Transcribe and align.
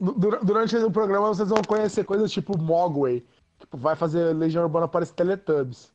dura- 0.00 0.40
durante 0.42 0.76
o 0.76 0.90
programa 0.90 1.28
vocês 1.28 1.48
vão 1.48 1.62
conhecer 1.62 2.04
coisas 2.04 2.30
tipo 2.32 2.56
Mogwai. 2.58 3.24
Tipo, 3.60 3.76
vai 3.76 3.94
fazer 3.94 4.34
Legião 4.34 4.64
Urbana 4.64 4.88
parecer 4.88 5.14
Teletubbies. 5.14 5.92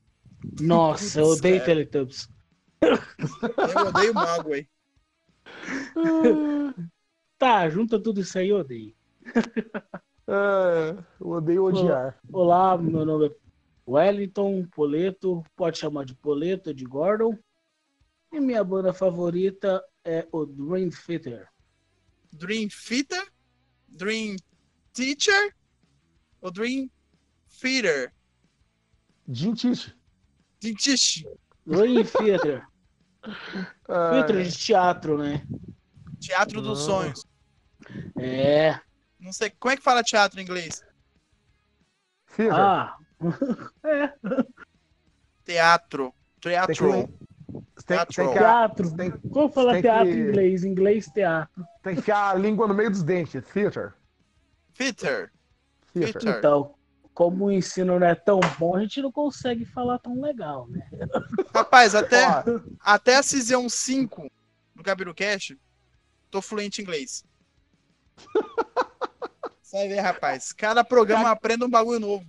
Nossa, 0.62 1.20
eu 1.20 1.26
odeio 1.28 1.56
cara. 1.60 1.66
Teletubbies. 1.66 2.30
Eu 2.82 3.88
odeio 3.88 4.14
Mogwai. 4.14 4.68
Tá, 7.38 7.70
junta 7.70 8.00
tudo 8.02 8.22
isso 8.22 8.38
aí, 8.40 8.50
eu 8.50 8.58
odeio. 8.58 8.96
É, 10.28 11.04
eu 11.20 11.28
odeio 11.30 11.64
odiar. 11.66 12.18
Olá, 12.32 12.78
meu 12.78 13.06
nome 13.06 13.28
é 13.28 13.36
Wellington 13.88 14.66
Poleto, 14.76 15.44
pode 15.56 15.78
chamar 15.78 16.06
de 16.06 16.14
Poleto, 16.16 16.74
de 16.74 16.84
Gordon. 16.84 17.38
E 18.32 18.40
minha 18.40 18.62
banda 18.64 18.92
favorita 18.94 19.82
é 20.04 20.28
o 20.32 20.46
Dream 20.46 20.90
Theater. 20.90 21.48
Dream 22.34 22.68
Theater? 22.68 23.26
Dream 23.88 24.36
Teacher? 24.94 25.56
Ou 26.42 26.52
Dream 26.52 26.90
Theater? 27.62 28.14
Jintiche. 29.30 29.94
Dentist. 30.62 31.24
Dream 31.66 32.04
Theater. 32.04 32.68
Ah, 33.90 34.12
Theater 34.12 34.44
de 34.44 34.58
teatro, 34.58 35.18
né? 35.18 35.46
Teatro 36.20 36.62
dos 36.62 36.80
Ah. 36.80 36.86
Sonhos. 36.86 37.26
É. 38.18 38.80
Não 39.20 39.32
sei. 39.34 39.50
Como 39.60 39.72
é 39.74 39.78
que 39.78 39.84
fala 39.84 40.04
teatro 40.04 40.40
em 40.40 40.44
inglês? 40.44 40.84
Fever. 42.28 42.54
Ah, 42.54 42.98
Teatro. 45.44 46.14
Tem 46.42 46.52
Teatro. 46.52 46.74
que- 46.76 47.18
Tem, 47.86 47.98
tem 47.98 48.06
que, 48.06 48.34
teatro. 48.34 48.96
tem, 48.96 49.12
Como 49.12 49.50
falar 49.50 49.82
teatro 49.82 50.06
que- 50.12 50.12
em 50.18 50.20
inglês? 50.28 50.64
Inglês, 50.64 51.06
teatro. 51.08 51.66
tem 51.82 51.96
que 51.96 52.12
a 52.12 52.34
língua 52.34 52.68
no 52.68 52.74
meio 52.74 52.92
dos 52.92 53.02
dentes. 53.04 53.44
Theater. 53.54 53.94
Theater. 54.74 55.32
Theater. 55.94 56.14
Theater. 56.22 56.38
Então, 56.38 56.76
como 57.14 57.46
o 57.46 57.52
ensino 57.52 57.98
não 58.00 58.06
é 58.08 58.14
tão 58.14 58.40
bom, 58.60 58.76
a 58.76 58.82
gente 58.82 59.02
não 59.02 59.12
consegue 59.12 59.66
falar 59.66 59.98
tão 60.00 60.20
legal, 60.22 60.68
né? 60.68 60.88
Rapaz, 61.56 61.96
até, 61.96 62.28
Ó, 62.28 62.44
até 62.82 63.16
a 63.16 63.24
Cisão 63.24 63.68
5 63.70 64.30
no 64.76 64.84
GabiroCast, 64.84 65.58
tô 66.30 66.42
fluente 66.42 66.82
em 66.82 66.84
inglês. 66.84 67.26
Você 69.68 69.76
vai 69.80 69.88
ver, 69.90 70.00
rapaz. 70.00 70.54
Cada 70.54 70.82
programa 70.82 71.26
eu 71.26 71.32
aprendo 71.32 71.66
um 71.66 71.70
bagulho 71.70 72.00
novo. 72.00 72.26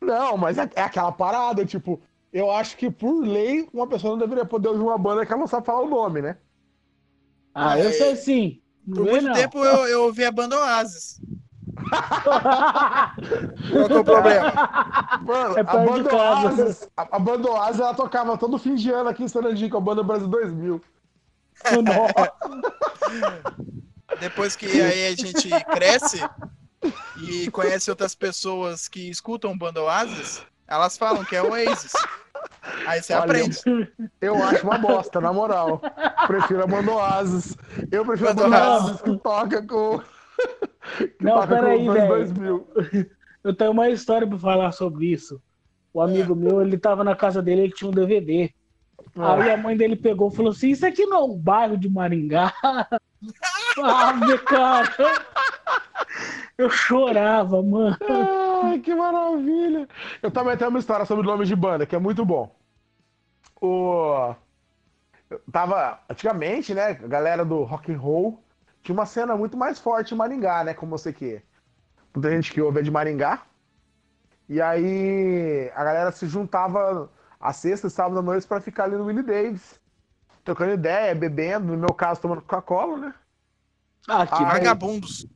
Não, 0.00 0.36
mas 0.36 0.58
é, 0.58 0.68
é 0.74 0.82
aquela 0.82 1.12
parada, 1.12 1.64
tipo, 1.64 2.02
eu 2.32 2.50
acho 2.50 2.76
que 2.76 2.90
por 2.90 3.20
lei 3.20 3.68
uma 3.72 3.86
pessoa 3.86 4.10
não 4.10 4.18
deveria 4.18 4.44
poder 4.44 4.70
ouvir 4.70 4.82
uma 4.82 4.98
banda 4.98 5.24
que 5.24 5.30
ela 5.32 5.38
não 5.38 5.46
sabe 5.46 5.66
falar 5.66 5.82
o 5.82 5.88
nome, 5.88 6.20
né? 6.20 6.36
Ah, 7.54 7.78
eu 7.78 7.92
sei 7.92 8.16
sim. 8.16 8.60
Por 8.84 9.04
muito 9.04 9.24
não. 9.24 9.34
tempo 9.34 9.64
eu, 9.64 9.86
eu 9.86 10.02
ouvi 10.02 10.24
a 10.24 10.32
banda 10.32 10.58
Oasis. 10.58 11.20
Qual 13.70 13.86
que 13.86 13.92
é 13.92 13.98
o 13.98 14.04
problema? 14.04 14.52
Mano, 15.22 15.58
É 15.58 15.60
a 15.60 15.62
banda. 15.62 16.16
Oasis, 16.16 16.88
a, 16.96 17.02
a 17.02 17.18
banda 17.20 17.50
Oasis, 17.52 17.80
ela 17.80 17.94
tocava 17.94 18.36
todo 18.36 18.58
fim 18.58 18.74
de 18.74 18.90
ano 18.90 19.10
aqui 19.10 19.22
em 19.22 19.28
Sarandi 19.28 19.70
com 19.70 19.76
a 19.76 19.80
banda 19.80 20.02
Brasil 20.02 20.26
2000. 20.26 20.82
Nossa. 21.84 22.32
Depois 24.18 24.56
que 24.56 24.66
aí 24.66 25.06
a 25.06 25.14
gente 25.14 25.48
cresce 25.66 26.20
e 27.22 27.50
conhece 27.50 27.90
outras 27.90 28.14
pessoas 28.14 28.88
que 28.88 29.10
escutam 29.10 29.56
banda 29.56 29.82
Oasis, 29.82 30.42
elas 30.66 30.96
falam 30.96 31.24
que 31.24 31.36
é 31.36 31.42
Oasis. 31.42 31.92
Aí 32.86 33.02
você 33.02 33.12
Olha, 33.12 33.24
aprende. 33.24 33.58
Eu 34.20 34.42
acho 34.42 34.66
uma 34.66 34.78
bosta, 34.78 35.20
na 35.20 35.32
moral. 35.32 35.80
Prefiro 36.26 36.62
a 36.62 36.66
banda 36.66 36.92
Oasis. 36.92 37.56
Eu 37.90 38.04
prefiro 38.04 38.30
a 38.30 38.34
Banda 38.34 38.48
banda 38.48 38.70
Oasis. 38.70 39.02
Que 39.02 39.18
toca 39.18 39.66
com. 39.66 39.98
que 40.96 41.24
Não, 41.24 41.34
toca 41.34 41.48
peraí, 41.48 41.88
velho. 41.88 42.08
2000. 42.08 42.68
Eu 43.42 43.54
tenho 43.54 43.70
uma 43.70 43.88
história 43.88 44.26
pra 44.26 44.38
falar 44.38 44.72
sobre 44.72 45.06
isso. 45.06 45.40
O 45.92 46.00
amigo 46.00 46.36
meu, 46.36 46.62
ele 46.62 46.78
tava 46.78 47.02
na 47.02 47.16
casa 47.16 47.42
dele, 47.42 47.62
ele 47.62 47.72
tinha 47.72 47.90
um 47.90 47.94
DVD. 47.94 48.52
Aí 49.16 49.50
a 49.50 49.56
mãe 49.56 49.76
dele 49.76 49.96
pegou 49.96 50.30
e 50.30 50.36
falou 50.36 50.52
assim: 50.52 50.70
Isso 50.70 50.86
aqui 50.86 51.04
não 51.06 51.18
é 51.18 51.22
um 51.24 51.36
bairro 51.36 51.76
de 51.76 51.88
Maringá. 51.88 52.52
ah, 52.62 54.12
meu 54.14 54.38
cara. 54.44 54.88
Eu 56.56 56.68
chorava, 56.68 57.62
mano. 57.62 57.96
Ai, 58.62 58.78
que 58.80 58.94
maravilha! 58.94 59.88
Eu 60.22 60.30
também 60.30 60.56
tenho 60.56 60.70
uma 60.70 60.78
história 60.78 61.06
sobre 61.06 61.26
nomes 61.26 61.48
de 61.48 61.56
banda, 61.56 61.86
que 61.86 61.96
é 61.96 61.98
muito 61.98 62.24
bom. 62.24 62.54
O... 63.60 64.34
eu 65.30 65.40
tava, 65.50 66.00
antigamente, 66.08 66.74
né, 66.74 66.90
a 66.90 67.06
galera 67.06 67.44
do 67.44 67.62
rock 67.62 67.92
and 67.92 67.98
roll 67.98 68.42
tinha 68.82 68.94
uma 68.94 69.06
cena 69.06 69.36
muito 69.36 69.56
mais 69.56 69.78
forte 69.78 70.12
em 70.12 70.16
Maringá, 70.16 70.64
né, 70.64 70.74
como 70.74 70.96
você 70.96 71.12
que... 71.12 71.42
Muita 72.14 72.30
gente 72.30 72.52
que 72.52 72.60
ouve 72.60 72.80
é 72.80 72.82
de 72.82 72.90
Maringá. 72.90 73.42
E 74.48 74.60
aí 74.60 75.70
a 75.74 75.84
galera 75.84 76.12
se 76.12 76.26
juntava 76.26 77.08
às 77.40 77.56
sextas 77.56 77.92
e 77.92 77.94
sábados 77.94 78.18
à 78.18 78.22
noite 78.22 78.46
pra 78.46 78.60
ficar 78.60 78.84
ali 78.84 78.96
no 78.96 79.06
Willie 79.06 79.22
Davis. 79.22 79.80
Trocando 80.44 80.72
ideia, 80.72 81.14
bebendo, 81.14 81.72
no 81.72 81.78
meu 81.78 81.94
caso 81.94 82.20
tomando 82.20 82.42
Coca-Cola, 82.42 82.96
né? 82.98 83.14
Ah, 84.06 84.26
que 84.26 84.42
Vagabundos. 84.44 85.26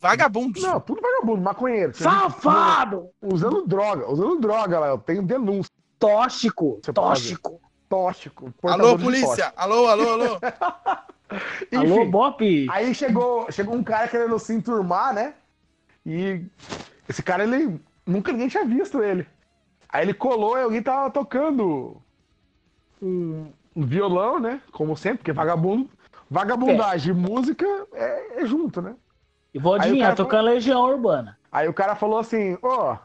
Vagabundos. 0.00 0.62
Não, 0.62 0.80
tudo 0.80 1.02
vagabundo, 1.02 1.42
maconheiro. 1.42 1.94
Safado! 1.94 3.10
Usando 3.20 3.66
droga, 3.66 4.10
usando 4.10 4.40
droga 4.40 4.78
lá, 4.78 4.86
eu 4.88 4.98
tenho 4.98 5.22
denúncia. 5.22 5.70
Tóxico! 5.98 6.80
Você 6.82 6.92
pode. 6.92 7.20
Tóxico! 7.20 7.60
tóxico. 7.90 8.54
Alô, 8.62 8.96
polícia! 8.96 9.52
Alô, 9.56 9.88
alô, 9.88 10.12
alô! 10.12 10.40
tóxico. 10.40 11.10
Alô, 11.76 12.00
Enfim, 12.00 12.10
Bop? 12.10 12.66
aí 12.72 12.92
chegou, 12.92 13.50
chegou 13.52 13.76
um 13.76 13.84
cara 13.84 14.08
querendo 14.08 14.36
se 14.40 14.52
enturmar, 14.52 15.14
né? 15.14 15.34
E 16.04 16.44
esse 17.08 17.22
cara, 17.22 17.44
ele 17.44 17.80
nunca 18.04 18.32
ninguém 18.32 18.48
tinha 18.48 18.64
visto 18.64 19.00
ele. 19.00 19.24
Aí 19.92 20.04
ele 20.04 20.14
colou 20.14 20.56
e 20.56 20.62
alguém 20.62 20.82
tava 20.82 21.10
tocando 21.10 22.00
um, 23.02 23.50
um 23.74 23.84
violão, 23.84 24.38
né? 24.38 24.60
Como 24.72 24.96
sempre, 24.96 25.18
porque 25.18 25.32
vagabundo, 25.32 25.90
vagabundagem 26.30 27.12
e 27.12 27.16
música 27.16 27.66
é, 27.92 28.42
é 28.42 28.46
junto, 28.46 28.80
né? 28.80 28.94
E 29.52 29.58
vou 29.58 29.74
adivinhar, 29.74 30.14
tocando 30.14 30.44
Legião 30.44 30.82
Urbana. 30.82 31.36
Aí 31.50 31.68
o 31.68 31.74
cara 31.74 31.96
falou 31.96 32.18
assim, 32.18 32.56
ô, 32.62 32.96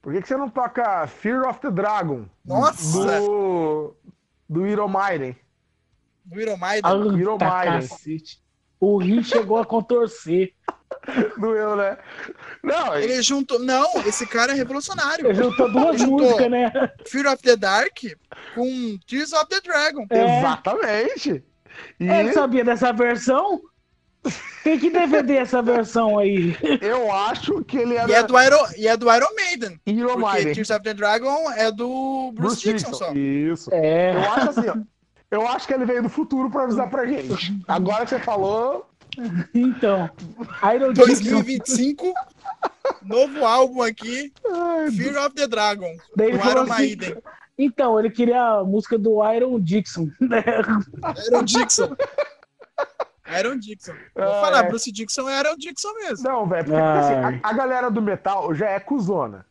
por 0.00 0.12
que, 0.12 0.22
que 0.22 0.28
você 0.28 0.36
não 0.36 0.48
toca 0.48 1.06
Fear 1.08 1.48
of 1.48 1.60
the 1.60 1.70
Dragon? 1.70 2.26
Nossa! 2.44 3.20
Do, 3.20 3.96
do 4.48 4.66
Iron 4.66 4.88
Maiden. 4.88 5.36
Do 6.24 6.40
Iron 6.40 6.56
Maiden. 6.56 6.82
Ah, 6.84 6.94
Iron 6.94 7.38
Maiden. 7.38 7.88
O 8.78 8.98
rim 8.98 9.22
chegou 9.22 9.58
a 9.58 9.66
contorcer. 9.66 10.54
Doeu, 11.38 11.76
né? 11.76 11.96
Não, 12.62 12.96
Ele 12.96 13.20
juntou. 13.22 13.58
Não, 13.58 13.86
esse 14.06 14.26
cara 14.26 14.52
é 14.52 14.54
revolucionário. 14.54 15.26
Ele 15.26 15.34
juntou 15.34 15.70
duas 15.72 15.88
Ele 15.94 15.98
juntou. 15.98 16.18
músicas, 16.26 16.50
né? 16.50 16.72
Fear 17.06 17.32
of 17.32 17.42
the 17.42 17.56
Dark 17.56 17.98
com 18.54 18.98
Tears 19.06 19.32
of 19.32 19.46
the 19.48 19.60
Dragon. 19.60 20.06
É. 20.10 20.38
exatamente. 20.38 21.44
E 21.98 22.08
Ele 22.08 22.32
sabia 22.32 22.64
dessa 22.64 22.92
versão? 22.92 23.60
Tem 24.62 24.78
que 24.78 24.90
DVD 24.90 25.36
essa 25.36 25.62
versão 25.62 26.18
aí. 26.18 26.54
eu 26.82 27.10
acho 27.10 27.64
que 27.64 27.78
ele 27.78 27.94
era 27.96 28.10
E 28.10 28.12
é 28.14 28.22
do 28.22 28.38
Iron, 28.38 28.66
e 28.76 28.86
é 28.86 28.94
do 28.94 29.10
Iron 29.10 29.34
Maiden. 29.34 29.80
Iron 29.86 30.08
Porque 30.08 30.26
Maiden. 30.26 30.52
Tears 30.54 30.70
of 30.70 30.82
the 30.82 30.92
Dragon 30.92 31.50
é 31.52 31.72
do 31.72 32.30
Bruce, 32.34 32.60
Dixon 32.62 32.92
só. 32.92 33.12
Isso. 33.14 33.70
É. 33.72 34.14
Eu 34.14 34.20
acho 34.32 34.50
assim, 34.50 34.68
ó. 34.68 34.74
Eu 35.30 35.48
acho 35.48 35.66
que 35.66 35.72
ele 35.72 35.86
veio 35.86 36.02
do 36.02 36.08
futuro 36.10 36.50
pra 36.50 36.64
avisar 36.64 36.90
pra 36.90 37.06
gente. 37.06 37.56
Agora 37.66 38.04
que 38.04 38.10
você 38.10 38.18
falou, 38.18 38.89
Então. 39.54 40.10
Iron 40.74 40.92
Dixon. 40.92 41.06
2025, 41.06 42.14
novo 43.02 43.44
álbum 43.44 43.82
aqui, 43.82 44.32
Fear 44.96 45.24
of 45.26 45.34
the 45.34 45.46
Dragon, 45.46 45.96
Daí 46.16 46.32
do 46.32 46.38
Iron 46.38 46.62
assim, 46.62 46.70
Maiden. 46.70 47.16
Então, 47.58 47.98
ele 47.98 48.10
queria 48.10 48.42
a 48.42 48.64
música 48.64 48.98
do 48.98 49.22
Iron 49.32 49.60
Dixon. 49.60 50.08
né? 50.20 50.42
Iron 51.28 51.44
Dixon. 51.44 51.94
Iron 53.38 53.58
Dixon. 53.58 53.92
Vou 54.14 54.24
Ah, 54.24 54.40
falar, 54.40 54.64
é. 54.64 54.68
Bruce 54.68 54.90
Dixon 54.90 55.28
é 55.28 55.40
Iron 55.40 55.56
Dixon 55.56 55.92
mesmo. 55.94 56.28
Não, 56.28 56.46
velho, 56.46 56.64
porque 56.64 56.80
Ai. 56.80 56.98
assim, 56.98 57.40
a, 57.44 57.48
a 57.48 57.52
galera 57.52 57.90
do 57.90 58.02
metal 58.02 58.54
já 58.54 58.66
é 58.70 58.80
cuzona. 58.80 59.46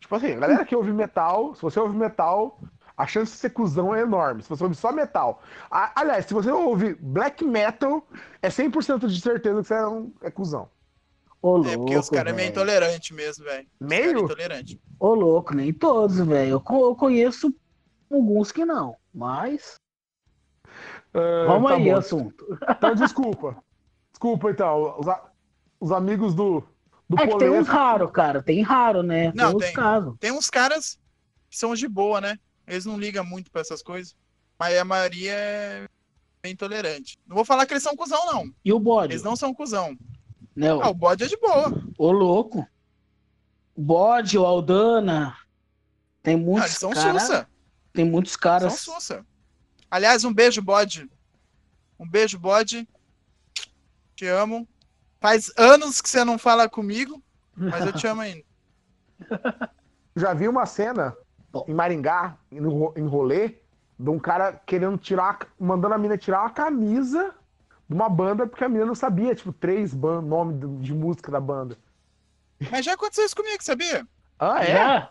Tipo 0.00 0.16
assim, 0.16 0.32
a 0.32 0.38
galera 0.38 0.64
que 0.66 0.76
ouve 0.76 0.92
metal, 0.92 1.54
se 1.54 1.62
você 1.62 1.80
ouve 1.80 1.96
metal, 1.96 2.60
a 2.96 3.06
chance 3.06 3.32
de 3.32 3.38
ser 3.38 3.50
cuzão 3.50 3.94
é 3.94 4.02
enorme. 4.02 4.42
Se 4.42 4.48
você 4.48 4.62
ouve 4.64 4.76
só 4.76 4.92
metal. 4.92 5.42
A- 5.70 6.00
aliás, 6.00 6.26
se 6.26 6.34
você 6.34 6.50
ouve 6.50 6.94
black 6.94 7.44
metal, 7.44 8.06
é 8.40 8.48
100% 8.48 9.08
de 9.08 9.20
certeza 9.20 9.60
que 9.62 9.66
você 9.68 9.74
é, 9.74 9.86
um, 9.86 10.12
é 10.22 10.30
cuzão. 10.30 10.68
Ô, 11.42 11.56
louco. 11.56 11.68
É 11.70 11.76
porque 11.76 11.96
os 11.96 12.08
caras 12.08 12.32
é 12.32 12.36
meio 12.36 12.48
intolerante 12.50 13.12
mesmo, 13.12 13.44
velho. 13.44 13.66
É 13.80 13.84
Meio? 13.84 14.18
intolerante. 14.24 14.80
Ô, 14.98 15.12
louco, 15.14 15.54
nem 15.54 15.72
todos, 15.72 16.18
velho. 16.18 16.50
Eu, 16.52 16.78
eu 16.80 16.96
conheço 16.96 17.52
alguns 18.10 18.50
que 18.52 18.64
não, 18.64 18.96
mas. 19.12 19.74
Ah, 21.12 21.44
Vamos 21.46 21.70
tá 21.70 21.76
aí, 21.76 21.84
bom. 21.84 21.96
assunto. 21.96 22.58
Então, 22.70 22.94
desculpa. 22.94 23.56
Desculpa, 24.12 24.50
então. 24.50 24.98
Os, 24.98 25.08
a- 25.08 25.30
os 25.80 25.92
amigos 25.92 26.34
do, 26.34 26.62
do 27.08 27.18
É 27.20 27.26
que 27.26 27.36
tem 27.38 27.50
uns 27.50 27.68
raros, 27.68 28.10
cara. 28.10 28.42
Tem 28.42 28.62
raro, 28.62 29.02
né? 29.02 29.30
Não, 29.34 29.48
tem 29.48 29.56
uns 29.56 29.64
tem. 29.64 29.72
casos. 29.74 30.14
Tem 30.18 30.32
uns 30.32 30.48
caras 30.48 30.98
que 31.50 31.58
são 31.58 31.74
de 31.74 31.86
boa, 31.86 32.20
né? 32.20 32.38
Eles 32.66 32.84
não 32.84 32.98
ligam 32.98 33.24
muito 33.24 33.50
pra 33.50 33.60
essas 33.60 33.82
coisas. 33.82 34.16
Mas 34.58 34.76
a 34.78 34.84
maioria 34.84 35.32
é 35.32 35.88
bem 36.42 36.52
intolerante. 36.52 37.18
Não 37.26 37.34
vou 37.36 37.44
falar 37.44 37.66
que 37.66 37.72
eles 37.72 37.82
são 37.82 37.96
cuzão, 37.96 38.24
não. 38.26 38.54
E 38.64 38.72
o 38.72 38.78
bode? 38.78 39.12
Eles 39.12 39.22
não 39.22 39.36
são 39.36 39.52
cuzão. 39.52 39.96
Né, 40.54 40.68
Ah, 40.70 40.88
o 40.88 40.94
bode 40.94 41.24
é 41.24 41.26
de 41.26 41.36
boa. 41.36 41.72
Ô, 41.98 42.12
louco. 42.12 42.66
O 43.74 43.82
bode, 43.82 44.38
o 44.38 44.44
Aldana. 44.46 45.36
Tem 46.22 46.34
Ah, 46.34 46.38
muitos 46.38 46.70
eles 46.70 46.78
são 46.78 46.90
caras. 46.92 47.22
sussa. 47.22 47.48
Tem 47.92 48.04
muitos 48.04 48.32
São 48.32 48.40
caras. 48.40 48.72
sussa. 48.80 49.26
Aliás, 49.90 50.24
um 50.24 50.32
beijo, 50.32 50.62
bode. 50.62 51.10
Um 51.98 52.08
beijo, 52.08 52.38
bode. 52.38 52.88
Te 54.16 54.26
amo. 54.26 54.66
Faz 55.20 55.50
anos 55.56 56.00
que 56.00 56.08
você 56.08 56.24
não 56.24 56.38
fala 56.38 56.68
comigo, 56.68 57.22
mas 57.56 57.84
eu 57.86 57.92
te 57.92 58.06
amo 58.06 58.20
ainda. 58.20 58.44
Já 60.16 60.32
vi 60.34 60.46
uma 60.48 60.66
cena. 60.66 61.16
Em 61.68 61.74
Maringá, 61.74 62.36
em 62.50 62.60
ro- 62.60 62.92
em 62.96 63.06
rolê, 63.06 63.56
de 63.98 64.10
um 64.10 64.18
cara 64.18 64.52
querendo 64.66 64.98
tirar, 64.98 65.38
mandando 65.58 65.94
a 65.94 65.98
mina 65.98 66.16
tirar 66.18 66.40
uma 66.42 66.50
camisa 66.50 67.34
de 67.88 67.94
uma 67.94 68.08
banda, 68.08 68.46
porque 68.46 68.64
a 68.64 68.68
mina 68.68 68.86
não 68.86 68.94
sabia, 68.94 69.34
tipo, 69.34 69.52
três 69.52 69.92
ban- 69.94 70.22
nomes 70.22 70.58
de, 70.58 70.66
de 70.78 70.94
música 70.94 71.30
da 71.30 71.40
banda. 71.40 71.76
Mas 72.70 72.84
já 72.84 72.94
aconteceu 72.94 73.24
isso 73.26 73.36
comigo, 73.36 73.62
sabia? 73.62 74.06
Ah, 74.38 74.62
é? 74.64 74.72
Já? 74.74 75.10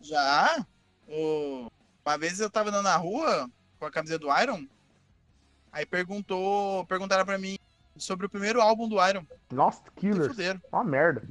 Já. 0.00 0.66
O... 1.08 1.68
Uma 2.06 2.16
vez 2.16 2.40
eu 2.40 2.48
tava 2.48 2.70
andando 2.70 2.84
na 2.84 2.96
rua 2.96 3.50
com 3.78 3.84
a 3.86 3.90
camiseta 3.90 4.20
do 4.20 4.40
Iron. 4.40 4.64
Aí 5.72 5.84
perguntou, 5.84 6.86
perguntaram 6.86 7.24
pra 7.26 7.36
mim 7.36 7.58
sobre 7.96 8.24
o 8.26 8.30
primeiro 8.30 8.60
álbum 8.62 8.88
do 8.88 8.96
Iron. 9.06 9.24
Nossa, 9.52 9.82
Se 9.82 9.90
Killers. 9.96 10.36
Uma 10.72 10.84
merda. 10.84 11.22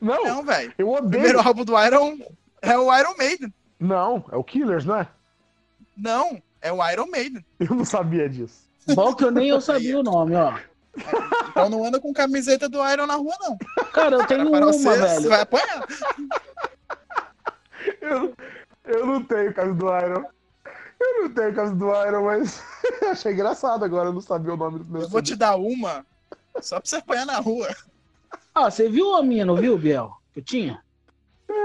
Não, 0.00 0.24
Não, 0.24 0.44
velho. 0.44 0.72
eu 0.78 0.88
O 0.88 0.94
odeio. 0.94 1.10
primeiro 1.10 1.40
álbum 1.40 1.64
do 1.64 1.76
Iron 1.84 2.18
é 2.62 2.78
o 2.78 2.96
Iron 2.98 3.14
Maiden. 3.16 3.52
Não, 3.78 4.24
é 4.30 4.36
o 4.36 4.44
Killers, 4.44 4.84
não 4.84 4.96
é? 4.96 5.08
Não, 5.96 6.40
é 6.60 6.72
o 6.72 6.90
Iron 6.90 7.06
Maiden. 7.06 7.44
Eu 7.60 7.74
não 7.74 7.84
sabia 7.84 8.28
disso. 8.28 8.62
Bom 8.94 9.14
que 9.14 9.24
eu 9.24 9.30
nem 9.30 9.48
eu 9.48 9.60
sabia 9.60 9.98
o 9.98 10.02
nome, 10.02 10.34
ó. 10.36 10.54
Então 11.48 11.68
não 11.68 11.84
anda 11.84 12.00
com 12.00 12.12
camiseta 12.12 12.68
do 12.68 12.78
Iron 12.90 13.06
na 13.06 13.14
rua, 13.14 13.34
não. 13.40 13.56
Cara, 13.92 14.16
eu 14.16 14.26
tenho 14.26 14.50
Para 14.50 14.66
uma, 14.66 14.72
você, 14.72 14.82
você 14.82 14.98
velho. 14.98 15.28
vai 15.28 15.40
apanhar. 15.40 15.86
Eu, 18.00 18.34
eu 18.84 19.06
não 19.06 19.22
tenho 19.22 19.52
camisa 19.54 19.74
do 19.76 19.86
Iron. 19.86 20.24
Eu 21.00 21.22
não 21.22 21.34
tenho 21.34 21.54
camisa 21.54 21.74
do 21.74 21.86
Iron, 22.06 22.24
mas 22.24 22.62
achei 23.10 23.32
engraçado 23.32 23.84
agora, 23.84 24.08
eu 24.08 24.12
não 24.12 24.20
sabia 24.20 24.54
o 24.54 24.56
nome 24.56 24.78
do 24.80 24.84
meu 24.84 25.02
Eu 25.02 25.08
vou 25.08 25.22
te 25.22 25.34
dar 25.34 25.56
uma 25.56 26.04
só 26.60 26.78
pra 26.78 26.88
você 26.88 26.96
apanhar 26.96 27.26
na 27.26 27.38
rua. 27.38 27.74
Ah, 28.54 28.70
você 28.70 28.88
viu 28.88 29.14
a 29.14 29.22
minha, 29.22 29.44
não 29.44 29.56
viu, 29.56 29.78
Biel? 29.78 30.16
Que 30.32 30.40
eu 30.40 30.44
tinha? 30.44 30.82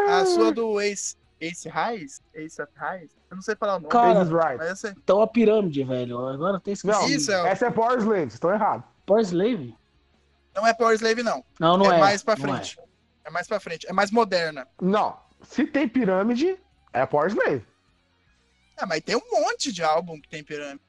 A 0.10 0.26
sua 0.26 0.52
do 0.52 0.80
Ace, 0.82 1.16
Ace 1.40 1.68
Highs? 1.70 2.22
Ace 2.34 2.62
of 2.62 2.72
Highs? 2.76 3.12
Eu 3.30 3.36
não 3.36 3.42
sei 3.42 3.56
falar 3.56 3.76
o 3.76 3.80
nome. 3.80 3.92
Cara. 3.92 4.26
Mas 4.58 4.80
sei. 4.80 4.92
Então 4.92 5.22
a 5.22 5.28
pirâmide, 5.28 5.84
velho. 5.84 6.28
Agora 6.28 6.58
esqueci. 6.58 6.88
Não, 6.88 7.08
Isso, 7.08 7.32
é- 7.32 7.50
essa 7.50 7.68
é 7.68 7.72
Power 7.72 7.98
Slave, 8.00 8.22
vocês 8.22 8.34
estão 8.36 8.54
errados. 8.54 8.86
Power 9.06 9.22
Slave? 9.24 9.76
Não 10.56 10.66
é 10.66 10.74
Power 10.74 10.96
Slave, 10.96 11.22
não. 11.24 11.44
Não, 11.60 11.78
não 11.78 11.92
é. 11.92 11.98
é 11.98 12.00
mais 12.00 12.24
pra 12.24 12.36
não 12.36 12.42
frente. 12.44 12.80
É. 13.26 13.30
mais 13.30 13.48
pra 13.48 13.60
frente. 13.60 13.88
É 13.88 13.94
mais 13.94 14.10
moderna. 14.12 14.68
Não, 14.82 15.20
se 15.44 15.66
tem 15.68 15.88
pirâmide, 15.88 16.58
é 16.94 17.06
Power 17.06 17.30
Slave. 17.30 17.66
Ah, 18.78 18.86
mas 18.86 19.02
tem 19.02 19.16
um 19.16 19.22
monte 19.32 19.72
de 19.72 19.84
álbum 19.84 20.20
que 20.22 20.30
tem 20.30 20.44
pirâmide. 20.44 20.82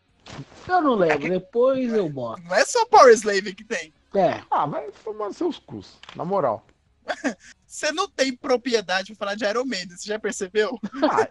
é. 0.69 0.71
Eu 0.73 0.81
não 0.81 0.95
lembro. 0.95 1.29
Depois 1.29 1.93
eu 1.93 2.09
boto. 2.09 2.41
Não 2.43 2.55
é 2.55 2.65
só 2.65 2.87
Power 2.87 3.13
Slave 3.15 3.55
que 3.55 3.65
tem. 3.65 3.93
É. 4.15 4.41
Ah, 4.51 4.65
vai 4.67 4.91
tomar 5.05 5.33
seus 5.35 5.59
cus, 5.59 5.99
na 6.17 6.25
moral. 6.25 6.65
Você 7.69 7.93
não 7.93 8.09
tem 8.09 8.35
propriedade 8.35 9.15
pra 9.15 9.27
falar 9.27 9.35
de 9.35 9.45
Iron 9.45 9.67
Maiden, 9.67 9.95
você 9.95 10.09
já 10.09 10.19
percebeu? 10.19 10.79
Ah, 11.03 11.29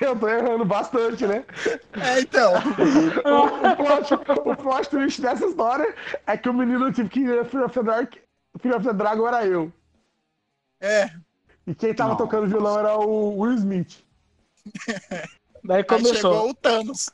eu 0.00 0.18
tô 0.18 0.28
errando 0.28 0.64
bastante, 0.64 1.24
né? 1.26 1.44
É, 1.92 2.20
então. 2.20 2.52
O, 3.24 3.44
o, 3.46 3.76
plot, 3.76 4.14
o 4.14 4.56
plot 4.56 4.90
twist 4.90 5.22
dessa 5.22 5.46
história 5.46 5.94
é 6.26 6.36
que 6.36 6.48
o 6.48 6.52
menino 6.52 6.92
tive 6.92 7.08
que 7.08 7.20
ir 7.20 7.44
Fear 7.46 7.64
of 7.66 7.74
the 7.74 7.82
Dark, 7.84 8.14
Fear 8.58 8.76
of 8.76 8.84
the 8.84 8.92
Dragon 8.92 9.28
era 9.28 9.46
eu. 9.46 9.72
É. 10.80 11.10
E 11.66 11.74
quem 11.74 11.94
tava 11.94 12.10
Não. 12.10 12.16
tocando 12.16 12.48
violão 12.48 12.78
era 12.78 12.96
o 12.96 13.38
Will 13.38 13.54
Smith. 13.54 14.04
Daí 15.62 15.78
Aí 15.78 15.84
começou. 15.84 16.14
chegou 16.14 16.50
o 16.50 16.54
Thanos. 16.54 17.10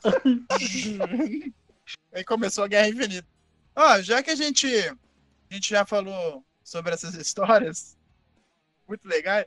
Aí 2.11 2.23
começou 2.23 2.63
a 2.63 2.67
Guerra 2.67 2.89
Infinita. 2.89 3.27
Ó, 3.75 4.01
já 4.01 4.23
que 4.23 4.31
a 4.31 4.35
gente, 4.35 4.67
a 4.67 5.53
gente 5.53 5.69
já 5.69 5.85
falou 5.85 6.43
sobre 6.63 6.93
essas 6.93 7.13
histórias, 7.13 7.96
muito 8.87 9.07
legais, 9.07 9.45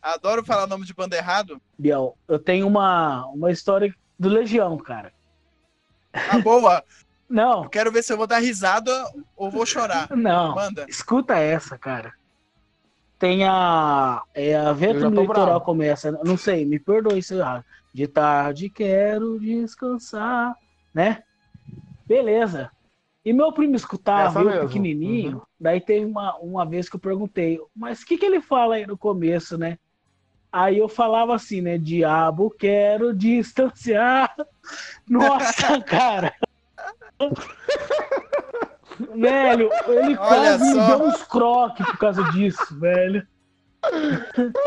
adoro 0.00 0.44
falar 0.44 0.66
nome 0.66 0.84
de 0.84 0.94
banda 0.94 1.16
errado. 1.16 1.60
Biel, 1.78 2.16
eu 2.28 2.38
tenho 2.38 2.66
uma, 2.66 3.26
uma 3.26 3.50
história 3.50 3.94
do 4.18 4.28
Legião, 4.28 4.76
cara. 4.78 5.12
A 6.12 6.38
boa, 6.38 6.84
Não, 7.30 7.62
eu 7.62 7.70
quero 7.70 7.92
ver 7.92 8.02
se 8.02 8.12
eu 8.12 8.16
vou 8.16 8.26
dar 8.26 8.40
risada 8.40 8.90
ou 9.36 9.48
vou 9.48 9.64
chorar. 9.64 10.08
não. 10.10 10.56
Manda. 10.56 10.84
Escuta 10.88 11.38
essa, 11.38 11.78
cara. 11.78 12.12
Tem 13.20 13.44
a. 13.44 14.22
É 14.34 14.56
a 14.56 14.72
vento 14.72 15.02
tô 15.02 15.20
litoral 15.20 15.46
bravo. 15.46 15.60
começa. 15.60 16.10
Não 16.24 16.36
sei, 16.36 16.64
me 16.64 16.80
perdoe 16.80 17.22
se 17.22 17.34
eu 17.34 17.38
errar. 17.38 17.64
De 17.94 18.08
tarde 18.08 18.68
quero 18.68 19.38
descansar, 19.38 20.56
né? 20.92 21.22
Beleza. 22.06 22.70
E 23.24 23.32
meu 23.32 23.52
primo 23.52 23.76
escutava, 23.76 24.28
Essa 24.28 24.40
eu 24.40 24.44
mesmo. 24.46 24.66
pequenininho. 24.68 25.42
Daí 25.58 25.80
teve 25.80 26.06
uma, 26.06 26.36
uma 26.38 26.64
vez 26.64 26.88
que 26.88 26.96
eu 26.96 27.00
perguntei, 27.00 27.60
mas 27.76 28.00
o 28.00 28.06
que, 28.06 28.16
que 28.16 28.24
ele 28.24 28.40
fala 28.40 28.76
aí 28.76 28.86
no 28.86 28.96
começo, 28.96 29.58
né? 29.58 29.78
Aí 30.50 30.78
eu 30.78 30.88
falava 30.88 31.34
assim, 31.34 31.60
né? 31.60 31.76
Diabo, 31.78 32.50
quero 32.50 33.14
distanciar. 33.14 34.34
Nossa, 35.08 35.80
cara. 35.84 36.34
velho, 39.14 39.70
ele 39.86 40.16
Olha 40.16 40.16
quase 40.16 40.64
me 40.64 40.74
só. 40.74 40.86
deu 40.96 41.06
uns 41.06 41.22
croques 41.24 41.86
por 41.86 41.98
causa 41.98 42.24
disso, 42.32 42.78
velho. 42.80 43.26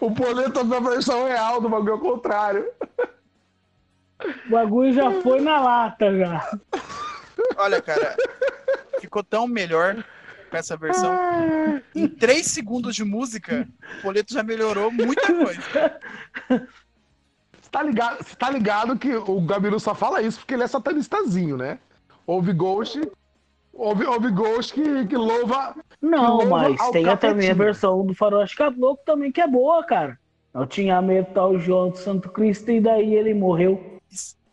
O 0.00 0.10
Poleto 0.12 0.64
na 0.64 0.80
versão 0.80 1.24
real 1.26 1.60
do 1.60 1.68
bagulho 1.68 1.92
ao 1.94 1.98
contrário. 1.98 2.68
O 4.46 4.50
bagulho 4.50 4.92
já 4.92 5.10
foi 5.22 5.40
na 5.40 5.60
lata 5.60 6.16
já. 6.16 6.58
Olha, 7.56 7.80
cara, 7.80 8.16
ficou 9.00 9.22
tão 9.22 9.46
melhor 9.46 10.04
com 10.50 10.56
essa 10.56 10.76
versão. 10.76 11.18
Em 11.94 12.06
três 12.06 12.46
segundos 12.46 12.94
de 12.94 13.04
música, 13.04 13.68
o 13.98 14.02
Poleto 14.02 14.32
já 14.32 14.42
melhorou 14.42 14.90
muita 14.90 15.26
coisa. 15.26 15.60
Você 17.60 17.70
tá 17.70 17.82
ligado, 17.82 18.22
você 18.22 18.36
tá 18.36 18.50
ligado 18.50 18.98
que 18.98 19.14
o 19.16 19.40
Gabiru 19.40 19.80
só 19.80 19.94
fala 19.94 20.20
isso 20.22 20.38
porque 20.38 20.54
ele 20.54 20.62
é 20.62 20.66
satanistazinho, 20.66 21.56
né? 21.56 21.78
Ouve 22.26 22.52
Ghost. 22.52 23.00
Ouve, 23.72 24.04
ouve 24.04 24.30
Ghost 24.30 24.74
que, 24.74 25.06
que 25.06 25.16
louva. 25.16 25.74
Não, 26.00 26.36
Louva 26.36 26.50
mas 26.50 26.90
tem 26.90 27.08
a 27.08 27.16
também 27.16 27.50
a 27.50 27.54
versão 27.54 28.04
do 28.04 28.14
Faroeste 28.14 28.56
Caboclo 28.56 29.02
também 29.06 29.32
que 29.32 29.40
é 29.40 29.46
boa, 29.46 29.82
cara. 29.84 30.18
Eu 30.54 30.66
tinha 30.66 31.00
medo 31.00 31.28
tal 31.32 31.58
João 31.58 31.88
do 31.88 31.96
Santo 31.96 32.28
Cristo 32.28 32.70
e 32.70 32.80
daí 32.80 33.14
ele 33.14 33.32
morreu. 33.32 34.00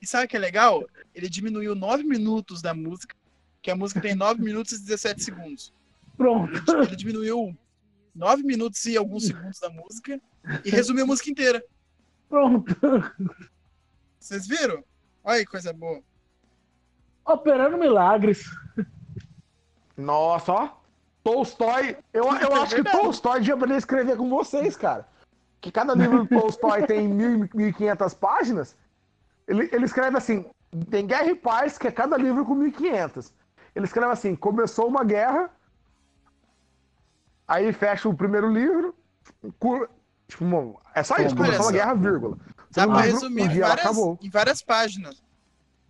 E, 0.02 0.08
sabe 0.08 0.26
o 0.26 0.28
que 0.28 0.38
é 0.38 0.40
legal? 0.40 0.84
Ele 1.14 1.30
diminuiu 1.30 1.76
nove 1.76 2.04
minutos 2.04 2.62
da 2.62 2.74
música, 2.74 3.16
que 3.62 3.70
a 3.70 3.76
música 3.76 4.00
tem 4.00 4.16
9 4.16 4.42
minutos 4.42 4.74
e 4.74 4.80
17 4.80 5.24
segundos. 5.24 5.74
Pronto. 6.16 6.52
Ele, 6.72 6.88
ele 6.88 6.96
diminuiu 6.96 7.58
9 8.16 8.44
minutos 8.44 8.86
e 8.86 8.98
alguns 8.98 9.26
segundos 9.26 9.60
da 9.60 9.70
música 9.70 10.20
e 10.64 10.70
resumiu 10.70 11.04
a 11.04 11.08
música 11.08 11.30
inteira. 11.30 11.64
Pronto. 12.30 12.76
Vocês 14.20 14.48
viram? 14.48 14.84
Olha 15.24 15.40
que 15.40 15.52
coisa 15.52 15.74
boa. 15.74 16.02
Operando 17.26 17.78
milagres. 17.78 18.46
Nossa, 19.98 20.52
ó. 20.52 20.80
Tolstói. 21.24 21.98
Eu, 22.14 22.24
eu 22.24 22.54
acho 22.56 22.76
que. 22.76 22.84
Tolstói 22.84 23.40
devia 23.40 23.56
aprender 23.56 23.76
a 23.76 23.78
escrever 23.78 24.18
com 24.18 24.30
vocês, 24.30 24.76
cara. 24.78 25.08
Que 25.62 25.72
cada 25.72 25.94
livro 25.94 26.24
do 26.24 26.28
Tolstói 26.28 26.86
tem 26.86 27.10
1.500 27.10 28.18
páginas. 28.18 28.76
Ele, 29.50 29.68
ele 29.74 29.84
escreve 29.86 30.18
assim: 30.18 30.46
tem 30.90 31.06
Guerra 31.06 31.26
e 31.32 31.36
Paz, 31.36 31.78
que 31.78 31.88
é 31.88 31.92
cada 31.92 32.16
livro 32.16 32.46
com 32.46 32.56
1.500. 32.56 33.34
Ele 33.76 33.86
escreve 33.86 34.12
assim: 34.14 34.36
começou 34.36 34.88
uma 34.88 35.04
guerra, 35.04 35.50
Aí 37.48 37.74
fecha 37.74 38.08
o 38.08 38.14
primeiro 38.14 38.48
livro. 38.52 38.96
cur- 39.60 39.90
Tipo, 40.28 40.46
mano, 40.46 40.80
é 40.94 41.02
só 41.02 41.16
isso, 41.18 41.36
começou 41.36 41.64
só. 41.64 41.70
a 41.70 41.72
guerra, 41.72 41.96
vírgula. 41.96 42.38
Dá 42.72 42.86
pra 42.88 43.02
livro, 43.02 43.14
resumir 43.20 43.42
um 43.42 43.46
em 43.52 43.60
várias, 43.60 43.86
acabou. 43.86 44.20
em 44.22 44.30
várias 44.30 44.62
páginas. 44.62 45.24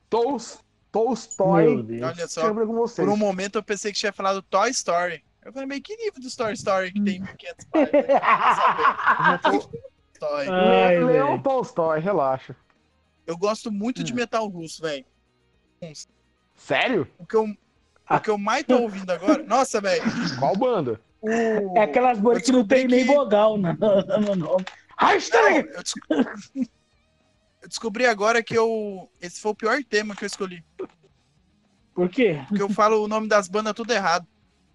Tolstói. 0.09 2.01
Olha 2.01 2.27
só, 2.27 2.41
sempre 2.47 2.65
com 2.65 2.73
vocês. 2.73 3.05
por 3.05 3.13
um 3.13 3.17
momento 3.17 3.57
eu 3.57 3.63
pensei 3.63 3.91
que 3.91 3.99
tinha 3.99 4.13
falado 4.13 4.41
Toy 4.41 4.69
Story. 4.69 5.21
Eu 5.43 5.51
falei, 5.51 5.67
mas 5.67 5.79
que 5.81 5.95
livro 5.97 6.21
do 6.21 6.35
Toy 6.35 6.53
Story 6.53 6.91
que 6.93 7.01
tem 7.03 7.21
500 7.21 7.65
páginas? 7.65 7.91
Quer 7.91 9.41
saber? 9.41 9.69
Toy. 10.19 10.47
Ai, 10.49 10.99
Le- 10.99 11.03
Leon 11.05 11.27
velho. 11.31 11.43
Tolstói, 11.43 11.99
relaxa. 11.99 12.55
Eu 13.29 13.37
gosto 13.37 13.71
muito 13.71 14.03
de 14.03 14.11
Hum. 14.11 14.15
metal 14.15 14.47
russo, 14.47 14.81
velho. 14.81 15.05
Sério? 16.55 17.07
O 17.19 17.25
que 17.27 17.35
eu, 17.35 17.45
o 18.09 18.19
que 18.19 18.29
eu 18.31 18.39
mais 18.39 18.63
tô 18.63 18.79
ouvindo 18.81 19.07
agora. 19.11 19.43
Nossa, 19.43 19.79
velho. 19.79 20.01
Qual 20.39 20.57
banda? 20.57 20.99
O... 21.21 21.29
É 21.77 21.83
aquelas 21.83 22.17
bandas 22.17 22.41
que 22.41 22.51
não 22.51 22.65
tem 22.65 22.87
descobri 22.87 22.97
nem 22.97 23.05
que- 23.05 23.13
vogal 23.13 23.55
no 23.55 23.71
no 23.71 24.35
nome. 24.35 24.65
Não, 24.99 25.49
eu, 25.51 25.83
desco- 25.83 25.99
eu 27.61 27.67
descobri 27.67 28.05
agora 28.07 28.41
que 28.41 28.57
eu. 28.57 29.07
Esse 29.21 29.39
foi 29.39 29.51
o 29.51 29.55
pior 29.55 29.77
tema 29.87 30.15
que 30.15 30.23
eu 30.23 30.27
escolhi. 30.27 30.63
Por 31.93 32.09
quê? 32.09 32.41
Porque 32.47 32.63
eu 32.63 32.69
falo 32.69 33.03
o 33.03 33.07
nome 33.07 33.27
das 33.27 33.47
bandas 33.47 33.73
tudo 33.75 33.91
errado. 33.93 34.25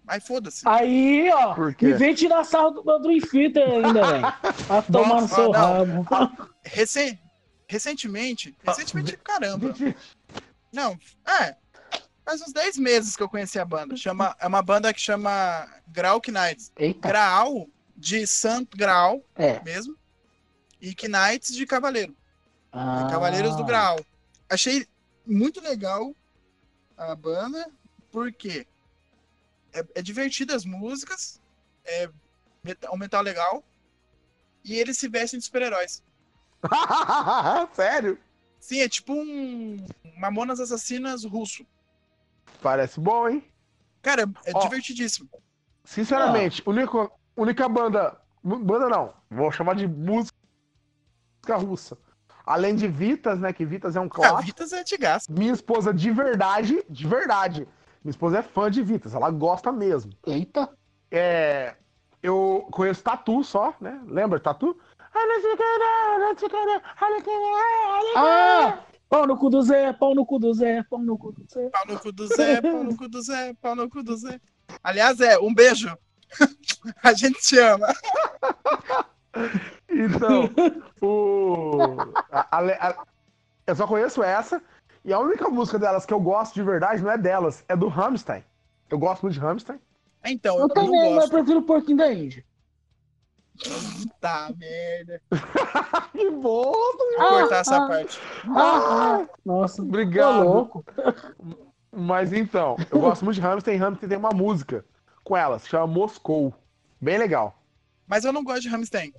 Mas 0.05 0.25
foda-se. 0.25 0.61
Aí, 0.65 1.29
ó, 1.33 1.55
Por 1.55 1.73
quê? 1.75 1.87
me 1.87 1.93
vem 1.93 2.13
tirar 2.13 2.43
sarro 2.45 2.69
do 2.71 2.99
Dream 2.99 3.19
Theater 3.19 3.67
ainda, 3.85 4.05
velho. 4.05 4.33
Vai 4.67 4.81
tomar 4.83 5.21
no 5.21 5.27
seu 5.27 5.51
não. 5.51 6.01
rabo. 6.03 6.49
Recen- 6.63 7.19
Recentemente. 7.67 8.55
Recentemente, 8.63 9.17
caramba. 9.23 9.73
Não, 10.71 10.99
é. 11.41 11.55
Faz 12.23 12.41
uns 12.41 12.53
10 12.53 12.77
meses 12.77 13.15
que 13.15 13.21
eu 13.21 13.29
conheci 13.29 13.59
a 13.59 13.65
banda. 13.65 13.95
Chama, 13.95 14.35
é 14.39 14.47
uma 14.47 14.61
banda 14.61 14.93
que 14.93 14.99
chama 14.99 15.67
Graal 15.87 16.21
Knights. 16.27 16.71
Eita, 16.75 17.07
Graal 17.07 17.67
de 17.95 18.25
Santo 18.25 18.75
Graal 18.75 19.23
é. 19.35 19.61
mesmo. 19.63 19.95
E 20.81 20.93
Knights 20.93 21.53
de 21.53 21.65
Cavaleiro. 21.65 22.15
Ah, 22.71 23.07
Cavaleiros 23.09 23.55
do 23.55 23.63
Graal. 23.63 24.03
Achei 24.49 24.87
muito 25.25 25.61
legal 25.61 26.13
a 26.97 27.15
banda, 27.15 27.69
porque 28.11 28.67
é, 29.73 29.85
é 29.95 30.01
divertida 30.01 30.55
as 30.55 30.65
músicas, 30.65 31.41
é 31.85 32.09
um 32.91 32.97
metal 32.97 33.21
legal, 33.21 33.63
e 34.63 34.75
eles 34.75 34.97
se 34.97 35.07
vestem 35.07 35.39
de 35.39 35.45
super-heróis. 35.45 36.01
Sério? 37.73 38.17
Sim, 38.59 38.81
é 38.81 38.89
tipo 38.89 39.13
um 39.13 39.77
Mamonas 40.17 40.59
Assassinas 40.59 41.23
russo. 41.23 41.65
Parece 42.61 42.99
bom, 42.99 43.29
hein? 43.29 43.43
Cara, 44.01 44.23
é 44.45 44.51
Ó. 44.53 44.59
divertidíssimo. 44.59 45.29
Sinceramente, 45.83 46.63
única, 46.65 47.11
única 47.35 47.69
banda. 47.69 48.19
Banda 48.43 48.89
não, 48.89 49.13
vou 49.29 49.51
chamar 49.51 49.75
de 49.75 49.87
música 49.87 50.33
russa. 51.57 51.97
Além 52.45 52.75
de 52.75 52.87
Vitas, 52.87 53.39
né? 53.39 53.51
Que 53.51 53.65
Vitas 53.65 53.95
é 53.95 53.99
um 53.99 54.05
A 54.05 54.09
clássico. 54.09 54.43
Vitas 54.43 54.71
é 54.71 54.83
de 54.83 54.97
gás. 54.97 55.27
Minha 55.27 55.53
esposa 55.53 55.93
de 55.93 56.11
verdade, 56.11 56.83
de 56.87 57.07
verdade. 57.07 57.67
Minha 58.03 58.11
esposa 58.11 58.39
é 58.39 58.41
fã 58.43 58.69
de 58.69 58.83
Vitas, 58.83 59.15
ela 59.15 59.31
gosta 59.31 59.71
mesmo. 59.71 60.11
Eita. 60.27 60.69
É, 61.09 61.75
eu 62.21 62.67
conheço 62.71 63.03
Tatu 63.03 63.43
só, 63.43 63.73
né? 63.81 63.99
Lembra 64.05 64.39
Tatu? 64.39 64.77
Ah! 68.15 68.79
Pau 69.07 69.27
no 69.27 69.37
cu 69.37 69.49
do 69.49 69.61
Zé, 69.61 69.93
pau 69.93 70.15
no 70.15 70.25
cu 70.25 70.39
do 70.39 70.53
Zé, 70.53 70.83
pau 70.89 70.99
no 70.99 71.17
cu 71.17 71.31
do 71.31 71.45
Zé. 71.51 71.69
Pau 71.69 71.85
no 71.87 71.99
cu 71.99 72.11
do 72.11 72.27
Zé, 72.27 72.61
pau 72.61 72.83
no 72.83 72.97
cu 72.97 73.07
do 73.07 73.21
Zé, 73.21 73.53
pau 73.61 73.75
no 73.75 73.89
cu 73.89 74.03
do 74.03 74.17
Zé. 74.17 74.39
Aliás, 74.83 75.19
é, 75.21 75.37
um 75.39 75.53
beijo. 75.53 75.95
A 77.03 77.13
gente 77.13 77.39
te 77.39 77.57
ama. 77.59 77.87
Então, 79.89 80.49
o. 81.01 81.77
a- 82.31 82.47
a- 82.57 82.89
a- 82.89 83.05
eu 83.67 83.75
só 83.75 83.85
conheço 83.87 84.23
essa. 84.23 84.61
E 85.03 85.13
a 85.13 85.19
única 85.19 85.47
música 85.49 85.77
delas 85.77 86.05
que 86.05 86.13
eu 86.13 86.19
gosto 86.19 86.55
de 86.55 86.63
verdade 86.63 87.01
não 87.03 87.11
é 87.11 87.17
delas, 87.17 87.63
é 87.69 87.75
do 87.75 87.87
Rammstein. 87.87 88.43
Eu 88.89 88.97
gosto 88.97 89.21
muito 89.23 89.35
de 89.35 89.39
Rammstein. 89.39 89.79
Então, 90.25 90.55
Eu 90.55 90.61
eu, 90.63 90.67
não 90.67 90.73
também, 90.73 90.91
mas 90.91 91.09
eu 91.09 91.15
gosto. 91.15 91.29
prefiro 91.31 91.59
o 91.59 91.63
porquinho 91.63 91.97
da 91.97 92.11
Índia. 92.11 92.43
Tá, 94.19 94.51
merda. 94.57 95.21
Que 96.11 96.29
bom! 96.31 96.71
Vou 96.71 96.95
Ah, 97.19 97.29
cortar 97.41 97.57
essa 97.59 97.77
ah. 97.77 97.87
parte. 97.87 98.19
Ah, 98.55 99.17
ah, 99.21 99.27
nossa, 99.45 99.81
Obrigado. 99.81 100.43
tô 100.43 100.43
louco. 100.43 100.85
Mas 101.91 102.33
então, 102.33 102.75
eu 102.91 102.99
gosto 102.99 103.23
muito 103.23 103.35
de 103.35 103.41
Rammstein. 103.41 103.77
Rammstein 103.77 104.09
tem 104.09 104.17
uma 104.17 104.31
música 104.31 104.85
com 105.23 105.35
elas, 105.35 105.63
que 105.63 105.69
chama 105.69 105.87
Moscou. 105.87 106.53
Bem 107.01 107.17
legal. 107.17 107.61
Mas 108.07 108.23
eu 108.25 108.31
não 108.33 108.43
gosto 108.43 108.61
de 108.61 108.69
Rammstein. 108.69 109.13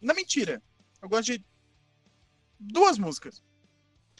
Não, 0.00 0.14
mentira. 0.14 0.62
Eu 1.02 1.08
gosto 1.08 1.26
de 1.32 1.44
duas 2.58 2.98
músicas. 2.98 3.42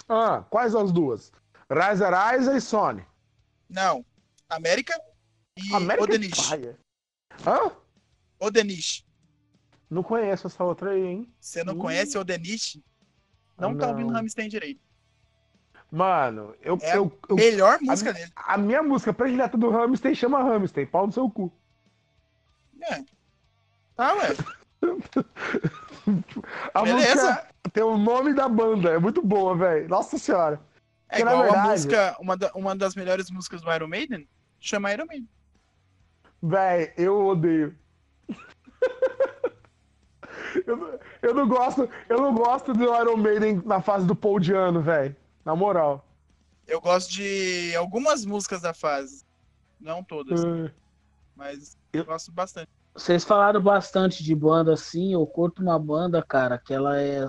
Ah, 0.09 0.45
quais 0.51 0.75
as 0.75 0.93
duas? 0.93 1.33
Rise 1.71 2.05
Rise 2.05 2.57
e 2.57 2.61
Sony. 2.61 3.05
Não. 3.69 4.05
América 4.49 4.99
e 5.57 5.75
América 5.75 6.05
Odenish. 6.05 6.49
Paia. 6.49 6.79
Hã? 8.41 8.47
Odenish. 8.47 9.05
Não 9.91 10.03
conheço 10.03 10.47
essa 10.47 10.63
outra 10.65 10.91
aí, 10.91 11.03
hein? 11.05 11.33
Você 11.41 11.65
não 11.65 11.75
Hum. 11.75 11.79
conhece 11.79 12.17
Odenish? 12.19 12.81
Não, 13.57 13.77
tá 13.77 13.87
Não. 13.87 13.93
ouvindo 13.95 14.13
Rammstein 14.13 14.49
direito. 14.49 14.81
Mano, 15.91 16.55
eu, 16.61 16.79
É 16.83 16.93
a 16.93 16.97
eu, 16.97 17.19
eu- 17.29 17.37
Melhor 17.37 17.79
música 17.81 18.13
dele. 18.13 18.31
a 18.37 18.59
minha 18.59 18.83
música 18.83 19.13
predileta 19.13 19.57
do 19.57 19.71
Rammstein 19.71 20.15
chama 20.15 20.43
Rammstein, 20.43 20.87
pau 20.87 21.07
no 21.07 21.13
seu 21.13 21.31
cu. 21.31 21.51
É. 22.83 23.03
Tá, 23.97 24.15
ué. 24.15 24.29
A 26.75 26.83
Beleza. 26.83 27.15
música 27.15 27.49
tem 27.73 27.83
o 27.83 27.97
nome 27.99 28.35
da 28.35 28.49
banda, 28.49 28.91
é 28.91 28.99
muito 28.99 29.21
boa, 29.23 29.57
velho. 29.57 29.89
Nossa 29.89 30.19
senhora. 30.19 30.61
É 31.09 31.17
Que, 31.17 31.23
igual 31.23 31.39
a 31.39 31.43
verdade- 31.43 31.69
música, 31.71 32.17
uma, 32.21 32.37
da- 32.37 32.53
uma 32.55 32.77
das 32.77 32.95
melhores 32.95 33.31
músicas 33.31 33.63
do 33.63 33.73
Iron 33.73 33.89
Maiden, 33.89 34.29
chama 34.61 34.93
Iron 34.93 35.07
Maiden. 35.07 35.29
Véi, 36.43 36.93
eu 36.97 37.27
odeio. 37.27 37.77
Eu, 40.67 40.77
não- 40.77 40.99
eu 41.23 41.35
não 41.35 41.49
gosto, 41.49 41.89
eu 42.09 42.21
não 42.21 42.35
gosto 42.35 42.73
do 42.73 42.85
Iron 42.85 43.17
Maiden 43.17 43.63
na 43.65 43.81
fase 43.81 44.07
do 44.07 44.15
Paul 44.15 44.39
Diano, 44.41 44.81
velho. 44.83 45.15
Na 45.45 45.55
moral. 45.57 46.05
Eu 46.67 46.81
gosto 46.81 47.11
de 47.13 47.75
algumas 47.77 48.25
músicas 48.25 48.61
da 48.61 48.75
fase. 48.75 49.25
Não 49.81 50.03
todas, 50.03 50.43
Uh, 50.43 50.71
mas 51.35 51.77
Eu- 51.93 52.01
eu 52.01 52.05
gosto 52.07 52.33
bastante. 52.33 52.69
Vocês 52.95 53.25
falaram 53.25 53.61
bastante 53.63 54.25
de 54.25 54.35
banda 54.35 54.73
assim, 54.73 55.13
eu 55.13 55.25
curto 55.27 55.63
uma 55.63 55.79
banda, 55.79 56.21
cara, 56.23 56.59
que 56.59 56.75
ela 56.75 57.01
é 57.01 57.25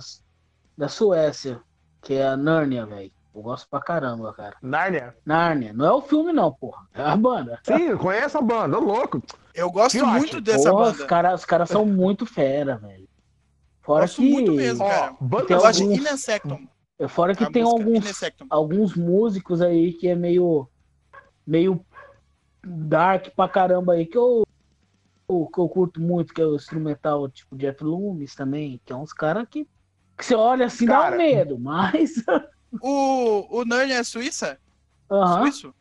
da 0.75 0.87
Suécia, 0.87 1.61
que 2.01 2.15
é 2.15 2.25
a 2.27 2.35
Narnia, 2.35 2.85
velho. 2.87 3.11
Eu 3.33 3.41
gosto 3.41 3.69
pra 3.69 3.79
caramba, 3.79 4.33
cara. 4.33 4.55
Nárnia. 4.61 5.15
Narnia, 5.25 5.71
não 5.73 5.85
é 5.85 5.91
o 5.91 6.01
filme 6.01 6.33
não, 6.33 6.51
porra. 6.51 6.81
É 6.93 7.01
a 7.03 7.15
banda. 7.15 7.59
Sim, 7.63 7.73
eu 7.89 7.97
conheço 7.99 8.37
a 8.37 8.41
banda, 8.41 8.77
ô 8.77 8.81
louco. 8.81 9.21
Eu 9.53 9.71
gosto 9.71 9.97
Que 9.97 10.03
muito 10.03 10.41
dessa 10.41 10.71
Porra, 10.71 10.87
os 10.91 10.93
banda. 10.97 11.05
caras 11.07 11.39
os 11.41 11.45
cara 11.45 11.65
são 11.65 11.85
muito 11.85 12.25
fera, 12.25 12.77
velho. 12.77 13.07
Fora 13.81 14.01
Gosto 14.05 14.21
que, 14.21 14.31
muito 14.31 14.51
mesmo, 14.53 14.83
Ó, 14.83 14.89
cara. 14.89 15.15
banda 15.21 15.45
Tem 15.45 15.55
Eu 15.57 15.61
gosto 15.61 15.77
de 15.77 15.83
alguns- 15.83 15.97
Inesectum. 15.99 16.67
Fora 17.07 17.33
que 17.35 17.43
a 17.43 17.49
tem 17.51 17.63
música 17.63 17.79
alguns, 17.81 18.23
alguns 18.49 18.95
músicos 18.95 19.61
aí 19.61 19.93
que 19.93 20.07
é 20.09 20.15
meio 20.15 20.67
meio 21.47 21.83
dark 22.65 23.27
pra 23.35 23.47
caramba 23.47 23.93
aí 23.93 24.05
que 24.05 24.17
eu, 24.17 24.43
eu- 25.29 25.49
que 25.53 25.59
eu 25.59 25.69
curto 25.69 26.01
muito, 26.01 26.33
que 26.33 26.41
é 26.41 26.45
o 26.45 26.55
instrumental 26.55 27.29
tipo 27.29 27.55
Jeff 27.55 27.83
Loomis 27.83 28.35
também, 28.35 28.81
que 28.85 28.91
é 28.91 28.95
uns 28.95 29.13
caras 29.13 29.47
que, 29.49 29.65
que 30.17 30.25
você 30.25 30.35
olha 30.35 30.65
assim 30.65 30.85
dá 30.85 30.97
Cara, 30.99 31.15
um 31.15 31.17
medo, 31.17 31.57
mas 31.59 32.15
O, 32.81 33.59
o 33.59 33.65
Narnia 33.65 33.95
é 33.97 34.03
suíça? 34.03 34.59
Aham, 35.11 35.41
Suíço? 35.43 35.75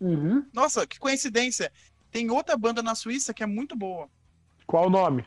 uhum. 0.00 0.44
Nossa, 0.52 0.86
que 0.86 0.98
coincidência. 0.98 1.72
Tem 2.10 2.30
outra 2.30 2.56
banda 2.56 2.82
na 2.82 2.94
Suíça 2.94 3.32
que 3.32 3.42
é 3.42 3.46
muito 3.46 3.74
boa. 3.76 4.08
Qual 4.66 4.86
o 4.86 4.90
nome? 4.90 5.26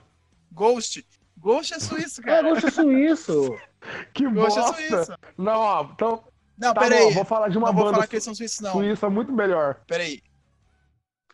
Ghost. 0.51 1.05
Ghost 1.37 1.73
é 1.73 1.79
suíço, 1.79 2.21
É 2.21 2.23
cara. 2.23 2.49
gosto 2.53 2.71
suíço. 2.71 3.57
Que 4.13 4.27
Ghost 4.29 4.57
é 4.57 4.61
bosta. 4.61 4.75
suíço. 5.05 5.19
Não, 5.37 5.59
ó, 5.59 5.83
então, 5.93 6.23
Não, 6.57 6.73
tá 6.73 6.81
peraí. 6.81 7.05
bom, 7.05 7.11
vou 7.13 7.25
falar 7.25 7.47
de 7.49 7.57
uma 7.57 7.67
Não 7.67 7.73
vou 7.75 7.83
banda 7.85 7.95
falar 7.97 8.07
que 8.07 8.15
eles 8.15 8.23
são 8.23 8.35
suíços, 8.35 8.59
não. 8.59 8.73
suíça 8.73 9.09
muito 9.09 9.31
melhor. 9.31 9.81
Peraí. 9.87 10.21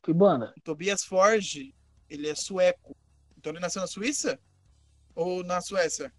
Que 0.04 0.12
banda? 0.13 0.54
O 0.58 0.62
Tobias 0.62 1.04
Forge, 1.04 1.74
ele 2.10 2.28
é 2.30 2.36
sueco. 2.36 2.96
Então 3.38 3.52
ele 3.54 3.60
nasceu 3.62 3.82
na 3.82 3.88
Suíça? 3.88 4.38
Ou 5.16 5.44
na 5.44 5.62
Suécia? 5.62 6.13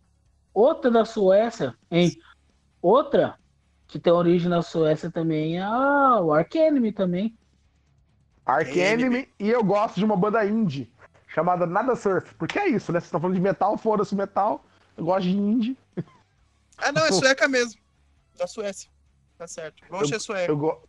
Outra 0.53 0.91
da 0.91 1.05
Suécia, 1.05 1.77
hein? 1.91 2.19
Outra 2.81 3.39
que 3.95 4.01
tem 4.01 4.13
origem 4.13 4.49
na 4.49 4.61
Suécia 4.61 5.09
também 5.09 5.57
é 5.61 5.69
o 5.69 6.33
Ark 6.33 6.59
Enemy 6.59 6.91
também. 6.91 7.39
Ark 8.45 8.77
Enemy. 8.77 9.29
E 9.39 9.49
eu 9.49 9.63
gosto 9.63 9.95
de 10.01 10.05
uma 10.05 10.17
banda 10.17 10.45
indie 10.45 10.93
chamada 11.29 11.65
Nada 11.65 11.95
Surf. 11.95 12.35
Porque 12.35 12.59
é 12.59 12.67
isso, 12.69 12.91
né? 12.91 12.99
Vocês 12.99 13.05
estão 13.05 13.21
falando 13.21 13.37
de 13.37 13.41
metal, 13.41 13.79
foda-se 13.79 14.17
metal. 14.17 14.65
Eu 14.97 15.05
gosto 15.05 15.23
de 15.23 15.37
indie. 15.37 15.79
Ah, 16.77 16.91
não, 16.91 17.07
é 17.07 17.13
sueca 17.13 17.47
mesmo. 17.47 17.81
Da 18.37 18.49
Suécia. 18.49 18.91
Tá 19.39 19.47
certo. 19.47 19.81
Ghost 19.89 20.13
é 20.13 20.19
sueco. 20.19 20.51
Eu, 20.51 20.57
go- 20.57 20.83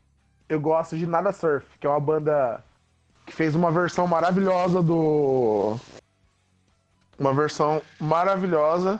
eu 0.49 0.59
gosto 0.59 0.97
de 0.97 1.05
Nada 1.05 1.31
Surf, 1.31 1.63
que 1.79 1.85
é 1.85 1.89
uma 1.91 1.99
banda 1.99 2.63
que 3.27 3.33
fez 3.33 3.53
uma 3.53 3.71
versão 3.71 4.07
maravilhosa 4.07 4.81
do. 4.81 5.79
Uma 7.19 7.35
versão 7.35 7.83
maravilhosa 7.99 8.99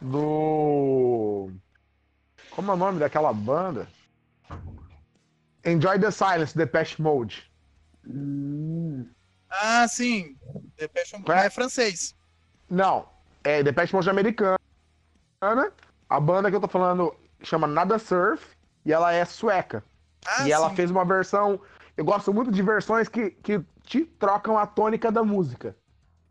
do. 0.00 1.50
Como 2.54 2.70
é 2.70 2.74
o 2.74 2.76
nome 2.76 2.98
daquela 2.98 3.32
banda? 3.32 3.88
Enjoy 5.64 5.98
the 5.98 6.10
Silence, 6.10 6.56
Depeche 6.56 7.00
Mode. 7.00 7.50
Hum, 8.06 9.06
Ah, 9.50 9.86
sim. 9.88 10.36
Depeche 10.78 11.16
Mode 11.18 11.30
É. 11.30 11.46
é 11.46 11.50
francês. 11.50 12.14
Não, 12.68 13.06
é 13.44 13.62
Depeche 13.62 13.94
Mode 13.94 14.08
americana. 14.10 14.58
A 16.08 16.20
banda 16.20 16.50
que 16.50 16.56
eu 16.56 16.60
tô 16.60 16.68
falando 16.68 17.14
chama 17.42 17.66
Nada 17.66 17.98
Surf 17.98 18.44
e 18.84 18.92
ela 18.92 19.12
é 19.12 19.24
sueca. 19.24 19.84
Ah, 20.26 20.46
e 20.46 20.52
ela 20.52 20.70
sim. 20.70 20.76
fez 20.76 20.90
uma 20.90 21.04
versão. 21.04 21.60
Eu 21.96 22.04
gosto 22.04 22.32
muito 22.32 22.50
de 22.50 22.62
versões 22.62 23.08
que, 23.08 23.30
que 23.30 23.60
te 23.84 24.04
trocam 24.04 24.56
a 24.58 24.66
tônica 24.66 25.10
da 25.10 25.22
música. 25.24 25.76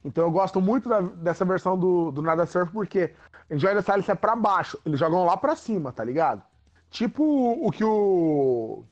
Então 0.03 0.23
eu 0.23 0.31
gosto 0.31 0.59
muito 0.59 0.89
da- 0.89 1.01
dessa 1.01 1.45
versão 1.45 1.77
do, 1.77 2.11
do 2.11 2.21
Nada 2.21 2.45
Surf 2.45 2.71
porque 2.71 3.13
Enjoy 3.51 3.73
the 3.73 3.81
Silence 3.81 4.09
é 4.09 4.15
pra 4.15 4.35
baixo. 4.35 4.79
Eles 4.85 4.99
jogam 4.99 5.25
lá 5.25 5.35
pra 5.35 5.57
cima, 5.57 5.91
tá 5.91 6.03
ligado? 6.03 6.41
Tipo 6.89 7.23
o 7.23 7.69
que 7.71 7.83
o. 7.83 8.85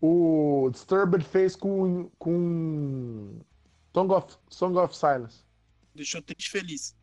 O 0.00 0.68
Disturbed 0.72 1.24
fez 1.24 1.54
com. 1.54 2.10
com. 2.18 3.40
Song 3.94 4.12
of, 4.12 4.36
Song 4.50 4.76
of 4.76 4.96
Silence. 4.96 5.44
Deixou 5.94 6.20
triste 6.20 6.50
feliz. 6.50 6.96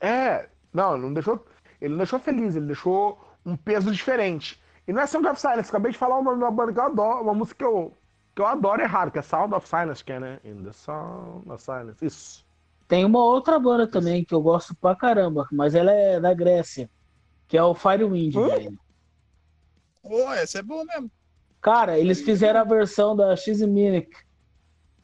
É, 0.00 0.48
não, 0.72 0.96
não 0.96 1.12
deixou. 1.12 1.44
Ele 1.80 1.90
não 1.90 1.98
deixou 1.98 2.20
feliz, 2.20 2.54
ele 2.54 2.66
deixou 2.66 3.20
um 3.44 3.56
peso 3.56 3.90
diferente. 3.90 4.62
E 4.86 4.92
não 4.92 5.02
é 5.02 5.06
Sound 5.06 5.26
of 5.26 5.40
Silence, 5.40 5.70
acabei 5.70 5.92
de 5.92 5.98
falar 5.98 6.18
o 6.18 6.22
nome 6.22 6.40
da 6.40 6.50
banda 6.50 6.72
que 6.72 6.78
eu 6.78 6.84
adoro, 6.84 7.22
uma 7.22 7.34
música 7.34 7.58
que 7.58 7.64
eu, 7.64 7.96
que 8.34 8.42
eu 8.42 8.46
adoro 8.46 8.86
raro, 8.86 9.10
que 9.10 9.18
é 9.18 9.22
Sound 9.22 9.54
of 9.54 9.66
Silence, 9.66 10.04
que 10.04 10.12
é, 10.12 10.20
né? 10.20 10.40
In 10.44 10.62
the 10.62 10.72
Sound 10.72 11.50
of 11.50 11.62
Silence. 11.62 12.04
Isso. 12.04 12.43
Tem 12.86 13.04
uma 13.04 13.22
outra 13.22 13.58
banda 13.58 13.86
também 13.86 14.24
que 14.24 14.34
eu 14.34 14.42
gosto 14.42 14.74
pra 14.74 14.94
caramba, 14.94 15.48
mas 15.50 15.74
ela 15.74 15.90
é 15.90 16.20
da 16.20 16.34
Grécia, 16.34 16.90
que 17.48 17.56
é 17.56 17.62
o 17.62 17.74
Firewind, 17.74 18.36
Hã? 18.36 18.48
velho. 18.48 18.78
Pô, 20.02 20.32
essa 20.32 20.58
é 20.58 20.62
boa 20.62 20.84
mesmo. 20.84 21.10
Cara, 21.60 21.98
eles 21.98 22.20
fizeram 22.20 22.60
a 22.60 22.64
versão 22.64 23.16
da 23.16 23.34
X-Minic, 23.34 24.10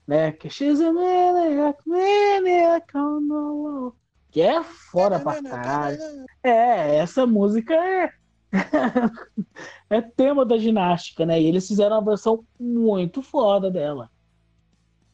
né? 0.06 0.30
Que 0.32 0.50
X-Minic, 0.50 1.78
Minic 1.86 2.96
on 2.96 3.26
the 3.26 3.34
wall. 3.34 3.96
Que 4.30 4.42
é 4.42 4.62
fora 4.62 5.18
pra 5.18 5.42
caralho. 5.42 5.98
É, 6.42 6.96
essa 6.96 7.26
música 7.26 7.74
é. 7.74 8.12
é 9.88 10.00
tema 10.02 10.44
da 10.44 10.58
ginástica, 10.58 11.24
né? 11.24 11.40
E 11.40 11.46
eles 11.46 11.66
fizeram 11.66 11.96
uma 11.96 12.04
versão 12.04 12.44
muito 12.58 13.22
foda 13.22 13.70
dela. 13.70 14.10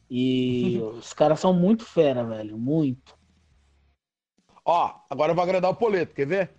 E 0.09 0.79
os 0.97 1.13
caras 1.13 1.39
são 1.39 1.53
muito 1.53 1.85
fera, 1.85 2.23
velho. 2.23 2.57
Muito. 2.57 3.17
Ó, 4.65 4.95
agora 5.09 5.31
eu 5.31 5.35
vou 5.35 5.43
agradar 5.43 5.71
o 5.71 5.75
Poleto, 5.75 6.13
quer 6.13 6.27
ver? 6.27 6.51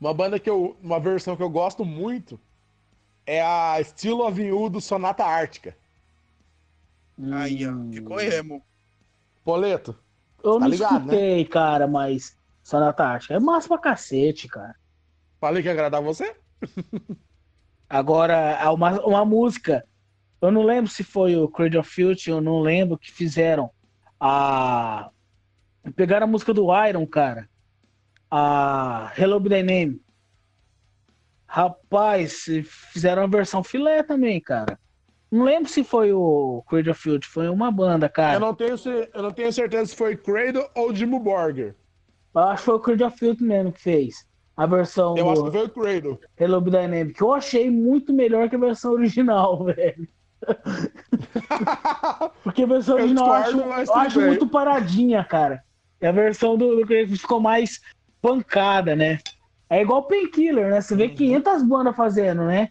Uma 0.00 0.12
banda 0.12 0.38
que 0.38 0.48
eu. 0.50 0.76
Uma 0.82 1.00
versão 1.00 1.36
que 1.36 1.42
eu 1.42 1.48
gosto 1.50 1.84
muito 1.84 2.38
é 3.24 3.42
a 3.42 3.82
Still 3.82 4.20
of 4.20 4.40
You 4.40 4.68
do 4.68 4.80
Sonata 4.80 5.24
Ártica. 5.24 5.76
Aí, 7.32 7.66
ó. 7.66 7.70
Hum. 7.72 7.90
Ficou 7.92 8.20
emo. 8.20 8.62
Poleto, 9.42 9.96
Eu 10.42 10.54
Tá 10.54 10.60
não 10.60 10.68
ligado, 10.68 10.92
né? 10.92 10.98
escutei, 11.14 11.44
cara, 11.44 11.86
mas 11.86 12.36
Sonata 12.64 13.04
Ártica 13.04 13.34
é 13.34 13.38
massa 13.40 13.68
pra 13.68 13.78
cacete, 13.78 14.48
cara. 14.48 14.74
falei 15.40 15.62
que 15.62 15.68
ia 15.68 15.72
agradar 15.72 16.02
você? 16.02 16.36
Agora, 17.88 18.60
há 18.60 18.72
uma, 18.72 19.00
uma 19.06 19.24
música, 19.24 19.86
eu 20.40 20.50
não 20.50 20.62
lembro 20.62 20.90
se 20.90 21.02
foi 21.02 21.36
o 21.36 21.48
Creed 21.48 21.74
of 21.76 21.88
Future, 21.88 22.30
eu 22.30 22.40
não 22.40 22.60
lembro 22.60 22.98
que 22.98 23.10
fizeram 23.10 23.70
a. 24.20 25.10
Pegaram 25.94 26.24
a 26.26 26.30
música 26.30 26.52
do 26.52 26.66
Iron, 26.86 27.06
cara. 27.06 27.48
A 28.30 29.12
Hello 29.16 29.40
Thy 29.40 29.62
Name. 29.62 30.00
Rapaz, 31.46 32.44
fizeram 32.92 33.22
a 33.22 33.26
versão 33.26 33.62
filé 33.62 34.02
também, 34.02 34.40
cara. 34.40 34.78
Não 35.30 35.44
lembro 35.44 35.68
se 35.68 35.82
foi 35.82 36.12
o 36.12 36.62
Creed 36.68 36.88
of 36.88 37.00
Future, 37.00 37.26
foi 37.26 37.48
uma 37.48 37.70
banda, 37.70 38.06
Eu 38.06 38.10
cara. 38.10 38.38
não, 38.38 38.54
tenho, 38.54 38.74
eu 39.14 39.22
não 39.22 39.30
tenho 39.30 39.52
certeza 39.52 39.86
se 39.86 39.96
foi 39.96 40.16
Cradle 40.16 40.68
ou 40.74 40.94
Jimmy 40.94 41.18
Borger. 41.18 41.74
Eu 42.34 42.42
acho 42.42 42.58
que 42.62 42.64
foi 42.66 42.74
o 42.74 42.80
Creed 42.80 43.00
of 43.02 43.18
Future 43.18 43.44
mesmo 43.44 43.72
que 43.72 43.80
fez. 43.80 44.26
A 44.56 44.66
versão 44.66 45.16
Eu 45.16 45.30
acho 45.30 45.44
que 45.44 45.50
foi 45.50 45.64
o 45.66 45.68
Cradle. 45.70 46.20
Hello 46.38 46.62
Thy 46.62 46.88
Name, 46.88 47.12
que 47.12 47.22
eu 47.22 47.32
achei 47.32 47.70
muito 47.70 48.12
melhor 48.12 48.48
que 48.48 48.56
a 48.56 48.58
versão 48.58 48.92
original, 48.92 49.64
velho. 49.66 50.08
Porque 52.42 52.62
a 52.62 52.66
versão 52.66 52.98
Eu 52.98 53.04
original 53.04 53.28
eu 53.28 53.34
acho, 53.34 53.58
eu 53.58 53.94
acho 53.94 54.20
muito 54.20 54.48
paradinha, 54.48 55.24
cara. 55.24 55.62
E 56.00 56.06
a 56.06 56.12
versão 56.12 56.56
do, 56.56 56.76
do 56.76 56.86
Creed 56.86 57.10
ficou 57.16 57.40
mais 57.40 57.80
pancada, 58.20 58.94
né? 58.94 59.18
É 59.68 59.80
igual 59.80 60.06
Painkiller, 60.06 60.70
né? 60.70 60.80
Você 60.80 60.94
vê 60.94 61.06
Uhum. 61.06 61.14
500 61.14 61.62
bandas 61.62 61.96
fazendo, 61.96 62.44
né? 62.44 62.68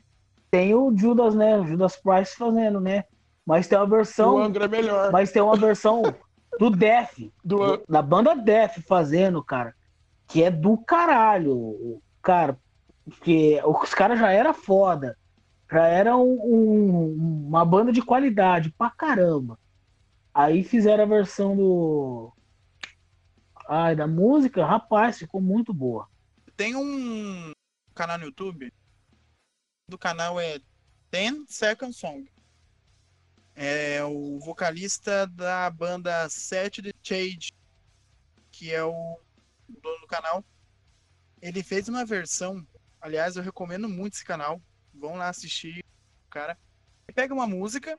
Tem 0.52 0.74
o 0.74 0.96
Judas, 0.96 1.36
né? 1.36 1.58
O 1.58 1.66
Judas 1.66 1.96
Price 1.98 2.36
fazendo, 2.36 2.80
né? 2.80 3.04
Mas 3.46 3.68
tem 3.68 3.78
uma 3.78 3.86
o 3.86 3.90
versão, 3.90 4.38
Angra 4.38 4.66
é 4.66 4.68
melhor. 4.68 5.12
mas 5.12 5.32
tem 5.32 5.42
uma 5.42 5.58
versão 5.58 6.16
do 6.60 6.70
Death, 6.70 7.18
Do, 7.44 7.84
da 7.88 8.02
banda 8.02 8.36
Death 8.36 8.80
fazendo, 8.88 9.44
cara, 9.44 9.74
que 10.28 10.44
é 10.44 10.50
do 10.50 10.78
caralho, 10.78 11.52
o- 11.54 12.02
cara, 12.24 12.58
porque 13.08 13.62
os 13.66 13.94
caras 13.94 14.18
já 14.18 14.32
era 14.32 14.54
foda, 14.54 15.16
já 15.72 15.88
era 15.88 16.16
um- 16.16 16.40
um- 16.42 17.48
uma 17.48 17.66
banda 17.66 17.92
de 17.92 18.02
qualidade 18.02 18.72
pra 18.78 18.90
caramba. 18.90 19.60
Aí 20.34 20.64
fizeram 20.64 21.04
a 21.04 21.08
versão 21.08 21.56
do, 21.56 22.34
ai, 23.68 23.96
da 23.96 24.06
música, 24.06 24.66
rapaz, 24.66 25.18
ficou 25.18 25.42
muito 25.42 25.74
boa. 25.74 26.08
Tem 26.56 26.76
um 26.76 27.52
canal 27.94 28.18
no 28.18 28.26
YouTube. 28.26 28.72
Do 29.90 29.98
canal 29.98 30.40
é 30.40 30.60
10 31.12 31.46
Second 31.48 31.94
Song. 31.94 32.30
É 33.56 34.04
o 34.04 34.40
vocalista 34.40 35.26
da 35.28 35.70
banda 35.70 36.28
Set 36.30 36.82
the 36.82 36.92
Shade, 37.02 37.54
que 38.52 38.74
é 38.74 38.84
o 38.84 39.20
dono 39.82 40.00
do 40.02 40.08
canal. 40.08 40.44
Ele 41.42 41.64
fez 41.64 41.88
uma 41.88 42.04
versão. 42.04 42.66
Aliás, 43.00 43.36
eu 43.36 43.44
recomendo 43.44 43.88
muito 43.88 44.16
esse 44.16 44.26
canal. 44.26 44.62
Vão 45.00 45.16
lá 45.16 45.30
assistir, 45.30 45.84
cara. 46.30 46.58
Ele 47.08 47.16
pega 47.16 47.34
uma 47.34 47.46
música 47.48 47.98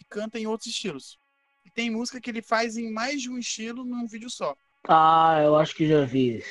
e 0.00 0.04
canta 0.04 0.38
em 0.38 0.46
outros 0.46 0.68
estilos. 0.68 1.18
E 1.64 1.70
tem 1.70 1.90
música 1.90 2.20
que 2.20 2.30
ele 2.30 2.42
faz 2.42 2.76
em 2.76 2.92
mais 2.92 3.20
de 3.22 3.30
um 3.30 3.38
estilo 3.38 3.84
num 3.84 4.06
vídeo 4.06 4.30
só. 4.30 4.56
Ah, 4.88 5.40
eu 5.42 5.56
acho 5.56 5.74
que 5.74 5.86
já 5.88 6.04
vi. 6.04 6.42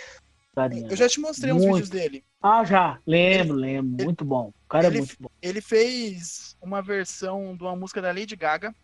Carinha. 0.55 0.87
Eu 0.89 0.95
já 0.95 1.07
te 1.09 1.19
mostrei 1.19 1.51
uns 1.51 1.61
Muito. 1.63 1.73
vídeos 1.85 1.89
dele. 1.89 2.23
Ah, 2.41 2.63
já, 2.63 2.99
lembro, 3.07 3.55
lembro, 3.55 3.95
ele- 3.95 4.03
muito 4.05 4.23
bom. 4.25 4.49
O 4.65 4.67
cara 4.67 4.85
é 4.85 4.87
ele- 4.89 4.99
muito 4.99 5.15
bom. 5.19 5.29
ele 5.41 5.61
fez 5.61 6.55
uma 6.61 6.81
versão 6.81 7.55
de 7.55 7.63
uma 7.63 7.75
música 7.75 8.01
da 8.01 8.11
Lady 8.11 8.35
Gaga. 8.35 8.75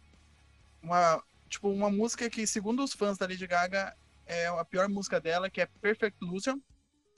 Uma, 0.82 1.22
tipo, 1.48 1.70
uma 1.70 1.90
música 1.92 2.30
que, 2.30 2.48
segundo 2.48 2.84
os 2.84 2.94
fãs 2.94 3.18
da 3.18 3.28
Lady 3.28 3.46
Gaga, 3.46 3.96
é 4.26 4.48
a 4.48 4.66
pior 4.66 4.88
música 4.90 5.20
dela, 5.20 5.50
que 5.50 5.62
é 5.62 5.68
Perfect 5.82 6.18
Illusion. 6.24 6.58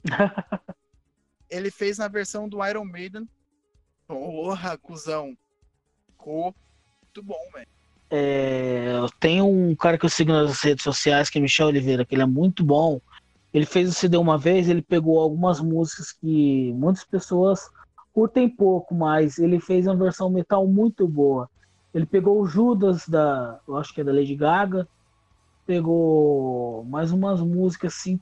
ele 1.48 1.70
fez 1.70 1.98
na 1.98 2.08
versão 2.08 2.48
do 2.48 2.64
Iron 2.66 2.84
Maiden. 2.84 3.28
Porra, 4.06 4.76
cuzão. 4.78 5.36
Ficou 6.08 6.54
muito 7.02 7.22
bom, 7.22 7.50
velho. 7.52 7.68
É, 8.10 8.92
tenho 9.18 9.46
um 9.46 9.74
cara 9.74 9.96
que 9.96 10.04
eu 10.04 10.10
sigo 10.10 10.32
nas 10.32 10.60
redes 10.60 10.84
sociais, 10.84 11.30
que 11.30 11.38
é 11.38 11.40
Michel 11.40 11.68
Oliveira, 11.68 12.04
que 12.04 12.14
ele 12.14 12.22
é 12.22 12.26
muito 12.26 12.62
bom. 12.62 13.00
Ele 13.54 13.64
fez 13.64 13.88
o 13.88 13.92
CD 13.92 14.16
uma 14.16 14.36
vez, 14.36 14.68
ele 14.68 14.82
pegou 14.82 15.18
algumas 15.18 15.60
músicas 15.60 16.12
que 16.12 16.72
muitas 16.74 17.04
pessoas 17.04 17.70
curtem 18.12 18.48
pouco, 18.48 18.94
mas 18.94 19.38
ele 19.38 19.58
fez 19.58 19.86
uma 19.86 19.96
versão 19.96 20.30
metal 20.30 20.66
muito 20.66 21.08
boa. 21.08 21.48
Ele 21.94 22.06
pegou 22.06 22.40
o 22.40 22.46
Judas 22.46 23.08
da, 23.08 23.60
eu 23.66 23.76
acho 23.76 23.94
que 23.94 24.00
é 24.00 24.04
da 24.04 24.12
Lady 24.12 24.34
Gaga, 24.34 24.86
pegou 25.66 26.84
mais 26.84 27.12
umas 27.12 27.40
músicas 27.40 27.94
assim, 27.94 28.20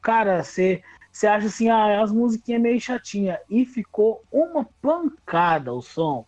cara, 0.00 0.42
você 0.42 0.82
você 1.18 1.26
acha 1.26 1.48
assim, 1.48 1.68
ah, 1.68 2.00
as 2.00 2.12
musiquinhas 2.12 2.62
meio 2.62 2.80
chatinha 2.80 3.40
e 3.50 3.66
ficou 3.66 4.22
uma 4.30 4.64
pancada 4.80 5.72
o 5.72 5.82
som 5.82 6.24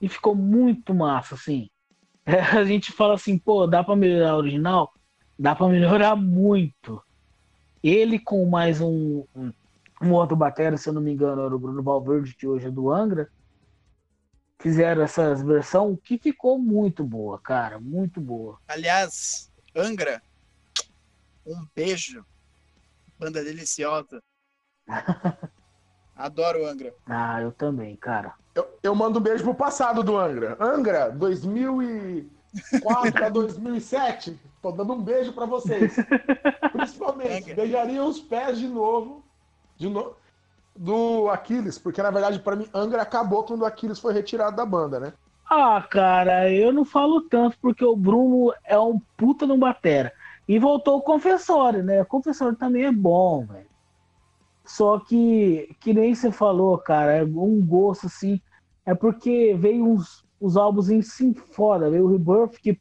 e 0.00 0.08
ficou 0.08 0.34
muito 0.34 0.94
massa 0.94 1.34
assim. 1.34 1.68
É, 2.24 2.40
a 2.56 2.64
gente 2.64 2.90
fala 2.90 3.12
assim, 3.12 3.36
pô, 3.36 3.66
dá 3.66 3.84
pra 3.84 3.94
melhorar 3.94 4.30
a 4.30 4.36
original? 4.38 4.90
Dá 5.38 5.54
pra 5.54 5.68
melhorar 5.68 6.16
muito. 6.16 7.02
Ele 7.82 8.18
com 8.18 8.46
mais 8.46 8.80
um, 8.80 9.26
um, 9.36 9.52
um 10.00 10.12
outro 10.14 10.34
batera, 10.34 10.78
se 10.78 10.88
eu 10.88 10.94
não 10.94 11.02
me 11.02 11.12
engano, 11.12 11.44
era 11.44 11.54
o 11.54 11.58
Bruno 11.58 11.82
Valverde, 11.82 12.34
que 12.34 12.46
hoje 12.46 12.66
é 12.66 12.70
do 12.70 12.90
Angra, 12.90 13.28
fizeram 14.58 15.02
essa 15.02 15.34
versão 15.34 15.94
que 16.02 16.16
ficou 16.16 16.58
muito 16.58 17.04
boa, 17.04 17.38
cara, 17.38 17.78
muito 17.78 18.22
boa. 18.22 18.58
Aliás, 18.66 19.52
Angra, 19.76 20.22
um 21.44 21.62
beijo. 21.76 22.24
Banda 23.18 23.44
deliciosa. 23.44 24.22
Adoro 26.16 26.66
Angra. 26.66 26.92
Ah, 27.06 27.40
eu 27.40 27.52
também, 27.52 27.96
cara. 27.96 28.34
Eu, 28.54 28.66
eu 28.82 28.94
mando 28.94 29.18
um 29.18 29.22
beijo 29.22 29.42
pro 29.42 29.54
passado 29.54 30.02
do 30.02 30.18
Angra. 30.18 30.56
Angra, 30.60 31.10
2004 31.10 33.24
a 33.24 33.28
2007. 33.28 34.38
Tô 34.60 34.72
dando 34.72 34.92
um 34.92 35.02
beijo 35.02 35.32
pra 35.32 35.46
vocês. 35.46 35.96
Principalmente, 36.72 37.44
Angra. 37.44 37.54
beijaria 37.54 38.04
os 38.04 38.20
pés 38.20 38.58
de 38.58 38.68
novo. 38.68 39.24
De 39.76 39.88
novo. 39.88 40.16
Do 40.76 41.28
Aquiles, 41.30 41.78
porque 41.78 42.02
na 42.02 42.10
verdade, 42.10 42.38
pra 42.38 42.56
mim, 42.56 42.68
Angra 42.74 43.02
acabou 43.02 43.44
quando 43.44 43.62
o 43.62 43.66
Aquiles 43.66 43.98
foi 43.98 44.12
retirado 44.12 44.56
da 44.56 44.66
banda, 44.66 45.00
né? 45.00 45.12
Ah, 45.48 45.82
cara, 45.82 46.52
eu 46.52 46.72
não 46.72 46.84
falo 46.84 47.22
tanto 47.22 47.56
porque 47.60 47.84
o 47.84 47.96
Bruno 47.96 48.52
é 48.64 48.78
um 48.78 49.00
puta 49.16 49.46
no 49.46 49.56
batera. 49.56 50.12
E 50.46 50.58
voltou 50.58 50.98
o 50.98 51.02
confessório, 51.02 51.82
né? 51.82 52.02
O 52.02 52.06
confessório 52.06 52.56
também 52.56 52.84
é 52.84 52.92
bom, 52.92 53.46
velho. 53.46 53.69
Só 54.70 55.00
que, 55.00 55.74
que 55.80 55.92
nem 55.92 56.14
você 56.14 56.30
falou, 56.30 56.78
cara, 56.78 57.12
é 57.12 57.24
um 57.24 57.60
gosto 57.60 58.06
assim. 58.06 58.40
É 58.86 58.94
porque 58.94 59.52
veio 59.58 59.84
uns, 59.84 60.24
os 60.38 60.56
álbuns 60.56 60.88
em 60.88 61.02
sim 61.02 61.34
foda. 61.34 61.90
Veio 61.90 62.04
o 62.04 62.12
Rebirth 62.12 62.56
que, 62.62 62.80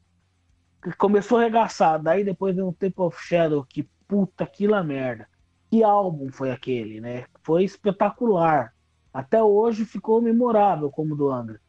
que 0.84 0.92
começou 0.98 1.40
arregaçado. 1.40 2.04
Daí 2.04 2.24
depois 2.24 2.56
veio 2.56 2.68
o 2.68 2.74
Temple 2.74 3.06
of 3.06 3.18
Shadow, 3.20 3.66
que 3.66 3.90
puta 4.08 4.46
que 4.46 4.68
lá 4.68 4.84
merda. 4.84 5.28
Que 5.72 5.84
álbum 5.84 6.32
foi 6.32 6.52
aquele, 6.52 7.02
né? 7.02 7.26
Foi 7.42 7.64
espetacular. 7.64 8.72
Até 9.12 9.42
hoje 9.42 9.84
ficou 9.84 10.22
memorável 10.22 10.92
como 10.92 11.16
do 11.16 11.32
Angra. 11.32 11.60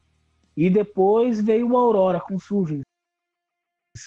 E 0.55 0.69
depois 0.69 1.41
veio 1.41 1.71
o 1.71 1.79
Aurora 1.79 2.21
com 2.21 2.39
Surgeons, 2.39 2.83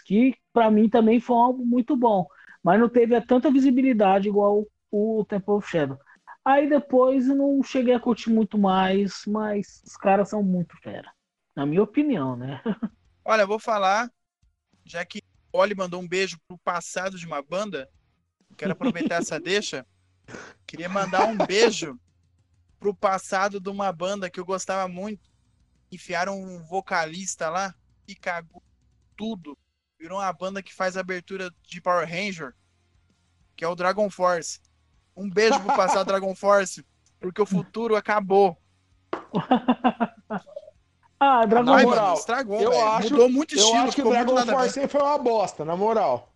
que 0.06 0.36
pra 0.54 0.70
mim 0.70 0.88
também 0.88 1.20
foi 1.20 1.36
um 1.36 1.40
álbum 1.40 1.66
muito 1.66 1.98
bom, 1.98 2.28
mas 2.62 2.80
não 2.80 2.88
teve 2.88 3.20
tanta 3.22 3.52
visibilidade 3.52 4.28
igual 4.28 4.68
o 4.94 5.26
Temple 5.26 5.56
of 5.56 5.68
Shadow. 5.68 5.98
Aí 6.46 6.70
depois 6.70 7.28
eu 7.28 7.36
não 7.36 7.64
cheguei 7.64 7.96
a 7.96 8.00
curtir 8.00 8.30
muito 8.30 8.60
mais, 8.60 9.24
mas 9.26 9.82
os 9.84 9.98
caras 9.98 10.30
são 10.30 10.44
muito 10.44 10.78
fera. 10.78 11.12
Na 11.56 11.66
minha 11.66 11.82
opinião, 11.82 12.36
né? 12.36 12.62
Olha, 13.26 13.42
eu 13.42 13.48
vou 13.48 13.58
falar, 13.58 14.12
já 14.86 15.04
que 15.04 15.24
o 15.52 15.58
Oli 15.58 15.74
mandou 15.74 16.00
um 16.00 16.08
beijo 16.08 16.38
pro 16.48 16.60
passado 16.60 17.18
de 17.18 17.26
uma 17.26 17.42
banda, 17.42 17.90
quero 18.56 18.74
aproveitar 18.74 19.16
essa 19.16 19.40
deixa. 19.42 19.84
Queria 20.68 20.90
mandar 20.90 21.26
um 21.26 21.38
beijo 21.38 22.00
pro 22.80 22.94
passado 22.94 23.60
de 23.60 23.70
uma 23.70 23.92
banda 23.92 24.30
que 24.30 24.40
eu 24.40 24.46
gostava 24.46 24.88
muito. 24.88 25.32
Enfiaram 25.92 26.40
um 26.40 26.64
vocalista 26.66 27.50
lá 27.50 27.74
e 28.08 28.14
cagou 28.14 28.62
tudo. 29.18 29.58
Virou 29.98 30.20
uma 30.20 30.34
banda 30.34 30.62
que 30.62 30.74
faz 30.74 30.98
abertura 30.98 31.50
de 31.64 31.82
Power 31.82 32.08
Ranger, 32.08 32.54
que 33.56 33.64
é 33.64 33.68
o 33.68 33.76
Dragon 33.76 34.10
Force. 34.10 34.60
Um 35.16 35.30
beijo 35.30 35.60
pro 35.60 35.76
passado 35.76 36.08
Dragon 36.08 36.34
Force, 36.36 36.84
porque 37.20 37.42
o 37.42 37.46
futuro 37.46 37.96
acabou. 37.96 38.58
Ah, 41.20 41.46
Dragon 41.46 41.72
Ai, 41.72 41.84
moral, 41.86 42.04
mano, 42.08 42.18
estragou, 42.18 42.60
eu 42.62 42.86
acho- 42.88 43.12
Mudou 43.12 43.30
muito 43.30 43.56
Eu 43.56 43.60
estilo, 43.60 43.84
acho 43.84 43.96
que 43.96 44.04
muito 44.04 44.14
Dragon 44.14 44.38
a. 44.38 44.46
Force 44.46 44.88
foi 44.90 45.02
uma 45.02 45.18
bosta, 45.18 45.64
na 45.64 45.74
moral. 45.78 46.34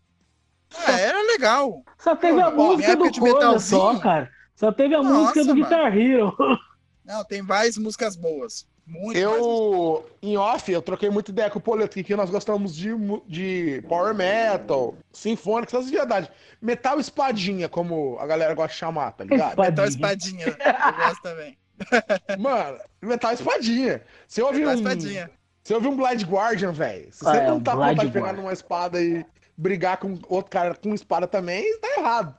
É, 0.87 1.01
era 1.07 1.21
legal. 1.23 1.83
Só 1.97 2.15
teve 2.15 2.39
a 2.39 2.47
Ó, 2.47 2.51
minha 2.51 2.65
música 2.67 2.95
do 2.95 3.21
metalzinho. 3.21 3.81
só, 3.81 3.99
cara. 3.99 4.29
Só 4.55 4.71
teve 4.71 4.95
a 4.95 5.03
Nossa, 5.03 5.13
música 5.13 5.41
do 5.43 5.47
mano. 5.49 5.63
Guitar 5.63 5.97
Hero. 5.97 6.37
Não, 7.07 7.23
tem 7.23 7.41
várias 7.41 7.77
músicas 7.77 8.15
boas. 8.17 8.67
Muito. 8.85 9.17
Eu, 9.17 10.09
em 10.21 10.37
off, 10.37 10.71
eu 10.71 10.81
troquei 10.81 11.09
muita 11.09 11.31
ideia 11.31 11.49
com 11.49 11.59
o 11.59 11.61
Poleto, 11.61 12.01
que 12.01 12.15
nós 12.15 12.29
gostamos 12.29 12.73
de, 12.75 12.89
de 13.27 13.81
power 13.87 14.13
metal, 14.13 14.95
sinfônico, 15.11 15.75
essas 15.75 15.89
viadagens. 15.89 16.31
Metal 16.61 16.97
espadinha, 16.99 17.67
como 17.67 18.17
a 18.19 18.25
galera 18.25 18.53
gosta 18.53 18.73
de 18.73 18.79
chamar, 18.79 19.11
tá 19.11 19.23
ligado? 19.25 19.49
Espadinha. 19.51 19.69
Metal 19.71 19.85
Espadinha. 19.85 20.45
Eu 20.47 20.93
gosto 21.05 21.21
também. 21.21 21.57
Mano, 22.39 22.77
metal 23.01 23.33
espadinha. 23.33 24.01
Você 24.27 24.41
ouve 24.41 24.59
Metal 24.59 24.73
um, 24.73 24.77
Espadinha. 24.77 25.31
você 25.63 25.73
ouve 25.73 25.87
um 25.87 25.95
Blind 25.95 26.23
Guardian, 26.23 26.71
velho. 26.71 27.11
Se 27.11 27.27
Ah, 27.27 27.31
você 27.31 27.37
é, 27.39 27.47
não 27.47 27.59
tá 27.61 27.71
com 27.73 27.77
vontade 27.79 28.07
de 28.07 28.11
pegar 28.13 28.33
numa 28.33 28.53
espada 28.53 29.01
e 29.01 29.25
brigar 29.57 29.97
com 29.97 30.17
outro 30.29 30.49
cara 30.49 30.73
com 30.75 30.93
espada 30.93 31.27
também, 31.27 31.77
tá 31.79 31.87
errado. 31.97 32.35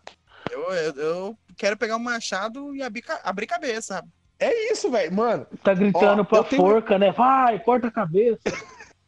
Eu, 0.51 0.63
eu, 0.73 0.95
eu 0.97 1.39
quero 1.57 1.77
pegar 1.77 1.97
um 1.97 2.01
machado 2.01 2.75
e 2.75 2.83
abrir, 2.83 3.05
abrir 3.23 3.47
cabeça. 3.47 3.97
sabe? 3.97 4.09
É 4.39 4.73
isso, 4.73 4.91
velho. 4.91 5.13
Mano, 5.15 5.47
Tá 5.63 5.75
gritando 5.75 6.23
Ó, 6.23 6.25
pra 6.25 6.45
tenho- 6.45 6.63
forca, 6.63 6.99
né? 6.99 7.11
Vai, 7.13 7.59
corta 7.61 7.89
a 7.89 7.91
cabeça. 7.91 8.39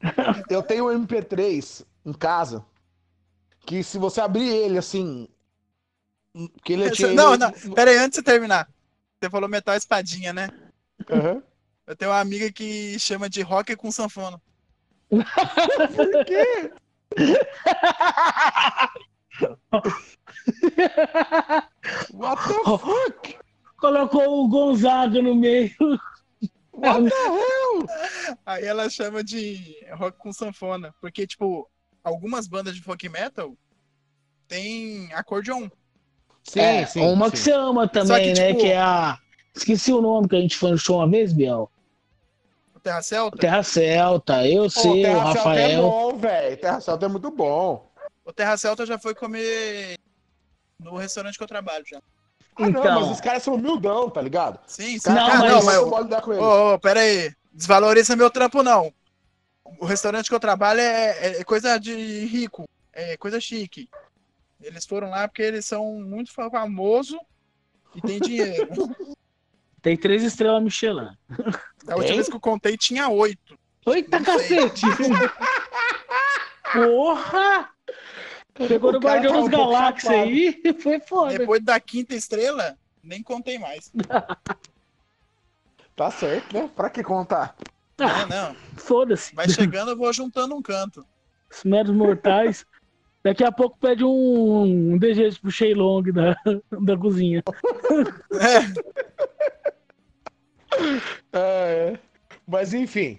eu 0.50 0.62
tenho 0.62 0.90
um 0.90 1.06
MP3 1.06 1.84
em 2.04 2.12
casa 2.12 2.64
que 3.66 3.82
se 3.82 3.98
você 3.98 4.20
abrir 4.20 4.48
ele 4.48 4.78
assim. 4.78 5.28
Que 6.64 6.72
ele 6.72 6.90
tinha. 6.90 7.12
Não, 7.12 7.36
não. 7.36 7.50
Pera 7.74 7.90
aí, 7.90 7.96
antes 7.98 8.10
de 8.10 8.16
você 8.16 8.22
terminar. 8.22 8.68
Você 9.20 9.28
falou 9.30 9.48
Metal 9.48 9.74
Espadinha, 9.76 10.32
né? 10.32 10.48
Aham. 11.10 11.42
Eu 11.86 11.96
tenho 11.96 12.10
uma 12.10 12.20
amiga 12.20 12.50
que 12.52 12.98
chama 12.98 13.28
de 13.28 13.42
rock 13.42 13.74
com 13.76 13.90
sanfona. 13.90 14.40
Por 15.10 16.24
quê? 16.24 16.72
What 22.12 22.48
the 22.48 22.78
fuck? 22.78 23.39
Colocou 23.80 24.44
o 24.44 24.48
Gonzaga 24.48 25.22
no 25.22 25.34
meio. 25.34 25.70
What 26.72 27.08
the 27.08 27.14
hell? 27.16 27.86
Aí 28.44 28.64
ela 28.64 28.88
chama 28.90 29.24
de 29.24 29.76
rock 29.92 30.18
com 30.18 30.32
sanfona. 30.32 30.94
Porque, 31.00 31.26
tipo, 31.26 31.68
algumas 32.04 32.46
bandas 32.46 32.74
de 32.74 32.82
folk 32.82 33.08
metal 33.08 33.56
tem 34.48 35.12
acordeon. 35.12 35.68
Sim, 36.44 36.60
É, 36.60 36.86
sim. 36.86 37.00
uma 37.00 37.30
que 37.30 37.36
sim. 37.36 37.44
você 37.44 37.52
ama 37.52 37.88
também, 37.88 38.34
que, 38.34 38.40
né? 38.40 38.48
tipo- 38.48 38.60
Que 38.60 38.66
é 38.68 38.78
a. 38.80 39.18
Esqueci 39.54 39.92
o 39.92 40.00
nome 40.00 40.28
que 40.28 40.36
a 40.36 40.40
gente 40.40 40.56
foi 40.56 40.70
no 40.70 40.78
show 40.78 40.96
uma 40.98 41.08
vez, 41.08 41.32
Biel. 41.32 41.70
O 42.74 42.80
Terra 42.80 43.02
Celta. 43.02 43.36
Terra 43.36 43.62
Celta, 43.62 44.46
eu 44.46 44.62
Pô, 44.64 44.70
sei, 44.70 44.90
o 44.90 45.02
Terra 45.02 45.32
Celta 45.32 45.38
é 45.38 45.42
Rafael. 45.42 45.82
bom, 45.82 46.16
velho. 46.16 46.56
Terra 46.56 46.80
Celta 46.80 47.06
é 47.06 47.08
muito 47.08 47.30
bom. 47.30 47.90
O 48.24 48.32
Terra 48.32 48.56
Celta 48.56 48.86
já 48.86 48.98
foi 48.98 49.14
comer 49.14 49.96
no 50.78 50.96
restaurante 50.96 51.36
que 51.36 51.42
eu 51.42 51.48
trabalho 51.48 51.84
já. 51.86 52.00
Ah, 52.60 52.68
não, 52.70 52.80
Então. 52.80 53.00
mas 53.00 53.10
os 53.10 53.20
caras 53.20 53.42
são 53.42 53.54
humildão, 53.54 54.10
tá 54.10 54.20
ligado? 54.20 54.58
Sim, 54.66 54.90
sim. 54.90 54.96
Os 54.98 55.04
Não, 55.04 55.14
caras 55.26 55.40
mas- 55.40 55.50
não, 55.52 55.64
mas 55.64 55.74
eu 55.98 56.04
ideia 56.04 56.22
com 56.22 56.32
eles. 56.32 56.44
Ô, 56.44 56.74
ô, 56.74 56.78
pera 56.78 57.00
aí. 57.00 57.32
Desvaloriza 57.52 58.14
meu 58.16 58.30
trampo, 58.30 58.62
não. 58.62 58.92
O 59.78 59.84
restaurante 59.86 60.28
que 60.28 60.34
eu 60.34 60.40
trabalho 60.40 60.80
é, 60.80 61.40
é 61.40 61.44
coisa 61.44 61.78
de 61.78 61.94
rico. 62.26 62.68
É 62.92 63.16
coisa 63.16 63.40
chique. 63.40 63.88
Eles 64.60 64.84
foram 64.86 65.10
lá 65.10 65.26
porque 65.26 65.42
eles 65.42 65.64
são 65.64 65.84
muito 66.00 66.32
famosos 66.32 67.18
e 67.94 68.00
tem 68.00 68.20
dinheiro. 68.20 68.68
Tem 69.82 69.96
três 69.96 70.22
estrelas 70.22 70.62
Michelin. 70.62 71.08
Da 71.86 71.96
última 71.96 72.14
vez 72.16 72.28
que 72.28 72.36
eu 72.36 72.40
contei, 72.40 72.76
tinha 72.76 73.08
oito. 73.08 73.58
Sei. 73.82 74.02
cacete! 74.02 74.82
Porra! 76.72 77.70
Pegou 78.54 78.90
O 78.90 78.92
no 78.94 78.98
Guardião 79.00 79.32
tá 79.32 79.38
um 79.38 79.42
dos 79.42 79.50
pouco 79.50 79.72
Galáxias 79.72 80.12
aí, 80.12 80.62
foi 80.80 81.00
foda. 81.00 81.38
Depois 81.38 81.62
da 81.62 81.78
quinta 81.80 82.14
estrela, 82.14 82.76
nem 83.02 83.22
contei 83.22 83.58
mais. 83.58 83.92
Tá 85.96 86.10
certo, 86.10 86.54
né? 86.54 86.70
Pra 86.74 86.88
que 86.88 87.02
contar? 87.02 87.54
Ah, 87.98 88.24
Não, 88.24 88.48
não. 88.48 88.54
foda-se. 88.76 89.34
Vai 89.34 89.46
chegando, 89.50 89.90
eu 89.90 89.96
vou 89.98 90.10
juntando 90.14 90.54
um 90.56 90.62
canto. 90.62 91.04
Os 91.50 91.62
meros 91.62 91.94
mortais. 91.94 92.64
Daqui 93.22 93.44
a 93.44 93.52
pouco 93.52 93.76
pede 93.78 94.02
um, 94.02 94.92
um 94.94 94.96
desejo 94.96 95.38
pro 95.42 95.50
Sheilong 95.50 96.04
da, 96.10 96.34
da 96.80 96.96
cozinha. 96.96 97.42
É, 98.32 98.60
É, 101.32 101.98
mas 102.46 102.72
enfim, 102.72 103.18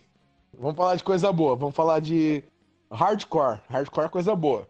vamos 0.58 0.76
falar 0.76 0.96
de 0.96 1.04
coisa 1.04 1.32
boa. 1.32 1.56
Vamos 1.56 1.76
falar 1.76 2.00
de 2.00 2.44
hardcore. 2.91 3.60
Hardcore 3.70 4.06
é 4.06 4.10
coisa 4.10 4.36
boa. 4.36 4.67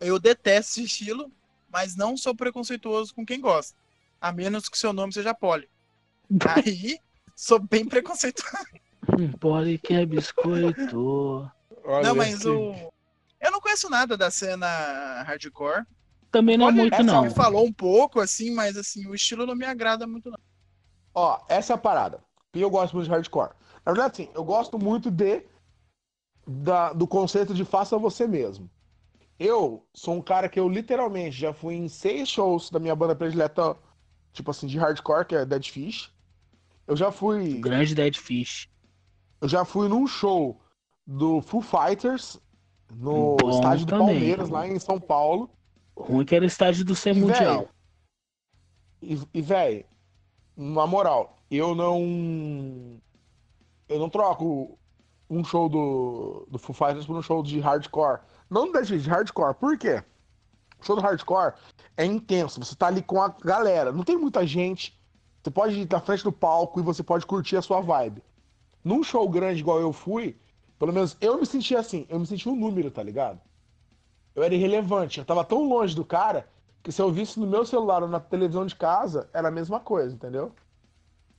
Eu 0.00 0.18
detesto 0.18 0.72
esse 0.80 0.84
estilo, 0.84 1.30
mas 1.70 1.96
não 1.96 2.16
sou 2.16 2.34
preconceituoso 2.34 3.14
com 3.14 3.24
quem 3.24 3.40
gosta. 3.40 3.76
A 4.20 4.32
menos 4.32 4.68
que 4.68 4.78
seu 4.78 4.92
nome 4.92 5.12
seja 5.12 5.34
Poli. 5.34 5.68
Aí, 6.56 6.98
sou 7.34 7.58
bem 7.58 7.84
preconceituoso. 7.84 8.52
Que 9.82 9.94
é 9.94 10.04
biscoito. 10.06 11.50
Olha 11.84 12.08
Não, 12.08 12.14
mas 12.14 12.40
que- 12.42 12.48
o. 12.48 12.92
Eu 13.40 13.50
não 13.52 13.60
conheço 13.60 13.88
nada 13.88 14.16
da 14.16 14.30
cena 14.30 14.66
hardcore. 15.22 15.84
Também 16.30 16.58
não 16.58 16.66
é 16.66 16.68
Olha, 16.68 16.76
muito, 16.76 16.94
essa 16.94 17.02
não. 17.04 17.22
me 17.22 17.30
falou 17.30 17.64
um 17.64 17.72
pouco, 17.72 18.20
assim, 18.20 18.50
mas 18.52 18.76
assim, 18.76 19.06
o 19.06 19.14
estilo 19.14 19.46
não 19.46 19.54
me 19.54 19.64
agrada 19.64 20.06
muito, 20.06 20.30
não. 20.30 20.38
Ó, 21.14 21.40
essa 21.48 21.72
é 21.72 21.74
a 21.74 21.78
parada. 21.78 22.22
E 22.54 22.60
eu 22.60 22.68
gosto 22.68 22.94
muito 22.94 23.06
de 23.06 23.10
hardcore. 23.10 23.52
Na 23.86 23.92
verdade, 23.92 24.22
assim, 24.24 24.30
eu 24.34 24.44
gosto 24.44 24.78
muito 24.78 25.10
de 25.10 25.46
da- 26.46 26.92
do 26.92 27.06
conceito 27.06 27.54
de 27.54 27.64
faça 27.64 27.96
você 27.96 28.26
mesmo. 28.26 28.68
Eu 29.38 29.86
sou 29.94 30.14
um 30.14 30.22
cara 30.22 30.48
que 30.48 30.58
eu 30.58 30.68
literalmente 30.68 31.36
já 31.36 31.52
fui 31.52 31.74
em 31.74 31.88
seis 31.88 32.28
shows 32.28 32.70
da 32.70 32.78
minha 32.78 32.96
banda 32.96 33.14
predileta, 33.14 33.76
tipo 34.32 34.50
assim, 34.50 34.66
de 34.66 34.78
hardcore, 34.78 35.26
que 35.26 35.36
é 35.36 35.46
Dead 35.46 35.64
Fish. 35.68 36.12
Eu 36.86 36.96
já 36.96 37.12
fui. 37.12 37.54
Grande 37.54 37.94
Dead 37.94 38.16
Fish. 38.16 38.68
Eu 39.40 39.48
já 39.48 39.64
fui 39.64 39.88
num 39.88 40.06
show 40.06 40.60
do 41.06 41.40
Foo 41.40 41.62
Fighters 41.62 42.40
no 42.94 43.36
Bom 43.36 43.50
estádio 43.50 43.86
do 43.86 43.90
também. 43.90 44.06
Palmeiras, 44.06 44.48
lá 44.48 44.66
em 44.66 44.78
São 44.78 45.00
Paulo. 45.00 45.50
Ruim 45.96 46.24
que 46.24 46.34
era 46.34 46.44
o 46.44 46.48
estádio 46.48 46.84
do 46.84 46.94
Ser 46.94 47.16
E, 47.16 47.20
Mundial. 47.20 47.68
E, 49.00 49.20
e 49.32 49.42
velho, 49.42 49.84
na 50.56 50.86
moral, 50.86 51.38
eu 51.50 51.74
não. 51.74 53.00
eu 53.88 53.98
não 53.98 54.08
troco 54.08 54.78
um 55.30 55.44
show 55.44 55.68
do, 55.68 56.46
do 56.50 56.58
Foo 56.58 56.74
Fighters 56.74 57.06
por 57.06 57.16
um 57.16 57.22
show 57.22 57.42
de 57.42 57.60
hardcore. 57.60 58.20
Não 58.50 58.70
da 58.72 58.80
de 58.80 58.96
hardcore. 59.08 59.54
Por 59.54 59.76
quê? 59.78 60.02
O 60.80 60.84
show 60.84 60.96
do 60.96 61.02
hardcore 61.02 61.54
é 61.96 62.04
intenso. 62.04 62.62
Você 62.62 62.74
tá 62.74 62.86
ali 62.86 63.02
com 63.02 63.20
a 63.20 63.28
galera. 63.28 63.92
Não 63.92 64.04
tem 64.04 64.16
muita 64.16 64.46
gente. 64.46 64.98
Você 65.42 65.50
pode 65.50 65.80
ir 65.80 65.88
na 65.90 66.00
frente 66.00 66.24
do 66.24 66.32
palco 66.32 66.80
e 66.80 66.82
você 66.82 67.02
pode 67.02 67.26
curtir 67.26 67.56
a 67.56 67.62
sua 67.62 67.80
vibe. 67.80 68.22
Num 68.84 69.02
show 69.02 69.28
grande 69.28 69.60
igual 69.60 69.80
eu 69.80 69.92
fui, 69.92 70.36
pelo 70.78 70.92
menos 70.92 71.16
eu 71.20 71.38
me 71.38 71.46
senti 71.46 71.74
assim. 71.76 72.06
Eu 72.08 72.18
me 72.18 72.26
senti 72.26 72.48
um 72.48 72.56
número, 72.56 72.90
tá 72.90 73.02
ligado? 73.02 73.40
Eu 74.34 74.42
era 74.42 74.54
irrelevante. 74.54 75.18
Eu 75.18 75.24
tava 75.24 75.44
tão 75.44 75.68
longe 75.68 75.94
do 75.94 76.04
cara 76.04 76.48
que 76.82 76.92
se 76.92 77.02
eu 77.02 77.10
visse 77.12 77.38
no 77.40 77.46
meu 77.46 77.66
celular 77.66 78.02
ou 78.02 78.08
na 78.08 78.20
televisão 78.20 78.64
de 78.64 78.74
casa, 78.76 79.28
era 79.32 79.48
a 79.48 79.50
mesma 79.50 79.80
coisa, 79.80 80.14
entendeu? 80.14 80.54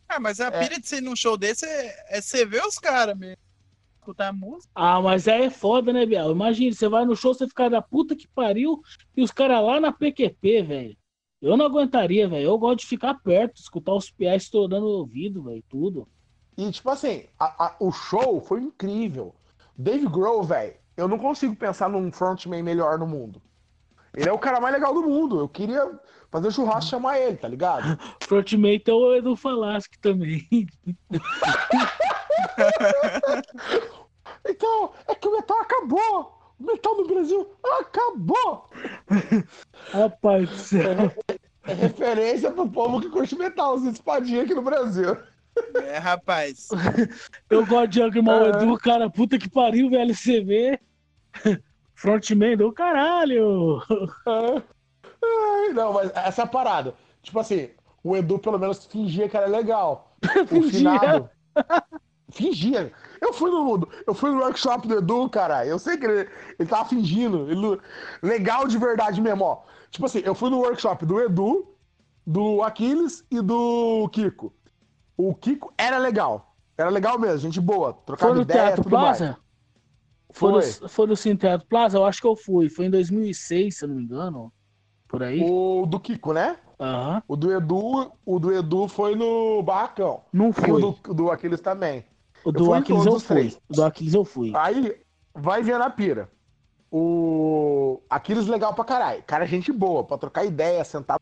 Ah, 0.08 0.20
mas 0.20 0.40
a 0.40 0.48
É. 0.48 0.52
pilha 0.60 0.80
de 0.80 0.88
ser 0.88 1.02
num 1.02 1.16
show 1.16 1.38
desse 1.38 1.66
é, 1.66 2.18
é 2.18 2.22
você 2.22 2.46
ver 2.46 2.64
os 2.66 2.78
caras 2.78 3.18
mesmo. 3.18 3.38
Escutar 4.10 4.30
a 4.30 4.34
música. 4.34 4.72
Ah, 4.74 5.00
mas 5.00 5.28
aí 5.28 5.44
é 5.44 5.50
foda, 5.52 5.94
né, 5.94 6.04
Biel? 6.04 6.32
Imagina, 6.32 6.74
você 6.74 6.90
vai 6.90 7.06
no 7.06 7.16
show, 7.16 7.32
você 7.32 7.48
fica 7.48 7.70
da 7.70 7.80
puta 7.80 8.16
que 8.16 8.28
pariu 8.28 8.82
e 9.16 9.22
os 9.22 9.30
caras 9.32 9.64
lá 9.64 9.80
na 9.80 9.92
PQP, 9.92 10.64
velho. 10.64 10.98
Eu 11.40 11.56
não 11.56 11.68
aguentaria, 11.68 12.28
velho. 12.28 12.44
Eu 12.46 12.58
gosto 12.58 12.80
de 12.80 12.88
ficar 12.88 13.14
perto, 13.14 13.62
escutar 13.62 13.94
os 13.94 14.10
piais 14.10 14.44
estourando 14.44 14.82
no 14.86 14.92
ouvido, 14.94 15.44
velho, 15.44 15.64
tudo. 15.70 16.08
E, 16.58 16.72
tipo 16.72 16.90
assim, 16.90 17.26
a- 17.40 17.66
a- 17.68 17.76
o 17.80 17.92
show 17.92 18.42
foi 18.42 18.62
incrível. 18.62 19.36
Dave 19.78 20.08
Grohl, 20.08 20.42
velho, 20.44 20.74
eu 20.98 21.08
não 21.08 21.20
consigo 21.20 21.56
pensar 21.56 21.88
num 21.88 22.12
frontman 22.12 22.64
melhor 22.64 22.98
no 22.98 23.06
mundo. 23.06 23.40
Ele 24.14 24.28
é 24.28 24.34
o 24.34 24.40
cara 24.40 24.60
mais 24.60 24.74
legal 24.74 24.92
do 24.92 25.04
mundo. 25.04 25.40
Eu 25.40 25.48
queria 25.48 25.88
fazer 26.32 26.52
churrasco 26.52 26.88
e 26.88 26.90
chamar 26.90 27.20
ele, 27.20 27.38
tá 27.38 27.48
ligado? 27.48 27.84
Frontmate 28.24 28.90
é 28.90 28.94
o 28.94 29.14
Edu 29.16 29.36
Falaschi 29.36 29.88
também. 30.02 30.48
Então, 34.46 34.92
é 35.08 35.16
que 35.16 35.28
o 35.28 35.32
metal 35.36 35.58
acabou! 35.60 36.40
O 36.60 36.64
metal 36.64 36.98
no 36.98 37.08
Brasil 37.08 37.50
acabou! 37.80 38.70
Rapaz 39.92 40.50
do 40.50 40.56
céu. 40.58 41.12
É 41.66 41.74
referência 41.74 42.52
pro 42.52 42.68
povo 42.70 43.00
que 43.02 43.10
curte 43.10 43.36
metal, 43.36 43.76
os 43.76 43.84
espadinhos 43.86 44.46
aqui 44.46 44.54
no 44.56 44.62
Brasil. 44.62 45.18
É, 45.76 45.98
rapaz. 45.98 46.70
Eu 47.50 47.66
gosto 47.66 47.90
de 47.90 48.02
o 48.02 48.06
Ah. 48.32 48.50
Edu, 48.50 48.78
cara, 48.78 49.10
puta 49.10 49.38
que 49.38 49.50
pariu, 49.50 49.90
velho, 49.90 50.16
você 50.16 50.42
vê. 50.42 50.80
Frontman 51.96 52.56
do 52.56 52.72
caralho. 52.72 53.82
Ai, 54.26 55.74
não, 55.74 55.94
mas 55.94 56.12
essa 56.16 56.44
é 56.44 56.46
a 56.46 56.48
parada. 56.48 56.96
Tipo 57.22 57.40
assim, 57.40 57.70
o 58.04 58.16
Edu 58.16 58.40
pelo 58.40 58.58
menos 58.58 58.86
fingia 58.86 59.28
que 59.28 59.36
era 59.38 59.48
legal. 59.48 60.16
O 60.44 60.48
Fingia. 60.48 60.70
finado. 60.72 61.30
Fingia. 62.32 62.92
Eu 63.22 63.34
fui 63.34 63.52
no, 63.52 63.88
eu 64.08 64.14
fui 64.14 64.32
no 64.32 64.40
workshop 64.40 64.88
do 64.88 64.98
Edu, 64.98 65.30
cara. 65.30 65.66
Eu 65.66 65.78
sei 65.78 65.98
que 65.98 66.06
ele, 66.06 66.30
ele 66.58 66.70
tava 66.70 66.88
fingindo. 66.88 67.50
Ele, 67.50 67.80
legal 68.22 68.68
de 68.68 68.78
verdade 68.78 69.22
mesmo, 69.22 69.44
ó. 69.44 69.64
Tipo 69.92 70.06
assim, 70.06 70.22
eu 70.24 70.34
fui 70.36 70.50
no 70.50 70.60
workshop 70.60 71.06
do 71.06 71.20
Edu, 71.20 71.68
do 72.26 72.62
Aquiles 72.64 73.26
e 73.30 73.42
do 73.42 74.08
Kiko. 74.12 74.54
O 75.18 75.34
Kiko 75.36 75.74
era 75.78 75.98
legal. 75.98 76.56
Era 76.78 76.90
legal 76.90 77.20
mesmo, 77.20 77.40
gente 77.40 77.60
boa. 77.60 77.94
Trocava 78.06 78.32
Foi 78.32 78.38
no 78.38 78.44
ideia, 78.44 78.68
Teatro 78.68 78.90
mais. 78.90 79.18
Plaza? 79.18 79.38
Foi, 80.32 80.62
Foi. 80.62 80.82
no, 80.82 80.90
foi 80.90 81.08
no 81.08 81.16
Cine 81.18 81.38
Teatro 81.38 81.68
Plaza? 81.68 81.98
Eu 81.98 82.06
acho 82.06 82.22
que 82.22 82.28
eu 82.28 82.36
fui. 82.36 82.70
Foi 82.70 82.86
em 82.86 82.90
2006, 82.90 83.78
se 83.78 83.84
eu 83.84 83.90
não 83.90 83.96
me 83.96 84.04
engano. 84.04 84.54
Por 85.08 85.24
aí. 85.24 85.42
O 85.44 85.86
do 85.88 86.00
Kiko, 86.00 86.32
né? 86.34 86.56
Aham. 86.80 87.22
O 87.28 87.36
do 87.36 87.52
Edu, 87.52 88.12
o 88.26 88.40
do 88.40 88.54
Edu 88.54 88.88
foi 88.88 89.16
no 89.16 89.62
Barracão. 89.64 90.22
Não 90.32 90.48
E 90.48 90.50
o 90.50 90.54
foi. 90.54 90.82
do, 90.82 91.14
do 91.14 91.32
Aquiles 91.32 91.60
também. 91.60 92.06
O 92.50 92.52
do 92.52 92.74
Aquiles 92.74 93.06
eu 93.06 93.20
fui. 93.20 93.58
O 93.70 93.74
do 93.74 93.84
Aquiles 93.84 94.14
eu 94.14 94.26
fui. 94.26 94.52
Aí 94.56 95.00
vai 95.34 95.62
ver 95.62 95.78
na 95.78 95.90
pira. 95.90 96.30
O 96.92 98.02
Aquiles 98.10 98.48
legal 98.48 98.74
pra 98.74 98.84
caralho. 98.84 99.24
Cara, 99.24 99.46
gente 99.46 99.72
boa, 99.72 100.04
pra 100.04 100.18
trocar 100.18 100.46
ideia, 100.46 100.84
sentar 100.84 101.20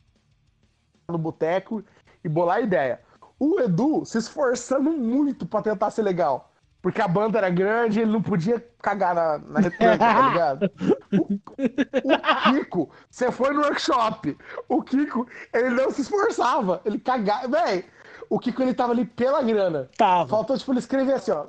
no 1.10 1.18
boteco 1.18 1.84
e 2.24 2.30
bolar 2.30 2.62
ideia. 2.62 3.02
O 3.40 3.60
Edu 3.60 4.06
se 4.06 4.18
esforçando 4.18 4.92
muito 4.92 5.46
pra 5.46 5.62
tentar 5.62 5.92
ser 5.92 6.02
legal. 6.02 6.52
Porque 6.82 7.02
a 7.02 7.08
banda 7.08 7.38
era 7.38 7.50
grande, 7.50 8.00
ele 8.00 8.12
não 8.12 8.22
podia 8.22 8.66
cagar 8.82 9.14
na, 9.14 9.38
na 9.40 9.60
retranca, 9.60 9.98
tá 9.98 10.30
ligado? 10.30 10.72
O, 11.10 11.24
o 11.24 12.52
Kiko, 12.52 12.90
você 13.10 13.32
foi 13.32 13.54
no 13.54 13.62
workshop. 13.62 14.38
O 14.68 14.84
Kiko, 14.84 15.26
ele 15.54 15.70
não 15.70 15.90
se 15.90 16.02
esforçava. 16.02 16.82
Ele 16.84 17.00
cagava. 17.00 17.48
Véi, 17.48 17.86
o 18.30 18.40
Kiko, 18.40 18.62
ele 18.62 18.74
tava 18.74 18.92
ali 18.94 19.06
pela 19.06 19.42
grana. 19.42 19.90
Tava. 19.98 20.28
Faltou, 20.30 20.58
tipo, 20.58 20.72
ele 20.72 20.80
escrever 20.80 21.14
assim, 21.14 21.32
ó. 21.32 21.46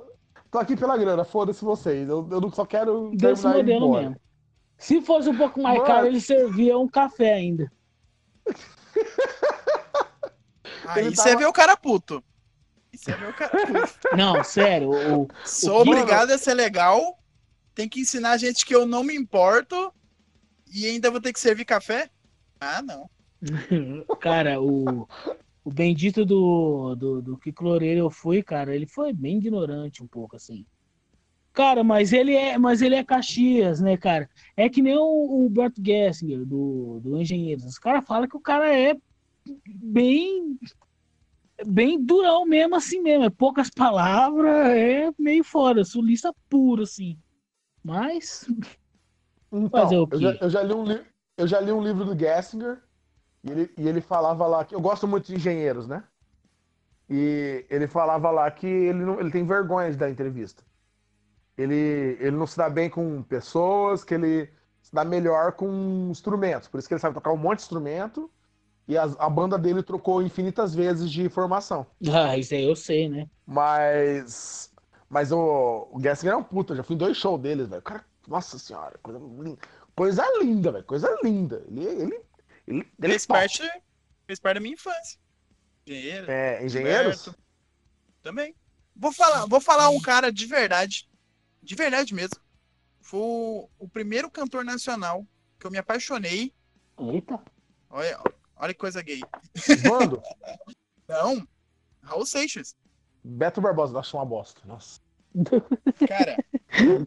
Tô 0.51 0.59
aqui 0.59 0.77
pela 0.77 0.97
grana, 0.97 1.25
foda-se 1.25 1.65
vocês. 1.65 2.09
Eu, 2.09 2.27
eu 2.31 2.41
não- 2.41 2.51
só 2.51 2.65
quero 2.65 3.11
Desse 3.15 3.47
modelo 3.47 3.87
embora. 3.87 4.03
mesmo. 4.03 4.17
Se 4.79 5.01
fosse 5.03 5.29
um 5.29 5.37
pouco 5.37 5.61
mais 5.61 5.77
Mano. 5.79 5.87
caro, 5.87 6.07
ele 6.07 6.21
servia 6.21 6.79
um 6.79 6.89
café 6.89 7.35
ainda. 7.35 7.71
Aí 10.87 11.05
você 11.15 11.31
tava- 11.31 11.37
vê 11.39 11.47
o 11.47 11.53
cara 11.53 11.77
puto. 11.77 12.23
Você 12.95 13.13
vê 13.13 13.27
o 13.27 13.33
cara 13.35 13.51
puto. 13.67 14.17
Não, 14.17 14.43
sério. 14.43 14.91
O, 14.91 15.29
Sou 15.45 15.83
que- 15.85 15.91
obrigado 15.91 16.31
a 16.31 16.39
ser 16.39 16.55
legal. 16.55 17.19
Tem 17.75 17.89
que 17.89 18.01
ensinar 18.01 18.31
a 18.33 18.37
gente 18.37 18.65
que 18.65 18.75
eu 18.75 18.87
não 18.87 19.05
me 19.05 19.15
importo. 19.15 19.93
E 20.73 20.87
ainda 20.87 21.11
vou 21.11 21.21
ter 21.21 21.33
que 21.33 21.41
servir 21.41 21.65
café? 21.65 22.11
Ah, 22.61 22.83
não. 22.83 23.09
cara, 24.21 24.61
o, 24.61 25.07
o 25.69 25.71
bendito 25.71 26.25
do, 26.25 26.95
do, 26.95 27.21
do 27.21 27.37
Kiko 27.37 27.63
Loureiro 27.63 28.01
eu 28.01 28.09
fui, 28.11 28.43
cara, 28.43 28.75
ele 28.75 28.87
foi 28.87 29.13
bem 29.13 29.37
ignorante 29.37 30.03
um 30.03 30.07
pouco, 30.07 30.35
assim. 30.35 30.65
Cara, 31.53 31.85
mas 31.85 32.11
ele 32.11 32.33
é, 32.35 32.57
mas 32.57 32.81
ele 32.81 32.95
é 32.95 33.05
Caxias, 33.05 33.79
né, 33.79 33.95
cara? 33.95 34.31
É 34.57 34.67
que 34.71 34.81
nem 34.81 34.97
o, 34.97 35.45
o 35.45 35.51
Bert 35.51 35.75
Gessinger, 35.79 36.47
do, 36.47 37.01
do 37.03 37.21
Engenheiros. 37.21 37.67
Os 37.67 37.79
caras 37.79 38.07
falam 38.07 38.27
que 38.27 38.37
o 38.37 38.41
cara 38.41 38.75
é 38.75 38.97
bem 39.67 40.59
bem 41.67 42.03
durão 42.03 42.47
mesmo, 42.47 42.75
assim 42.75 43.03
mesmo. 43.03 43.25
É 43.25 43.31
poucas 43.31 43.69
palavras, 43.69 44.71
é 44.71 45.11
meio 45.19 45.45
fora, 45.45 45.85
sulista 45.85 46.35
puro, 46.49 46.85
assim. 46.85 47.19
Mas, 47.85 48.49
Então, 49.53 49.69
Fazer 49.69 49.99
o 49.99 50.01
eu, 50.01 50.07
quê? 50.07 50.19
já, 50.19 50.33
eu 50.41 50.51
já 50.51 50.63
li 50.63 50.73
um 50.73 50.85
eu 51.37 51.47
já 51.47 51.61
li 51.61 51.73
um 51.73 51.83
livro 51.83 52.07
do 52.07 52.19
Gessinger 52.19 52.83
e 53.45 53.51
ele, 53.51 53.71
e 53.77 53.89
ele 53.89 54.01
falava 54.01 54.47
lá 54.47 54.65
que 54.65 54.75
eu 54.75 54.81
gosto 54.81 55.07
muito 55.09 55.27
de 55.27 55.35
engenheiros, 55.37 55.87
né? 55.87 56.05
E 57.09 57.65
ele 57.71 57.87
falava 57.87 58.31
lá 58.31 58.51
que 58.51 58.67
ele, 58.67 58.99
não, 59.05 59.19
ele 59.19 59.31
tem 59.31 59.45
vergonha 59.45 59.91
de 59.91 59.97
dar 59.97 60.11
entrevista. 60.11 60.63
Ele, 61.57 61.75
ele 62.21 62.33
não 62.37 62.47
se 62.47 62.57
dá 62.57 62.69
bem 62.71 62.89
com 62.89 63.23
pessoas, 63.23 64.05
que 64.05 64.15
ele 64.15 64.51
se 64.83 64.95
dá 64.95 65.05
melhor 65.05 65.53
com 65.53 66.09
instrumentos. 66.11 66.69
Por 66.69 66.79
isso 66.79 66.87
que 66.89 66.95
ele 66.95 67.01
sabe 67.01 67.15
tocar 67.15 67.33
um 67.33 67.37
monte 67.37 67.59
de 67.59 67.65
instrumento 67.65 68.31
e 68.87 68.97
as- 68.97 69.17
a 69.19 69.29
banda 69.29 69.59
dele 69.59 69.83
trocou 69.83 70.23
infinitas 70.23 70.75
vezes 70.75 71.11
de 71.11 71.29
formação. 71.29 71.87
ah, 72.13 72.37
isso 72.37 72.55
aí 72.55 72.65
eu 72.69 72.77
sei, 72.77 73.09
né? 73.09 73.29
Mas. 73.47 74.73
Mas 75.11 75.33
o, 75.33 75.89
o 75.91 76.01
Gessinger 76.01 76.35
é 76.35 76.37
um 76.37 76.45
puta, 76.45 76.77
já 76.77 76.83
fui 76.83 76.95
em 76.95 76.99
dois 76.99 77.17
shows 77.17 77.41
deles, 77.41 77.67
velho. 77.69 77.81
O 77.81 77.85
Cara, 77.85 78.05
nossa 78.27 78.59
senhora, 78.59 78.99
coisa 79.03 79.19
linda. 79.19 79.59
Coisa 79.97 80.23
linda, 80.41 80.71
velho. 80.71 80.85
Coisa 80.85 81.19
linda. 81.25 81.65
Ele. 81.67 81.85
Ele, 81.87 82.21
ele, 82.69 82.87
ele 83.03 83.13
Fez 83.13 83.25
é 83.25 83.27
parte, 83.27 83.63
fez 84.27 84.39
parte 84.39 84.55
da 84.57 84.61
minha 84.61 84.75
infância. 84.75 85.19
Engenheiro. 85.87 86.31
É, 86.31 86.65
engenheiros? 86.65 87.27
Roberto. 87.27 87.43
Também. 88.23 88.55
Vou 88.95 89.13
falar, 89.13 89.47
vou 89.47 89.61
falar 89.61 89.89
um 89.89 90.01
cara 90.01 90.31
de 90.31 90.45
verdade. 90.45 91.09
De 91.63 91.75
verdade 91.75 92.15
mesmo. 92.15 92.37
Foi 93.01 93.21
o, 93.21 93.69
o 93.79 93.89
primeiro 93.89 94.31
cantor 94.31 94.65
nacional 94.65 95.27
que 95.59 95.67
eu 95.67 95.71
me 95.71 95.79
apaixonei. 95.79 96.53
Eita. 96.99 97.41
Olha, 97.89 98.21
olha 98.57 98.75
que 98.75 98.81
coisa 98.81 99.01
gay. 99.01 99.21
Bando? 99.89 100.23
Não. 101.09 101.49
Raul 102.03 102.27
Seixas. 102.27 102.77
Beto 103.25 103.61
Barbosa, 103.61 103.99
acho 103.99 104.17
uma 104.17 104.27
bosta. 104.27 104.61
Nossa. 104.67 105.01
Cara, 106.07 106.37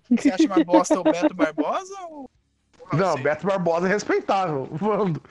você 0.10 0.32
acha 0.32 0.46
uma 0.46 0.64
bosta 0.64 1.00
o 1.00 1.04
Beto 1.04 1.34
Barbosa 1.36 2.00
ou 2.10 2.30
Não, 2.94 3.00
Seixas? 3.14 3.22
Beto 3.24 3.48
Barbosa 3.48 3.88
é 3.88 3.90
respeitável. 3.92 4.66
Vando. 4.74 5.22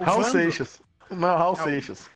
O 0.00 0.04
Raul 0.04 0.22
Vando- 0.22 0.32
Seixas. 0.32 0.80
Não, 1.10 1.36
Raul 1.36 1.56
Não. 1.56 1.64
Seixas. 1.64 2.10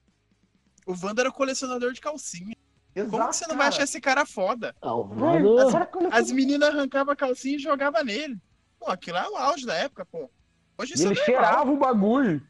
O 0.86 0.94
Wanda 1.04 1.22
era 1.22 1.28
o 1.28 1.32
colecionador 1.32 1.92
de 1.92 2.00
calcinha. 2.00 2.56
Exato, 2.94 3.10
Como 3.10 3.28
que 3.28 3.36
você 3.36 3.46
não 3.46 3.56
vai 3.56 3.68
achar 3.68 3.82
esse 3.84 4.00
cara 4.00 4.24
foda? 4.24 4.74
Ah, 4.80 4.94
o 4.94 5.04
Velho, 5.04 5.20
Vando- 5.56 5.60
essa 5.68 5.86
coisa- 5.86 6.08
As 6.16 6.30
meninas 6.32 6.70
arrancavam 6.70 7.12
a 7.12 7.16
calcinha 7.16 7.56
e 7.56 7.60
jogavam 7.60 8.02
nele. 8.04 8.38
Pô, 8.80 8.90
aquilo 8.90 9.18
é 9.18 9.28
o 9.28 9.36
auge 9.36 9.66
da 9.66 9.74
época, 9.74 10.06
pô. 10.06 10.30
Hoje 10.78 10.92
E 10.92 10.94
isso 10.94 11.06
ele 11.06 11.20
é 11.20 11.24
cheirava 11.24 11.70
o 11.70 11.76
bagulho 11.76 12.40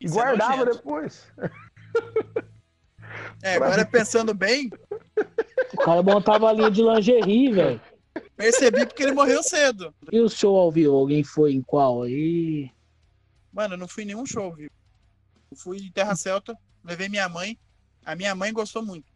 e 0.00 0.06
Isso 0.06 0.18
é 0.18 0.22
guardava 0.24 0.56
nojento. 0.56 0.76
depois. 0.78 1.32
É, 3.42 3.56
agora 3.56 3.84
pensando 3.86 4.34
bem, 4.34 4.70
O 5.72 5.76
cara 5.78 6.02
montava 6.02 6.48
a 6.48 6.52
linha 6.52 6.70
de 6.70 6.82
lingerie, 6.82 7.52
velho. 7.52 7.80
Percebi 8.36 8.86
porque 8.86 9.02
ele 9.02 9.12
morreu 9.12 9.42
cedo. 9.42 9.94
E 10.10 10.20
o 10.20 10.28
show 10.28 10.56
ao 10.56 10.70
vivo? 10.70 10.94
Alguém 10.94 11.22
foi 11.22 11.52
em 11.52 11.62
qual 11.62 12.02
aí? 12.02 12.70
Mano, 13.52 13.74
eu 13.74 13.78
não 13.78 13.88
fui 13.88 14.04
em 14.04 14.06
nenhum 14.06 14.26
show, 14.26 14.54
viu? 14.54 14.70
Eu 15.50 15.56
fui 15.56 15.78
em 15.78 15.92
Terra 15.92 16.14
Celta, 16.14 16.56
levei 16.84 17.08
minha 17.08 17.28
mãe. 17.28 17.58
A 18.04 18.14
minha 18.14 18.34
mãe 18.34 18.52
gostou 18.52 18.84
muito. 18.84 19.12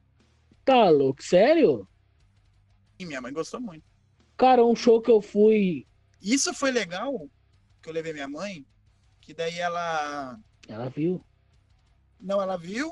Tá 0.64 0.88
louco, 0.90 1.22
sério? 1.22 1.88
E 2.98 3.06
minha 3.06 3.20
mãe 3.20 3.32
gostou 3.32 3.60
muito. 3.60 3.84
Cara, 4.36 4.64
um 4.64 4.74
show 4.74 5.00
que 5.00 5.10
eu 5.10 5.20
fui. 5.20 5.86
Isso 6.20 6.52
foi 6.54 6.70
legal, 6.70 7.28
que 7.82 7.88
eu 7.88 7.92
levei 7.92 8.12
minha 8.12 8.28
mãe, 8.28 8.66
que 9.20 9.32
daí 9.34 9.58
ela. 9.58 10.38
Ela 10.68 10.88
viu. 10.88 11.24
Não, 12.20 12.40
ela 12.40 12.56
viu. 12.56 12.90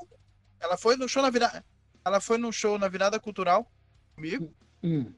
Ela 0.60 0.76
foi 0.76 0.96
no 0.96 1.08
show 1.08 1.22
na 1.22 1.30
virada. 1.30 1.64
Ela 2.04 2.20
foi 2.20 2.38
no 2.38 2.52
show 2.52 2.78
na 2.78 2.88
virada 2.88 3.18
cultural 3.18 3.70
comigo. 4.14 4.54
Hum. 4.82 5.12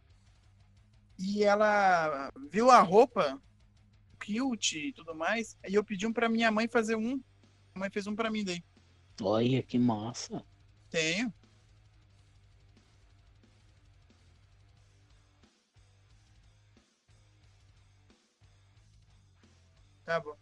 E 1.19 1.45
ela 1.45 2.31
viu 2.51 2.71
a 2.71 2.81
roupa, 2.81 3.41
kilt 4.21 4.73
e 4.73 4.93
tudo 4.93 5.15
mais. 5.15 5.57
E 5.69 5.75
eu 5.75 5.85
pedi 5.85 6.07
um 6.07 6.13
pra 6.13 6.29
minha 6.29 6.51
mãe 6.51 6.69
fazer 6.69 6.97
um. 6.97 7.21
A 7.75 7.79
mãe 7.79 7.91
fez 7.91 8.07
um 8.07 8.15
pra 8.15 8.31
mim 8.31 8.45
daí. 8.45 8.63
Olha 9.21 9.63
que 9.63 9.79
massa. 9.79 10.45
Tenho. 10.91 11.33
Tá 20.05 20.21
bom. 20.21 20.37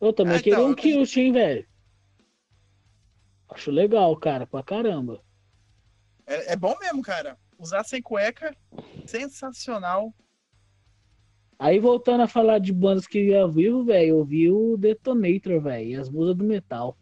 Eu 0.00 0.12
também 0.12 0.36
Ah, 0.36 0.42
queria 0.42 0.58
então, 0.58 0.70
um 0.70 0.74
kilt, 0.74 1.16
hein, 1.16 1.32
velho. 1.32 1.68
Acho 3.48 3.70
legal, 3.70 4.16
cara, 4.16 4.46
pra 4.46 4.62
caramba. 4.62 5.22
É, 6.26 6.52
é 6.52 6.56
bom 6.56 6.76
mesmo, 6.78 7.02
cara. 7.02 7.38
Usar 7.60 7.84
sem 7.84 8.00
cueca, 8.00 8.56
sensacional. 9.06 10.14
Aí 11.58 11.78
voltando 11.78 12.22
a 12.22 12.26
falar 12.26 12.58
de 12.58 12.72
bandas 12.72 13.06
que 13.06 13.18
eu 13.18 13.24
ia 13.24 13.46
vivo, 13.46 13.84
velho, 13.84 14.08
eu 14.16 14.24
vi 14.24 14.50
o 14.50 14.78
Detonator, 14.78 15.60
velho, 15.60 16.00
as 16.00 16.08
musas 16.08 16.34
do 16.34 16.42
metal. 16.42 16.96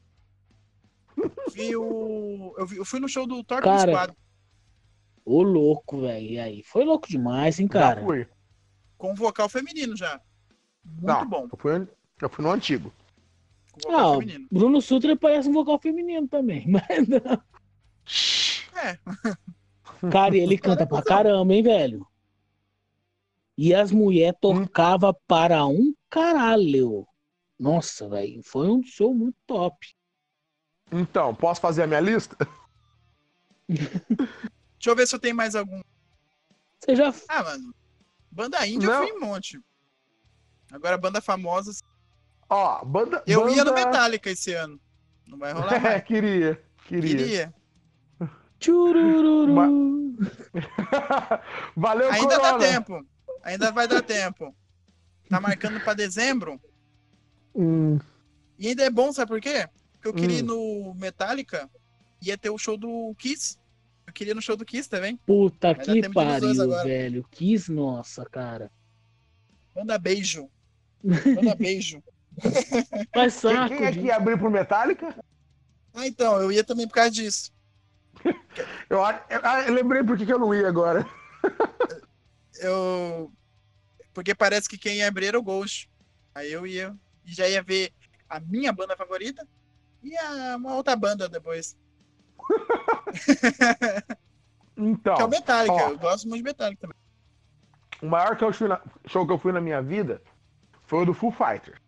Vi 1.52 1.76
o... 1.76 2.54
eu, 2.58 2.66
vi- 2.66 2.76
eu 2.78 2.84
fui 2.84 2.98
no 2.98 3.08
show 3.08 3.24
do 3.26 3.42
Torque 3.44 3.64
Cara, 3.64 4.14
Ô 5.24 5.42
louco, 5.42 6.00
velho. 6.00 6.26
E 6.26 6.38
aí? 6.38 6.62
Foi 6.64 6.84
louco 6.84 7.06
demais, 7.06 7.60
hein, 7.60 7.66
Já 7.66 7.72
cara? 7.72 8.04
fui. 8.04 8.26
com 8.96 9.14
vocal 9.14 9.48
feminino 9.48 9.96
já. 9.96 10.20
Muito 10.84 11.06
Não, 11.06 11.28
bom. 11.28 11.48
Eu 11.52 11.58
fui, 11.58 11.88
eu 12.22 12.28
fui 12.30 12.44
no 12.44 12.50
antigo. 12.50 12.92
Ah, 13.88 14.14
feminino. 14.14 14.48
Bruno 14.50 14.80
Sutra 14.80 15.14
parece 15.16 15.48
um 15.48 15.52
vocal 15.52 15.78
feminino 15.78 16.26
também. 16.26 16.66
Mas 16.68 17.06
não. 17.06 17.42
É, 18.82 18.98
Cara, 20.10 20.36
e 20.36 20.40
ele 20.40 20.58
canta 20.58 20.86
pra 20.86 21.02
caramba, 21.02 21.52
hein, 21.54 21.62
velho? 21.62 22.06
E 23.56 23.74
as 23.74 23.90
mulheres 23.90 24.38
tocavam 24.40 25.14
para 25.26 25.66
um 25.66 25.92
caralho. 26.08 27.06
Nossa, 27.58 28.08
velho. 28.08 28.40
Foi 28.44 28.68
um 28.68 28.82
show 28.82 29.12
muito 29.12 29.36
top. 29.46 29.76
Então, 30.92 31.34
posso 31.34 31.60
fazer 31.60 31.82
a 31.82 31.86
minha 31.86 32.00
lista? 32.00 32.36
deixa 33.68 34.86
eu 34.86 34.94
ver 34.96 35.08
se 35.08 35.14
eu 35.14 35.18
tenho 35.18 35.34
mais 35.34 35.54
algum. 35.56 35.80
Você 36.78 36.94
já. 36.94 37.12
Ah, 37.28 37.42
mano. 37.42 37.74
Banda 38.30 38.64
índia 38.66 38.88
Não. 38.88 39.02
eu 39.02 39.08
fui 39.08 39.16
em 39.16 39.16
um 39.16 39.26
monte. 39.26 39.60
Agora, 40.70 40.96
banda 40.96 41.20
famosa. 41.20 41.72
Ó, 42.48 42.84
banda. 42.84 43.22
Eu 43.26 43.40
banda... 43.40 43.56
ia 43.56 43.64
no 43.64 43.74
Metallica 43.74 44.30
esse 44.30 44.52
ano. 44.52 44.80
Não 45.26 45.36
vai 45.38 45.52
rolar 45.52 45.74
É, 45.74 45.80
mais. 45.80 46.04
queria. 46.04 46.62
Queria. 46.86 47.16
Queria. 47.16 47.54
Tchurururu. 48.58 50.16
Valeu, 51.76 52.10
Ainda 52.10 52.36
Corona. 52.38 52.52
dá 52.52 52.58
tempo. 52.58 53.06
Ainda 53.42 53.70
vai 53.72 53.86
dar 53.88 54.02
tempo. 54.02 54.54
Tá 55.28 55.40
marcando 55.40 55.80
pra 55.80 55.94
dezembro. 55.94 56.60
Hum, 57.54 57.98
E 58.58 58.68
ainda 58.68 58.84
é 58.84 58.90
bom, 58.90 59.12
sabe 59.12 59.28
por 59.30 59.40
quê? 59.40 59.68
Porque 59.92 60.08
eu 60.08 60.14
queria 60.14 60.38
ir 60.38 60.42
Hum. 60.44 60.46
no 60.46 60.94
Metallica. 60.94 61.68
Ia 62.22 62.36
ter 62.36 62.50
o 62.50 62.58
show 62.58 62.76
do 62.76 63.14
Kiss. 63.18 63.56
Eu 64.06 64.12
queria 64.12 64.32
ir 64.32 64.34
no 64.34 64.42
show 64.42 64.56
do 64.56 64.64
Kiss 64.64 64.88
também. 64.88 65.16
Puta 65.26 65.74
dar 65.74 65.84
que 65.84 65.92
ir 65.98 66.12
pariu, 66.12 66.68
velho. 66.82 67.24
Quis, 67.30 67.68
nossa, 67.68 68.24
cara. 68.24 68.70
Manda 69.76 69.98
beijo. 69.98 70.48
Manda 71.04 71.54
beijo. 71.54 72.02
Faz 73.14 73.40
quem, 73.40 73.52
saco. 73.52 73.76
quem 73.76 73.86
é 73.86 73.92
que 73.92 74.00
ia 74.00 74.16
abrir 74.16 74.38
pro 74.38 74.50
Metallica? 74.50 75.14
Ah, 75.94 76.06
então, 76.06 76.40
eu 76.40 76.50
ia 76.50 76.64
também 76.64 76.86
por 76.88 76.94
causa 76.94 77.10
disso. 77.10 77.52
Eu, 78.90 78.98
eu, 78.98 79.04
ah, 79.44 79.60
eu 79.66 79.74
lembrei 79.74 80.02
por 80.02 80.16
que 80.16 80.30
eu 80.32 80.38
não 80.38 80.52
ia 80.54 80.66
agora. 80.68 81.06
Eu. 82.60 83.30
Porque 84.12 84.34
parece 84.34 84.68
que 84.68 84.76
quem 84.78 84.96
ia 84.96 85.06
abrir 85.08 85.26
era 85.26 85.38
o 85.38 85.42
Ghost. 85.42 85.88
Aí 86.34 86.52
eu 86.52 86.66
ia. 86.66 86.96
E 87.24 87.32
já 87.32 87.46
ia 87.48 87.62
ver 87.62 87.92
a 88.28 88.40
minha 88.40 88.72
banda 88.72 88.96
favorita 88.96 89.46
e 90.02 90.16
a, 90.16 90.56
uma 90.56 90.74
outra 90.74 90.96
banda 90.96 91.28
depois. 91.28 91.76
Então, 94.76 95.16
que 95.16 95.22
é 95.22 95.24
o 95.24 95.28
Metallica. 95.28 95.72
ó. 95.74 95.90
Eu 95.90 95.98
gosto 95.98 96.28
muito 96.28 96.38
de 96.44 96.50
Metallica 96.50 96.80
também. 96.82 96.96
o 98.00 98.06
maior 98.06 98.36
que 98.36 98.44
eu 98.44 98.52
fui 98.52 98.68
na- 98.68 98.80
show 99.06 99.26
que 99.26 99.32
eu 99.32 99.38
fui 99.38 99.50
na 99.52 99.60
minha 99.60 99.82
vida 99.82 100.22
foi 100.86 101.02
o 101.02 101.06
do 101.06 101.12
Foo 101.14 101.32
Fighters. 101.32 101.80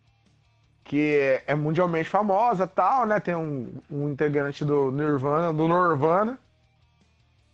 Que 0.91 1.41
é 1.47 1.55
mundialmente 1.55 2.09
famosa 2.09 2.67
tal, 2.67 3.05
né? 3.05 3.17
Tem 3.17 3.33
um, 3.33 3.79
um 3.89 4.09
integrante 4.09 4.65
do 4.65 4.91
Nirvana, 4.91 5.53
do 5.53 5.65
Nirvana. 5.65 6.37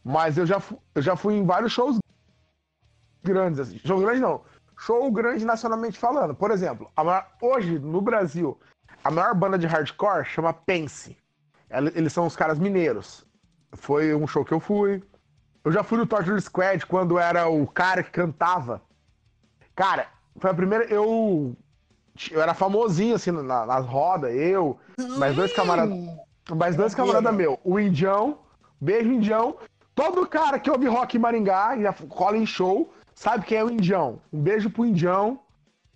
Mas 0.03 0.39
eu 0.39 0.45
já, 0.47 0.59
eu 0.95 1.03
já 1.03 1.15
fui 1.15 1.35
em 1.35 1.45
vários 1.45 1.71
shows 1.71 1.99
grandes, 3.23 3.59
assim. 3.59 3.77
Show 3.85 3.99
grande 3.99 4.21
não. 4.21 4.41
Show 4.75 5.11
grande 5.11 5.45
nacionalmente 5.45 5.99
falando. 5.99 6.33
Por 6.33 6.49
exemplo, 6.49 6.89
maior- 6.97 7.27
hoje, 7.39 7.77
no 7.77 8.01
Brasil, 8.01 8.59
a 9.03 9.11
maior 9.11 9.35
banda 9.35 9.55
de 9.55 9.67
hardcore 9.67 10.25
chama 10.25 10.51
Pense. 10.51 11.15
Eles 11.93 12.13
são 12.13 12.25
os 12.25 12.35
caras 12.35 12.57
mineiros. 12.57 13.23
Foi 13.73 14.15
um 14.15 14.25
show 14.25 14.43
que 14.43 14.51
eu 14.51 14.59
fui. 14.59 15.03
Eu 15.63 15.71
já 15.71 15.83
fui 15.83 15.99
no 15.99 16.07
Torture 16.07 16.41
Squad 16.41 16.83
quando 16.87 17.19
era 17.19 17.47
o 17.47 17.67
cara 17.67 18.01
que 18.01 18.09
cantava. 18.09 18.81
Cara, 19.75 20.07
foi 20.37 20.49
a 20.49 20.55
primeira. 20.55 20.85
Eu. 20.85 21.55
Eu 22.31 22.41
era 22.41 22.53
famosinho, 22.53 23.15
assim, 23.15 23.31
na- 23.31 23.65
nas 23.65 23.85
rodas. 23.85 24.33
Eu, 24.33 24.77
mais 25.17 25.35
dois 25.35 25.53
camaradas. 25.53 25.97
Mais 26.55 26.75
dois 26.75 26.95
camaradas 26.95 27.33
meu. 27.33 27.59
O 27.63 27.79
Indião, 27.79 28.39
beijo 28.79 29.11
Indião. 29.11 29.57
Todo 29.93 30.25
cara 30.27 30.59
que 30.59 30.69
ouve 30.69 30.87
rock 30.87 31.17
em 31.17 31.19
Maringá 31.19 31.75
e 31.75 32.07
cola 32.07 32.37
em 32.37 32.45
show, 32.45 32.93
sabe 33.15 33.45
quem 33.45 33.57
é 33.57 33.63
o 33.63 33.69
Indião. 33.69 34.21
Um 34.31 34.39
beijo 34.39 34.69
pro 34.69 34.85
Indião, 34.85 35.39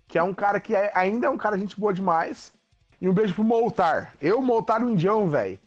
que 0.08 0.18
é 0.18 0.22
um 0.22 0.34
cara 0.34 0.58
que 0.60 0.74
é- 0.74 0.90
ainda 0.94 1.26
é 1.26 1.30
um 1.30 1.38
cara 1.38 1.56
gente 1.58 1.78
boa 1.78 1.92
demais. 1.94 2.52
E 3.00 3.08
um 3.08 3.12
beijo 3.12 3.34
pro 3.34 3.42
Moltar. 3.44 4.14
Eu, 4.20 4.40
Moltar 4.42 4.80
e 4.82 4.84
o 4.84 4.90
Indião, 4.90 5.28
velho. 5.28 5.58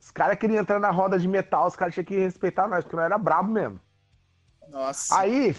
Os 0.00 0.10
caras 0.10 0.38
queriam 0.38 0.60
entrar 0.60 0.78
na 0.78 0.90
roda 0.90 1.18
de 1.18 1.26
metal, 1.26 1.66
os 1.66 1.76
caras 1.76 1.94
tinham 1.94 2.04
que 2.04 2.18
respeitar 2.18 2.68
nós, 2.68 2.84
porque 2.84 2.96
nós 2.96 3.06
era 3.06 3.16
brabo 3.16 3.50
mesmo. 3.50 3.80
Nossa. 4.68 5.18
Aí. 5.18 5.54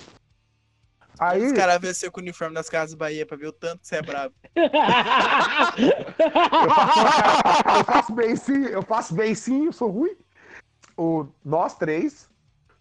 Aí. 1.20 1.46
Os 1.46 1.54
caras 1.54 1.80
venceu 1.80 2.12
com 2.12 2.20
o 2.20 2.24
uniforme 2.24 2.54
das 2.56 2.70
Casas 2.70 2.96
Bahia 2.96 3.26
pra 3.26 3.38
ver 3.38 3.48
o 3.48 3.54
tanto 3.54 3.82
que 3.82 3.88
você 3.88 3.98
é 3.98 4.02
brabo. 4.02 4.36
Eu 7.76 7.84
faço, 7.84 8.12
eu 8.12 8.16
bem 8.16 8.36
sim, 8.36 8.66
eu 8.66 8.82
faço 8.82 9.14
bem 9.14 9.36
sim, 9.36 9.66
eu 9.66 9.74
sou 9.74 9.90
ruim. 9.90 10.16
O, 10.98 11.28
nós 11.44 11.76
três, 11.76 12.30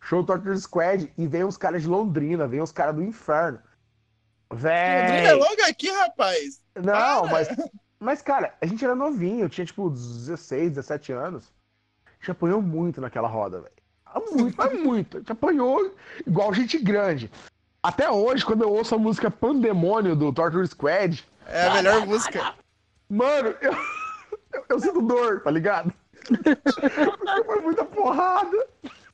show 0.00 0.24
Torture 0.24 0.56
Squad, 0.58 1.12
e 1.16 1.26
vem 1.26 1.44
uns 1.44 1.56
caras 1.56 1.82
de 1.82 1.88
Londrina, 1.88 2.46
vem 2.46 2.62
uns 2.62 2.72
caras 2.72 2.94
do 2.94 3.02
inferno. 3.02 3.58
Londrina 4.50 4.70
é 4.70 5.22
Véi. 5.22 5.34
logo 5.34 5.62
aqui, 5.68 5.90
rapaz. 5.90 6.60
Não, 6.76 7.26
mas. 7.26 7.48
Mas, 7.98 8.20
cara, 8.20 8.54
a 8.60 8.66
gente 8.66 8.84
era 8.84 8.94
novinho, 8.94 9.44
eu 9.44 9.48
tinha 9.48 9.64
tipo 9.64 9.88
16, 9.88 10.72
17 10.72 11.12
anos. 11.12 11.50
A 12.06 12.10
gente 12.20 12.30
apanhou 12.32 12.60
muito 12.60 13.00
naquela 13.00 13.28
roda, 13.28 13.62
velho. 13.62 13.74
Muito, 14.30 14.56
mas 14.56 14.80
muito. 14.80 15.16
A 15.16 15.20
gente 15.20 15.32
apanhou 15.32 15.94
igual 16.26 16.52
gente 16.52 16.78
grande. 16.78 17.30
Até 17.84 18.10
hoje, 18.10 18.42
quando 18.46 18.62
eu 18.62 18.72
ouço 18.72 18.94
a 18.94 18.98
música 18.98 19.30
Pandemônio 19.30 20.16
do 20.16 20.32
Torture 20.32 20.66
Squad, 20.66 21.22
É 21.46 21.66
a 21.66 21.74
melhor 21.74 22.06
música. 22.06 22.54
Mano, 23.10 23.54
eu, 23.60 23.72
eu, 24.54 24.64
eu 24.70 24.80
sinto 24.80 25.02
dor, 25.02 25.42
tá 25.42 25.50
ligado? 25.50 25.92
Porque 26.26 26.56
foi 27.44 27.60
muita 27.60 27.84
porrada. 27.84 28.66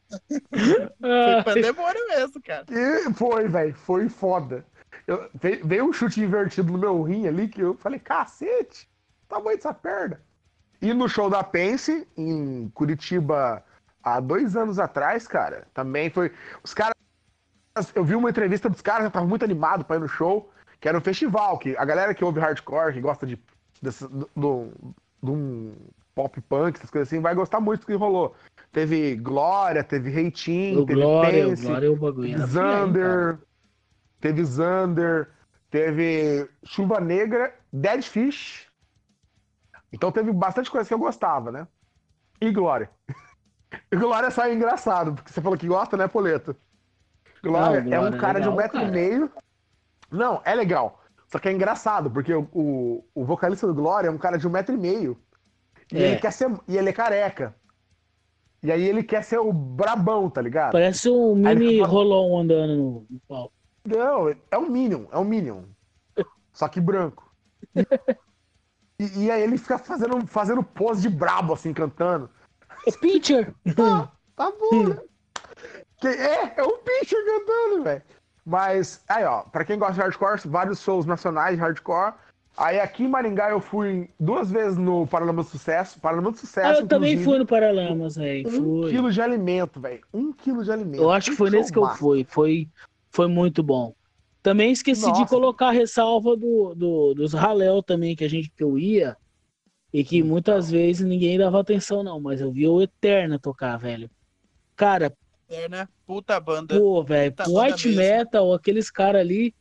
Foi 0.09 1.43
pandemônio 1.45 2.09
mesmo, 2.11 2.41
cara. 2.41 2.65
E 2.71 3.13
foi, 3.13 3.49
velho, 3.49 3.75
foi 3.75 4.09
foda. 4.09 4.65
Eu, 5.05 5.29
veio, 5.35 5.67
veio 5.67 5.85
um 5.87 5.93
chute 5.93 6.21
invertido 6.21 6.71
no 6.71 6.79
meu 6.79 7.03
rim 7.03 7.27
ali 7.27 7.49
que 7.49 7.61
eu 7.61 7.75
falei, 7.75 7.99
cacete, 7.99 8.89
tamanho 9.29 9.57
dessa 9.57 9.75
perna. 9.75 10.23
E 10.81 10.95
no 10.95 11.09
show 11.09 11.29
da 11.29 11.43
Pense, 11.43 12.07
em 12.17 12.71
Curitiba, 12.73 13.65
há 14.01 14.21
dois 14.21 14.57
anos 14.57 14.79
atrás, 14.79 15.27
cara, 15.27 15.67
também 15.75 16.09
foi. 16.09 16.31
Os 16.63 16.73
caras. 16.73 17.00
Eu 17.95 18.05
vi 18.05 18.15
uma 18.15 18.31
entrevista 18.31 18.69
dos 18.69 18.81
caras, 18.83 19.05
eu 19.05 19.11
tava 19.11 19.27
muito 19.27 19.45
animado 19.45 19.85
pra 19.85 19.97
ir 19.97 20.01
no 20.01 20.09
show, 20.09 20.51
que 20.81 20.89
era 20.89 20.99
um 20.99 21.01
festival, 21.01 21.59
que 21.59 21.77
a 21.77 21.85
galera 21.85 22.15
que 22.15 22.25
ouve 22.25 22.41
hardcore, 22.41 22.93
que 22.93 23.01
gosta 23.01 23.27
de, 23.27 23.39
desse- 23.81 24.09
do, 24.09 24.29
do- 25.23 25.33
um 25.33 25.75
pop 26.15 26.41
punk, 26.43 26.77
essas 26.77 26.91
coisas 26.91 27.09
assim, 27.09 27.21
vai 27.21 27.35
gostar 27.35 27.61
muito 27.61 27.81
do 27.83 27.87
que 27.87 27.95
rolou. 27.95 28.35
Teve 28.73 29.15
Glória, 29.17 29.85
teve 29.85 30.11
Reitinho, 30.11 30.85
teve 30.85 31.01
Glória, 31.01 31.49
Pense, 31.49 31.67
Glória, 31.67 31.93
o 31.93 31.97
bagulho. 31.97 32.47
Zander, 32.47 33.39
teve 34.21 34.45
Zander, 34.45 35.31
teve 35.71 36.49
Chuva 36.65 37.01
Negra, 37.01 37.55
Dead 37.73 38.03
Fish. 38.03 38.67
Então 39.93 40.11
teve 40.13 40.33
bastante 40.33 40.71
coisa 40.71 40.87
que 40.89 40.95
eu 40.95 40.99
gostava, 40.99 41.51
né? 41.53 41.67
E 42.41 42.51
Glória. 42.51 42.91
Glória 43.95 44.31
só 44.31 44.45
é 44.45 44.55
engraçado, 44.55 45.15
porque 45.15 45.33
você 45.33 45.41
falou 45.41 45.57
que 45.59 45.67
gosta, 45.69 45.97
né, 45.97 46.09
Poleto? 46.09 46.57
Glória, 47.43 47.81
Não, 47.83 47.93
é 47.93 47.99
um 47.99 48.01
Glória 48.03 48.17
é 48.17 48.21
cara 48.21 48.41
de 48.41 48.49
um 48.49 48.55
legal, 48.57 48.63
metro 48.63 48.79
e 48.79 48.81
cara. 48.83 48.93
meio. 48.93 49.31
Não, 50.11 50.43
é 50.45 50.55
legal. 50.55 51.01
Só 51.29 51.39
que 51.39 51.49
é 51.49 51.53
engraçado, 51.53 52.11
porque 52.11 52.35
o, 52.35 52.49
o, 52.53 53.05
o 53.15 53.25
vocalista 53.25 53.67
do 53.67 53.75
Glória 53.75 54.09
é 54.09 54.11
um 54.11 54.19
cara 54.19 54.37
de 54.37 54.47
um 54.47 54.51
metro 54.51 54.75
e 54.75 54.79
meio. 54.79 55.17
E, 55.93 55.97
É. 55.97 56.11
ele 56.13 56.21
quer 56.21 56.33
ser, 56.33 56.51
e 56.69 56.77
ele 56.77 56.89
é 56.89 56.93
careca. 56.93 57.55
E 58.63 58.71
aí 58.71 58.83
ele 58.83 59.03
quer 59.03 59.23
ser 59.25 59.39
o 59.39 59.53
brabão, 59.53 60.29
tá 60.29 60.43
ligado? 60.43 60.73
Parece 60.73 61.09
um 61.09 61.49
ele 61.49 61.61
mini 61.61 61.75
fica- 61.77 61.87
rolão 61.87 62.39
andando 62.39 62.77
no, 63.09 63.21
palco. 63.27 63.53
Não, 63.87 64.29
é 64.29 64.59
um 64.59 64.69
Minion, 64.69 65.05
é 65.11 65.17
um 65.19 65.25
Minion. 65.25 65.63
Só 66.53 66.69
que 66.69 66.81
branco. 66.81 67.33
E, 68.99 69.25
e 69.25 69.31
aí 69.31 69.43
ele 69.43 69.57
fica 69.57 69.79
fazendo, 69.79 70.27
fazendo 70.27 70.63
pose 70.63 71.01
de 71.01 71.09
brabo, 71.09 71.55
assim, 71.55 71.73
cantando. 71.73 72.29
Pitcher! 73.01 73.55
Tá 74.37 74.51
bom, 74.51 74.89
né? 74.89 74.99
Que- 76.01 76.09
é, 76.09 76.55
é 76.57 76.63
um 76.65 76.79
bicho 76.83 77.15
cantando, 77.25 77.85
velho. 77.85 78.03
Mas, 78.45 79.05
aí, 79.09 79.25
ó, 79.25 79.43
pra 79.43 79.65
quem 79.65 79.79
gosta 79.79 79.95
de 79.95 80.01
hardcore, 80.01 80.41
vários 80.47 80.81
shows 80.81 81.05
nacionais 81.07 81.57
de 81.57 81.61
hardcore. 81.61 82.15
Aí 82.57 82.81
aqui 82.81 83.05
em 83.05 83.09
Maringá 83.09 83.51
eu 83.51 83.61
fui 83.61 84.11
duas 84.19 84.51
vezes 84.51 84.77
no 84.77 85.07
Paralama 85.07 85.43
do 85.43 85.49
Sucesso. 85.49 86.01
Paralama 86.01 86.33
do 86.33 86.39
Sucesso, 86.39 86.81
Ah, 86.81 86.83
eu 86.83 86.87
também 86.87 87.17
fui 87.23 87.39
no 87.39 87.47
Paralamas, 87.47 88.17
velho. 88.17 88.49
Um 88.49 88.81
Fui. 88.83 88.91
quilo 88.91 89.11
de 89.13 89.21
alimento, 89.23 89.81
velho. 89.81 90.01
Um 90.13 90.33
quilo 90.33 90.65
de 90.65 90.71
alimento. 90.73 91.01
Eu 91.03 91.11
acho 91.11 91.31
que 91.31 91.37
foi 91.37 91.49
nesse 91.51 91.73
que 91.73 91.79
eu 91.79 91.87
fui. 91.95 92.25
Foi, 92.29 92.69
foi 93.11 93.29
muito 93.29 93.63
bom. 93.63 93.95
Também 94.43 94.73
esqueci 94.73 95.03
de 95.13 95.21
Nossa. 95.21 95.27
colocar 95.27 95.69
a 95.69 95.73
ressalva 95.73 96.35
do, 96.37 96.75
do- 96.75 97.15
dos 97.15 97.33
Raléu 97.35 97.83
também, 97.83 98.17
que 98.17 98.25
a 98.25 98.29
gente 98.29 98.51
que 98.51 98.65
eu 98.65 98.79
ia. 98.79 99.17
E 99.93 100.03
que 100.03 100.23
muitas 100.23 100.71
vezes 100.71 101.07
ninguém 101.07 101.39
dava 101.39 101.61
atenção, 101.61 102.03
não. 102.03 102.19
Mas 102.21 102.41
eu 102.41 102.51
vi 102.51 102.67
o 102.67 102.81
Eterna 102.83 103.39
tocar, 103.39 103.77
velho. 103.77 104.11
Cara, 104.77 105.13
Né? 105.69 105.89
Puta 106.07 106.39
banda. 106.39 106.79
pô, 106.79 107.03
velho, 107.03 107.35
banda 107.35 107.51
white 107.51 107.89
mesmo. 107.89 108.01
metal, 108.03 108.53
aqueles 108.55 108.91
caras 108.91 109.21
ali, 109.21 109.55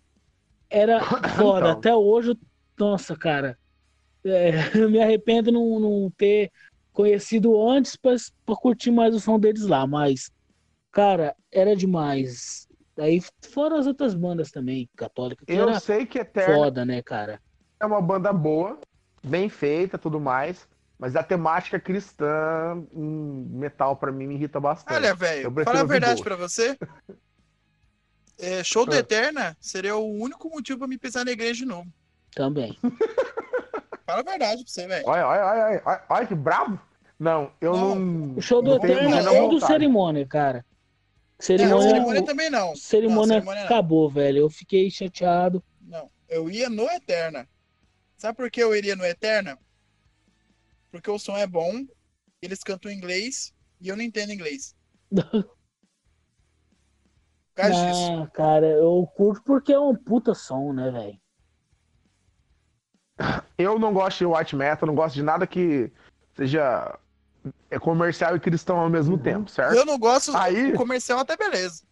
era 0.69 0.99
foda. 1.35 1.69
Então. 1.69 1.71
Até 1.71 1.95
hoje, 1.95 2.37
nossa, 2.77 3.15
cara. 3.15 3.57
é, 4.23 4.51
eu 4.77 4.89
me 4.89 5.01
arrependo 5.01 5.51
não, 5.51 5.79
não 5.79 6.11
ter 6.11 6.51
conhecido 6.93 7.67
antes 7.67 7.95
pra, 7.95 8.15
pra 8.45 8.55
curtir 8.55 8.91
mais 8.91 9.15
o 9.15 9.19
som 9.19 9.39
deles 9.39 9.65
lá, 9.65 9.87
mas, 9.87 10.31
cara, 10.91 11.35
era 11.51 11.75
demais. 11.75 12.67
Daí 12.95 13.21
fora 13.53 13.79
as 13.79 13.87
outras 13.87 14.13
bandas 14.13 14.51
também, 14.51 14.89
católicas, 14.95 15.45
que 15.45 15.53
Eu 15.53 15.69
era 15.69 15.79
sei 15.79 16.05
que 16.05 16.19
Eterno 16.19 16.55
foda, 16.55 16.85
né, 16.85 17.01
cara? 17.01 17.41
é 17.81 17.85
uma 17.85 18.01
banda 18.01 18.33
boa, 18.33 18.77
bem 19.23 19.47
feita 19.49 19.97
tudo 19.97 20.19
mais. 20.19 20.67
Mas 21.00 21.16
a 21.16 21.24
temática 21.24 21.80
cristã 21.80 22.84
em 22.93 23.47
metal 23.52 23.95
pra 23.95 24.12
mim 24.12 24.28
me 24.28 24.36
irrita 24.36 24.60
bastante. 24.60 24.93
Olha, 24.97 25.16
velho, 25.16 25.50
fala 25.64 25.80
a 25.80 25.84
verdade 25.86 26.16
boa. 26.16 26.24
pra 26.26 26.36
você. 26.36 26.78
É, 28.38 28.64
show 28.64 28.86
do 28.86 28.93
Ah. 28.93 28.97
Eterna 29.00 29.56
seria 29.62 29.95
o 29.95 30.12
único 30.12 30.50
motivo 30.50 30.80
pra 30.80 30.88
me 30.88 30.97
pisar 30.97 31.24
na 31.26 31.32
igreja 31.32 31.60
de 31.60 31.66
novo. 31.66 31.88
Também. 32.36 32.78
Fala 34.06 34.22
a 34.22 34.24
verdade 34.24 34.64
pra 34.64 34.72
você, 34.72 34.88
velho. 34.88 35.08
Olha, 35.08 35.28
olha, 35.28 35.45
olha, 35.45 35.82
olha, 35.86 36.04
olha, 36.10 36.26
que 36.28 36.36
brabo. 36.36 36.80
Não, 37.20 37.52
eu 37.62 37.74
Não. 37.74 37.95
não. 37.95 38.38
O 38.38 38.41
show 38.41 38.62
do 38.62 38.78
não 38.78 38.82
menor 38.82 39.20
é 39.36 39.41
o 39.41 39.47
do 39.47 39.54
vontade. 39.56 39.72
cerimônia, 39.74 40.26
cara. 40.28 40.58
É, 40.60 40.62
a 41.39 41.43
Cerimônia, 41.43 41.89
cerimônia 41.89 42.26
também 42.26 42.50
não. 42.50 42.76
cerimônia 42.76 43.36
Não, 43.36 43.41
cerimônia 43.45 43.60
não. 43.62 43.66
acabou, 43.66 44.10
velho. 44.10 44.39
Eu 44.39 44.50
fiquei 44.50 44.89
chateado. 44.89 45.64
Não, 45.82 46.10
eu 46.28 46.50
ia 46.50 46.70
no 46.70 46.84
Eterna. 46.89 47.47
Sabe 48.18 48.36
por 48.38 48.50
que 48.50 48.62
eu 48.64 48.76
iria 48.76 48.95
no 48.95 49.06
Eterna? 49.06 49.58
Porque 50.91 51.09
o 51.09 51.19
som 51.19 51.37
é 51.37 51.45
bom, 51.47 51.85
eles 52.41 52.63
cantam 52.63 52.91
em 52.91 52.95
inglês 52.95 53.53
e 53.79 53.87
eu 53.89 53.95
não 53.95 54.03
entendo 54.03 54.31
inglês. 54.33 54.75
Por 55.11 55.55
causa 57.55 57.85
disso. 57.85 58.21
Ah, 58.23 58.27
cara, 58.33 58.65
eu 58.67 59.05
curto 59.15 59.43
porque 59.43 59.73
é 59.73 59.79
um 59.79 59.93
puta 59.95 60.33
som, 60.33 60.71
né, 60.71 60.89
velho? 60.91 61.19
Eu 63.57 63.77
não 63.77 63.93
gosto 63.93 64.19
de 64.19 64.25
white 64.25 64.55
metal, 64.55 64.87
não 64.87 64.95
gosto 64.95 65.15
de 65.15 65.23
nada 65.23 65.45
que 65.45 65.91
seja 66.35 66.97
é 67.69 67.77
comercial 67.77 68.35
e 68.35 68.39
cristão 68.39 68.79
ao 68.79 68.89
mesmo 68.89 69.17
tempo, 69.17 69.49
certo? 69.51 69.75
Eu 69.75 69.85
não 69.85 69.97
gosto 69.99 70.35
Aí- 70.37 70.71
do 70.71 70.77
comercial 70.77 71.19
até 71.19 71.35
beleza. 71.35 71.83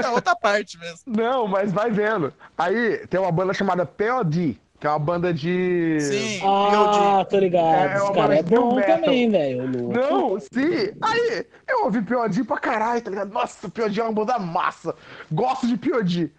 Da 0.00 0.12
outra 0.12 0.34
parte 0.38 0.78
mesmo. 0.78 1.00
Não, 1.06 1.46
mas 1.48 1.72
vai 1.72 1.90
vendo. 1.90 2.32
Aí 2.56 3.04
tem 3.08 3.18
uma 3.20 3.32
banda 3.32 3.52
chamada 3.52 3.84
POD, 3.84 4.60
que 4.82 4.86
é 4.88 4.90
uma 4.90 4.98
banda 4.98 5.32
de. 5.32 6.00
Sim, 6.00 6.40
Ah, 6.44 7.18
POD. 7.22 7.30
tô 7.30 7.38
ligado. 7.38 7.64
É, 7.66 7.92
é 7.92 7.94
Esse 7.94 8.02
uma 8.04 8.12
cara 8.14 8.34
é 8.34 8.42
de 8.42 8.50
bom 8.50 8.74
metal. 8.74 8.98
também, 8.98 9.30
velho. 9.30 9.68
Não, 9.68 10.40
sim. 10.40 10.92
Aí, 11.00 11.46
eu 11.68 11.84
ouvi 11.84 12.02
POD 12.02 12.42
pra 12.42 12.58
caralho, 12.58 13.00
tá 13.00 13.08
ligado? 13.08 13.32
Nossa, 13.32 13.68
POD 13.68 14.00
é 14.00 14.02
uma 14.02 14.12
banda 14.12 14.40
massa. 14.40 14.92
Gosto 15.30 15.68
de 15.68 15.76
POD. 15.76 16.32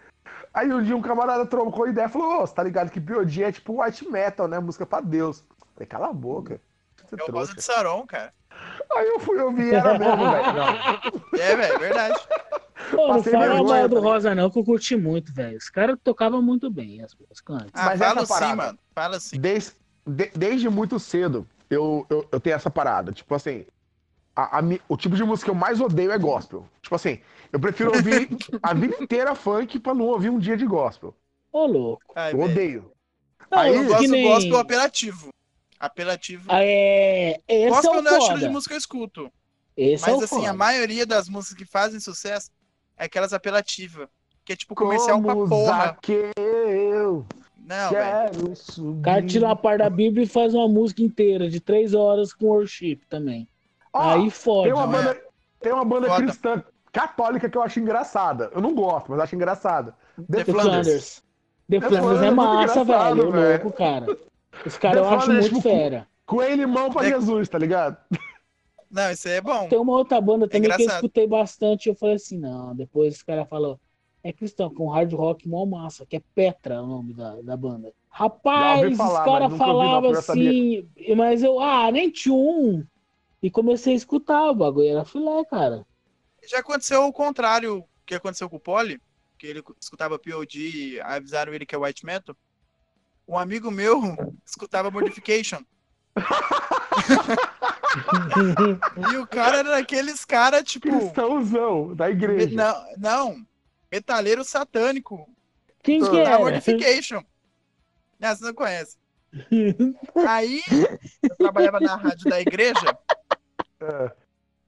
Aí 0.53 0.73
um 0.73 0.83
dia 0.83 0.93
um 0.93 1.01
camarada 1.01 1.45
trocou 1.45 1.87
ideia 1.87 2.07
e 2.07 2.09
falou: 2.09 2.41
Ô, 2.43 2.45
você 2.45 2.53
tá 2.53 2.61
ligado 2.63 2.91
que 2.91 2.99
POD 2.99 3.43
é 3.45 3.51
tipo 3.53 3.81
white 3.81 4.05
metal, 4.11 4.45
né? 4.49 4.59
Música 4.59 4.85
pra 4.85 4.99
Deus. 4.99 5.41
Falei, 5.73 5.87
cala 5.87 6.09
a 6.09 6.13
boca. 6.13 6.59
Você 7.07 7.15
É 7.15 7.23
o 7.23 7.25
trouxa. 7.25 7.55
de 7.55 7.61
Saron, 7.61 8.05
cara. 8.05 8.33
Aí 8.95 9.07
eu 9.07 9.19
fui 9.19 9.39
ouvir 9.39 9.73
era 9.73 9.97
mesmo, 9.97 10.31
velho. 10.31 11.41
É, 11.41 11.55
velho, 11.55 11.79
verdade. 11.79 12.19
Pô, 12.91 13.07
não 13.07 13.15
Passei 13.15 13.33
fala 13.33 13.63
mal 13.63 13.89
do? 13.89 13.99
Rosa, 13.99 14.35
não, 14.35 14.49
que 14.49 14.59
eu 14.59 14.63
curti 14.63 14.95
muito, 14.95 15.33
velho. 15.33 15.57
Os 15.57 15.69
caras 15.69 15.97
tocavam 16.03 16.41
muito 16.41 16.69
bem 16.69 17.01
as 17.01 17.15
músicas 17.15 17.55
antes. 17.55 17.71
Ah, 17.73 17.85
Mas 17.85 17.99
fala 17.99 18.21
essa 18.21 18.25
sim, 18.25 18.39
parada- 18.39 18.55
mano. 18.55 18.79
Fala 18.93 19.19
sim. 19.19 19.39
Desde, 19.39 19.71
de- 20.05 20.31
desde 20.35 20.69
muito 20.69 20.99
cedo, 20.99 21.47
eu, 21.69 22.05
eu, 22.09 22.27
eu 22.31 22.39
tenho 22.39 22.55
essa 22.55 22.69
parada. 22.69 23.11
Tipo 23.11 23.33
assim, 23.35 23.65
a- 24.35 24.59
a 24.59 24.61
o 24.89 24.97
tipo 24.97 25.15
de 25.15 25.23
música 25.23 25.45
que 25.45 25.51
eu 25.51 25.59
mais 25.59 25.79
odeio 25.81 26.11
é 26.11 26.17
gospel. 26.17 26.67
Tipo 26.81 26.95
assim, 26.95 27.19
eu 27.51 27.59
prefiro 27.59 27.95
ouvir 27.95 28.29
a 28.61 28.73
vida 28.73 28.95
inteira 29.01 29.33
funk 29.33 29.79
pra 29.79 29.93
não 29.93 30.05
ouvir 30.05 30.29
um 30.29 30.37
dia 30.39 30.57
de 30.57 30.65
gospel. 30.65 31.15
Ô, 31.51 31.65
louco. 31.65 32.03
Ai, 32.15 32.33
Eu 32.33 32.41
odeio. 32.41 32.91
Não, 33.49 33.59
Aí- 33.59 33.75
Eu 33.75 33.85
gosto 33.85 34.07
nem... 34.09 34.23
gospel 34.27 34.57
apelativo. 34.57 35.29
Apelativo. 35.85 36.45
Ah, 36.47 36.63
É, 36.63 37.39
esse 37.47 37.69
gospel 37.69 37.93
é 37.95 37.97
o 37.97 38.01
não 38.01 38.11
é 38.11 38.13
o 38.13 38.17
estilo 38.19 38.37
de 38.37 38.41
foda. 38.45 38.53
música 38.53 38.69
que 38.69 38.75
eu 38.75 38.79
escuto. 38.79 39.31
Esse 39.75 40.03
é 40.07 40.11
Mas 40.11 40.21
o 40.21 40.23
assim, 40.23 40.35
foda. 40.37 40.49
a 40.49 40.53
maioria 40.53 41.05
das 41.05 41.27
músicas 41.27 41.57
que 41.57 41.65
fazem 41.65 41.99
sucesso 41.99 42.49
é 42.97 43.05
aquelas 43.05 43.33
apelativas. 43.33 44.07
Que 44.45 44.53
é 44.53 44.55
tipo 44.55 44.75
comercial 44.75 45.21
pra 45.21 45.33
Como 45.33 45.49
porra. 45.49 45.85
Zaqueu, 45.87 47.25
Não, 47.65 47.89
velho. 47.91 48.53
O 48.79 49.01
cara 49.01 49.21
tira 49.25 49.45
uma 49.45 49.55
parte 49.55 49.79
da 49.79 49.89
Bíblia 49.89 50.23
e 50.23 50.27
faz 50.27 50.53
uma 50.53 50.67
música 50.67 51.01
inteira 51.01 51.49
de 51.49 51.59
três 51.59 51.93
horas 51.93 52.33
com 52.33 52.45
worship 52.47 52.97
também. 53.09 53.47
Aí 53.93 54.29
fode. 54.29 54.63
tem 54.65 54.73
uma 54.73 54.87
não 54.87 54.99
é? 54.99 55.03
banda, 55.03 55.21
tem 55.61 55.71
uma 55.73 55.85
banda 55.85 56.07
Foda. 56.07 56.23
cristã 56.23 56.63
católica 56.91 57.49
que 57.49 57.57
eu 57.57 57.61
acho 57.61 57.79
engraçada. 57.79 58.49
Eu 58.53 58.61
não 58.61 58.73
gosto, 58.73 59.09
mas 59.11 59.19
acho 59.19 59.35
engraçada. 59.35 59.95
The 60.31 60.43
The 60.43 60.51
Flanders. 60.51 60.63
Flanders. 60.63 61.23
The 61.69 61.79
The 61.79 61.87
Flanders 61.87 62.01
Flanders 62.03 62.21
é 62.23 62.27
é 62.27 62.31
muito 62.31 62.49
massa, 62.53 62.83
velho. 62.83 63.27
Ô, 63.27 63.31
velho. 63.31 63.63
louco, 63.63 63.77
cara. 63.77 64.17
Os 64.65 64.77
caras 64.77 65.01
The 65.01 65.07
eu 65.07 65.09
acho 65.09 65.25
Flanders, 65.25 65.51
muito 65.51 65.61
tipo, 65.61 65.69
fera. 65.69 66.07
Coelho 66.25 66.63
e 66.63 66.65
mão 66.65 66.91
pra 66.91 67.01
The- 67.03 67.09
Jesus, 67.09 67.49
tá 67.49 67.57
ligado? 67.57 67.97
Não, 68.89 69.11
isso 69.11 69.27
aí 69.27 69.35
é 69.35 69.41
bom. 69.41 69.67
Tem 69.67 69.79
uma 69.79 69.93
outra 69.93 70.21
banda 70.21 70.47
também 70.47 70.71
que 70.71 70.83
eu 70.83 70.87
escutei 70.87 71.27
bastante 71.27 71.87
e 71.87 71.89
eu 71.89 71.95
falei 71.95 72.15
assim, 72.15 72.37
não. 72.37 72.75
Depois 72.75 73.15
os 73.15 73.23
caras 73.23 73.47
falaram, 73.49 73.79
é 74.23 74.31
cristão, 74.31 74.73
com 74.73 74.87
hard 74.89 75.11
rock 75.13 75.47
mó 75.47 75.65
massa, 75.65 76.05
que 76.05 76.15
é 76.15 76.21
Petra 76.35 76.81
o 76.81 76.87
nome 76.87 77.13
da, 77.13 77.41
da 77.41 77.57
banda. 77.57 77.91
Rapaz, 78.09 78.95
falar, 78.95 79.19
os 79.19 79.25
caras 79.25 79.57
falavam 79.57 80.01
porque 80.01 80.17
eu 80.17 80.21
sabia. 80.21 80.49
assim, 80.49 81.15
mas 81.15 81.43
eu, 81.43 81.59
ah, 81.59 81.91
nem 81.91 82.09
tinha 82.11 82.35
um. 82.35 82.85
E 83.41 83.49
comecei 83.49 83.93
a 83.93 83.97
escutar, 83.97 84.51
o 84.51 84.55
bagulho 84.55 84.87
era 84.87 85.03
filé, 85.03 85.43
cara. 85.45 85.85
Já 86.47 86.59
aconteceu 86.59 87.03
o 87.05 87.11
contrário 87.11 87.83
que 88.05 88.15
aconteceu 88.15 88.49
com 88.49 88.57
o 88.57 88.59
Poli, 88.59 89.01
que 89.37 89.47
ele 89.47 89.63
escutava 89.81 90.19
POD 90.19 90.59
e 90.95 91.01
avisaram 91.01 91.53
ele 91.53 91.65
que 91.65 91.75
é 91.75 91.77
white 91.77 92.05
metal. 92.05 92.35
Um 93.27 93.37
amigo 93.37 93.71
meu 93.71 94.01
escutava 94.45 94.91
Modification. 94.91 95.59
E 99.13 99.17
o 99.17 99.27
cara 99.27 99.57
era 99.57 99.69
daqueles 99.71 100.25
caras, 100.25 100.63
tipo. 100.63 100.89
Cristãozão 100.89 101.95
da 101.95 102.07
me- 102.07 102.13
igreja. 102.13 102.55
Não, 102.55 102.85
não. 102.97 103.47
Metaleiro 103.91 104.43
satânico. 104.43 105.29
Quem 105.83 106.01
que 106.01 106.09
Da 106.09 106.17
era? 106.31 106.39
Modification. 106.39 107.23
Não, 108.19 108.35
você 108.35 108.45
não 108.45 108.53
conhece. 108.53 108.97
Aí, 110.27 110.61
eu 111.21 111.35
trabalhava 111.37 111.79
na 111.79 111.95
rádio 111.95 112.29
da 112.29 112.39
igreja 112.41 112.97
É. 113.79 114.11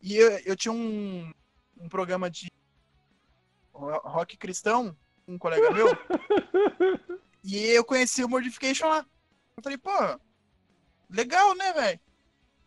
e 0.01 0.16
eu, 0.18 0.32
eu 0.45 0.56
tinha 0.56 0.72
um, 0.72 1.32
um 1.80 1.88
programa 1.88 2.30
de 2.30 2.51
ro- 3.74 4.01
rock 4.03 4.38
cristão, 4.38 4.95
um 5.28 5.38
colega 5.38 5.70
meu, 5.72 5.88
e 7.46 7.58
eu 7.68 7.86
conheci 7.86 8.24
o 8.24 8.30
Mortification 8.30 8.88
lá. 8.88 9.06
Eu 9.56 9.64
falei, 9.64 9.78
pô, 9.78 10.20
legal, 11.10 11.56
né, 11.56 11.72
velho? 11.74 12.00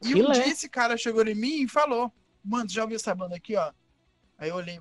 E 0.02 0.14
um 0.14 0.30
dia 0.30 0.46
esse 0.46 0.68
cara 0.68 0.96
chegou 0.96 1.26
em 1.26 1.34
mim 1.34 1.62
e 1.62 1.68
falou, 1.68 2.12
mano, 2.44 2.70
já 2.70 2.82
ouviu 2.82 2.94
essa 2.94 3.12
banda 3.12 3.34
aqui, 3.34 3.56
ó? 3.56 3.72
Aí 4.38 4.50
eu 4.50 4.54
olhei, 4.54 4.80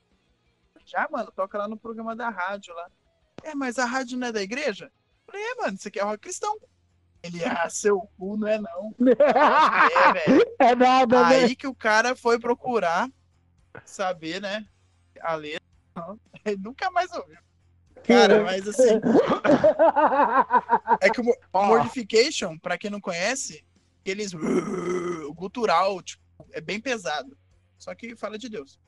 já, 0.86 1.08
mano, 1.12 1.32
toca 1.32 1.58
lá 1.58 1.68
no 1.68 1.78
programa 1.78 2.16
da 2.16 2.30
rádio 2.30 2.76
lá. 2.76 2.92
É, 3.42 3.56
mas 3.56 3.80
a 3.80 3.86
rádio 3.86 4.20
não 4.20 4.28
é 4.28 4.32
da 4.32 4.42
igreja? 4.42 4.86
Eu 4.86 5.32
falei, 5.32 5.44
é, 5.44 5.56
mano, 5.56 5.74
isso 5.76 5.88
aqui 5.88 6.00
é 6.00 6.04
rock 6.04 6.20
cristão. 6.20 6.56
Ele, 7.24 7.44
ah, 7.44 7.68
seu 7.68 8.00
cu 8.18 8.38
não 8.38 8.48
é 8.48 8.60
não. 8.60 8.96
É, 9.02 10.14
velho. 10.14 10.56
É 10.60 10.76
nada, 10.76 11.30
né? 11.30 11.36
Aí 11.38 11.56
que 11.56 11.66
o 11.66 11.74
cara 11.74 12.16
foi 12.16 12.40
procurar 12.40 13.10
saber, 13.84 14.40
né? 14.40 14.68
A 15.22 15.34
letra. 15.34 15.66
Ele 16.46 16.58
nunca 16.58 16.92
mais 16.92 17.12
ouviu. 17.12 17.47
Cara, 18.08 18.44
mas 18.44 18.68
assim, 18.68 19.02
é 21.02 21.10
que 21.10 21.22
o 21.22 21.26
Ó. 21.52 21.66
Mortification, 21.66 22.58
pra 22.58 22.78
quem 22.78 22.90
não 22.90 23.02
conhece, 23.02 23.64
eles. 24.06 24.34
O 24.34 25.34
gutural, 25.34 26.02
tipo, 26.02 26.24
é 26.52 26.62
bem 26.62 26.80
pesado. 26.80 27.36
Só 27.78 27.94
que 27.94 28.16
fala 28.16 28.38
de 28.38 28.50
Deus. 28.50 28.80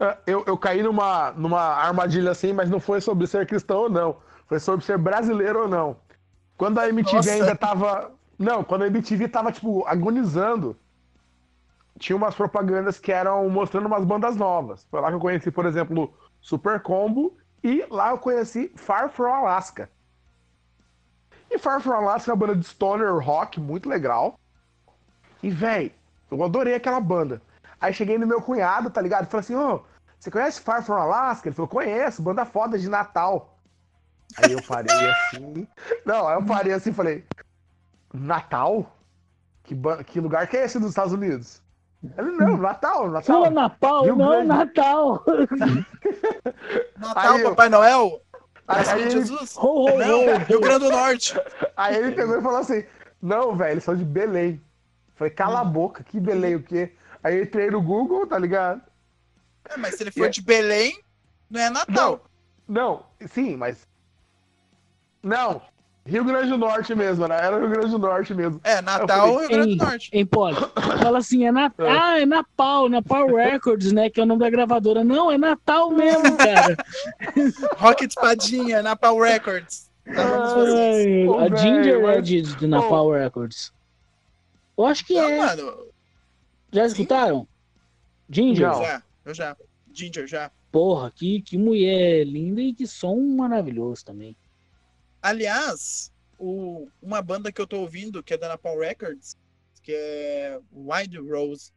É, 0.00 0.18
Eu, 0.26 0.44
eu 0.46 0.56
caí 0.56 0.82
numa, 0.82 1.32
numa 1.32 1.60
armadilha 1.60 2.30
assim, 2.30 2.52
mas 2.52 2.70
não 2.70 2.80
foi 2.80 3.00
sobre 3.00 3.26
ser 3.26 3.46
cristão 3.46 3.82
ou 3.82 3.90
não. 3.90 4.16
Foi 4.46 4.58
sobre 4.58 4.84
ser 4.84 4.98
brasileiro 4.98 5.62
ou 5.62 5.68
não. 5.68 5.96
Quando 6.56 6.78
a 6.78 6.88
MTV 6.88 7.16
Nossa. 7.16 7.32
ainda 7.32 7.54
tava. 7.54 8.12
Não, 8.38 8.64
quando 8.64 8.82
a 8.82 8.86
MTV 8.86 9.28
tava, 9.28 9.52
tipo, 9.52 9.86
agonizando, 9.86 10.76
tinha 11.98 12.16
umas 12.16 12.34
propagandas 12.34 12.98
que 12.98 13.12
eram 13.12 13.48
mostrando 13.48 13.86
umas 13.86 14.04
bandas 14.04 14.36
novas. 14.36 14.86
Foi 14.90 15.00
lá 15.00 15.08
que 15.08 15.14
eu 15.14 15.20
conheci, 15.20 15.50
por 15.50 15.66
exemplo, 15.66 16.12
Super 16.40 16.80
Combo 16.80 17.36
e 17.62 17.86
lá 17.90 18.10
eu 18.10 18.18
conheci 18.18 18.72
Far 18.74 19.08
From 19.08 19.32
Alaska. 19.32 19.88
E 21.50 21.58
Far 21.58 21.80
From 21.80 21.92
Alaska 21.92 22.30
é 22.30 22.34
uma 22.34 22.46
banda 22.46 22.56
de 22.56 22.66
stoner 22.66 23.18
rock 23.18 23.60
muito 23.60 23.88
legal. 23.88 24.38
E, 25.42 25.50
véi, 25.50 25.94
eu 26.30 26.42
adorei 26.42 26.74
aquela 26.74 27.00
banda. 27.00 27.42
Aí 27.80 27.92
cheguei 27.92 28.16
no 28.18 28.26
meu 28.26 28.40
cunhado, 28.40 28.90
tá 28.90 29.00
ligado? 29.00 29.26
Falei 29.26 29.40
assim, 29.40 29.54
ô, 29.54 29.82
você 30.18 30.30
conhece 30.30 30.60
Far 30.60 30.82
From 30.82 30.96
Alaska? 30.96 31.48
Ele 31.48 31.54
falou, 31.54 31.68
conheço, 31.68 32.22
banda 32.22 32.44
foda 32.44 32.78
de 32.78 32.88
Natal. 32.88 33.58
Aí 34.36 34.52
eu 34.52 34.62
parei 34.62 35.10
assim. 35.10 35.68
Não, 36.04 36.26
aí 36.26 36.36
eu 36.36 36.44
parei 36.44 36.72
assim 36.72 36.90
e 36.90 36.94
falei, 36.94 37.24
Natal? 38.12 38.96
Que, 39.62 39.76
que 40.06 40.20
lugar 40.20 40.48
que 40.48 40.56
é 40.56 40.64
esse 40.64 40.78
dos 40.78 40.88
Estados 40.90 41.12
Unidos? 41.12 41.61
Ele, 42.18 42.32
não, 42.32 42.56
Natal, 42.56 43.10
Natal. 43.10 43.22
Fala 43.42 43.50
Natal, 43.50 44.02
Rio 44.04 44.16
não 44.16 44.28
Grande. 44.30 44.48
Natal. 44.48 45.24
Natal, 46.98 47.34
Aí 47.34 47.42
Papai 47.44 47.68
Noel? 47.68 48.20
Aí, 48.66 48.88
aí 48.88 49.02
ele, 49.02 49.10
Jesus? 49.10 49.56
Ho, 49.56 49.84
ho, 49.86 49.98
Não, 49.98 50.26
ho. 50.26 50.38
Rio 50.38 50.60
Grande 50.60 50.84
do 50.86 50.90
Norte. 50.90 51.34
aí 51.76 51.96
ele 51.96 52.12
pegou 52.12 52.38
e 52.38 52.42
falou 52.42 52.58
assim, 52.58 52.84
não, 53.20 53.54
velho, 53.56 53.72
eles 53.72 53.84
são 53.84 53.94
de 53.96 54.04
Belém. 54.04 54.60
Falei, 55.14 55.32
cala 55.32 55.60
a 55.60 55.64
boca, 55.64 56.02
que 56.02 56.18
Belém 56.18 56.56
o 56.56 56.62
quê? 56.62 56.92
Aí 57.22 57.36
eu 57.36 57.44
entrei 57.44 57.70
no 57.70 57.80
Google, 57.80 58.26
tá 58.26 58.36
ligado? 58.38 58.82
É, 59.70 59.76
mas 59.76 59.94
se 59.94 60.02
ele 60.02 60.10
for 60.10 60.28
de 60.28 60.42
Belém, 60.42 60.98
não 61.48 61.60
é 61.60 61.70
Natal. 61.70 62.24
Não, 62.66 63.06
sim, 63.28 63.56
mas. 63.56 63.86
Não, 65.22 65.62
Rio 66.04 66.24
Grande 66.24 66.48
do 66.50 66.58
Norte 66.58 66.94
mesmo, 66.96 67.28
né? 67.28 67.36
Era 67.36 67.58
Rio 67.60 67.68
Grande 67.70 67.90
do 67.90 67.98
Norte 67.98 68.34
mesmo. 68.34 68.60
É, 68.64 68.82
Natal, 68.82 69.28
Eu 69.28 69.38
Rio 69.40 69.48
Grande 69.48 69.76
do 69.76 69.84
Norte. 69.84 70.10
hein, 70.12 70.26
Poli? 70.26 70.56
Fala 71.00 71.18
assim, 71.18 71.46
é 71.46 71.52
Natal. 71.52 71.86
Ah, 71.88 72.20
é 72.20 72.26
Napal, 72.26 72.88
Napal 72.88 73.26
Records, 73.28 73.92
né? 73.92 74.10
Que 74.10 74.18
é 74.20 74.24
o 74.24 74.26
nome 74.26 74.40
da 74.40 74.50
gravadora. 74.50 75.04
Não, 75.04 75.30
é 75.30 75.38
Natal 75.38 75.90
mesmo, 75.92 76.34
cara. 76.36 76.76
Rocket 77.76 78.10
Espadinha, 78.10 78.82
Napal 78.82 79.16
Records. 79.20 79.88
Tá. 80.04 80.12
Ai, 80.22 81.22
a 81.28 81.48
velho, 81.48 81.56
Ginger 81.56 81.94
é 81.94 82.02
mas- 82.16 82.26
de, 82.26 82.42
de 82.42 82.66
Napal 82.66 83.10
Records. 83.12 83.72
Eu 84.76 84.84
acho 84.86 85.06
que 85.06 85.14
Não, 85.14 85.28
é. 85.28 85.38
mano, 85.38 85.72
Já 86.72 86.86
escutaram? 86.86 87.46
Ginger? 88.28 88.68
Não. 88.68 88.82
já, 88.82 89.02
eu 89.24 89.34
já. 89.34 89.56
Ginger, 89.92 90.26
já. 90.26 90.50
Porra, 90.72 91.12
que, 91.14 91.40
que 91.42 91.56
mulher 91.56 92.24
linda 92.26 92.60
e 92.60 92.72
que 92.72 92.86
som 92.88 93.16
maravilhoso 93.36 94.04
também. 94.04 94.34
Aliás, 95.22 96.12
o- 96.38 96.88
uma 97.00 97.22
banda 97.22 97.52
que 97.52 97.60
eu 97.60 97.66
tô 97.66 97.80
ouvindo, 97.80 98.22
que 98.22 98.34
é 98.34 98.38
da 98.38 98.48
Napalm 98.48 98.78
Records, 98.80 99.36
que 99.82 99.92
é 99.94 100.60
Wild 100.72 101.18
Rose. 101.18 101.72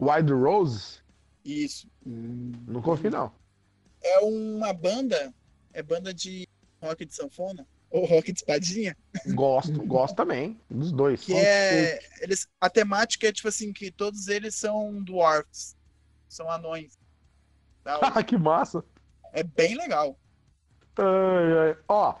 Wild 0.00 0.32
Rose? 0.32 1.00
Isso. 1.44 1.88
Hum. 2.06 2.52
Não 2.66 2.80
confio, 2.82 3.10
não. 3.10 3.32
É 4.02 4.18
uma 4.20 4.72
banda, 4.72 5.34
é 5.72 5.82
banda 5.82 6.14
de 6.14 6.46
rock 6.80 7.04
de 7.04 7.14
sanfona, 7.14 7.66
ou 7.90 8.04
rock 8.06 8.32
de 8.32 8.38
espadinha, 8.38 8.96
Gosto, 9.34 9.82
gosto 9.84 10.14
também. 10.14 10.58
Dos 10.70 10.92
dois. 10.92 11.24
que 11.24 11.32
é. 11.34 11.98
Eles, 12.20 12.46
a 12.60 12.70
temática 12.70 13.26
é 13.26 13.32
tipo 13.32 13.48
assim, 13.48 13.72
que 13.72 13.90
todos 13.90 14.28
eles 14.28 14.54
são 14.54 15.02
dwarfs. 15.02 15.76
São 16.28 16.50
anões. 16.50 16.96
Ah, 17.84 18.22
que 18.22 18.36
massa. 18.36 18.84
É 19.32 19.42
bem 19.42 19.74
legal. 19.74 20.18
Ai, 20.98 21.68
ai. 21.70 21.76
Ó, 21.88 22.14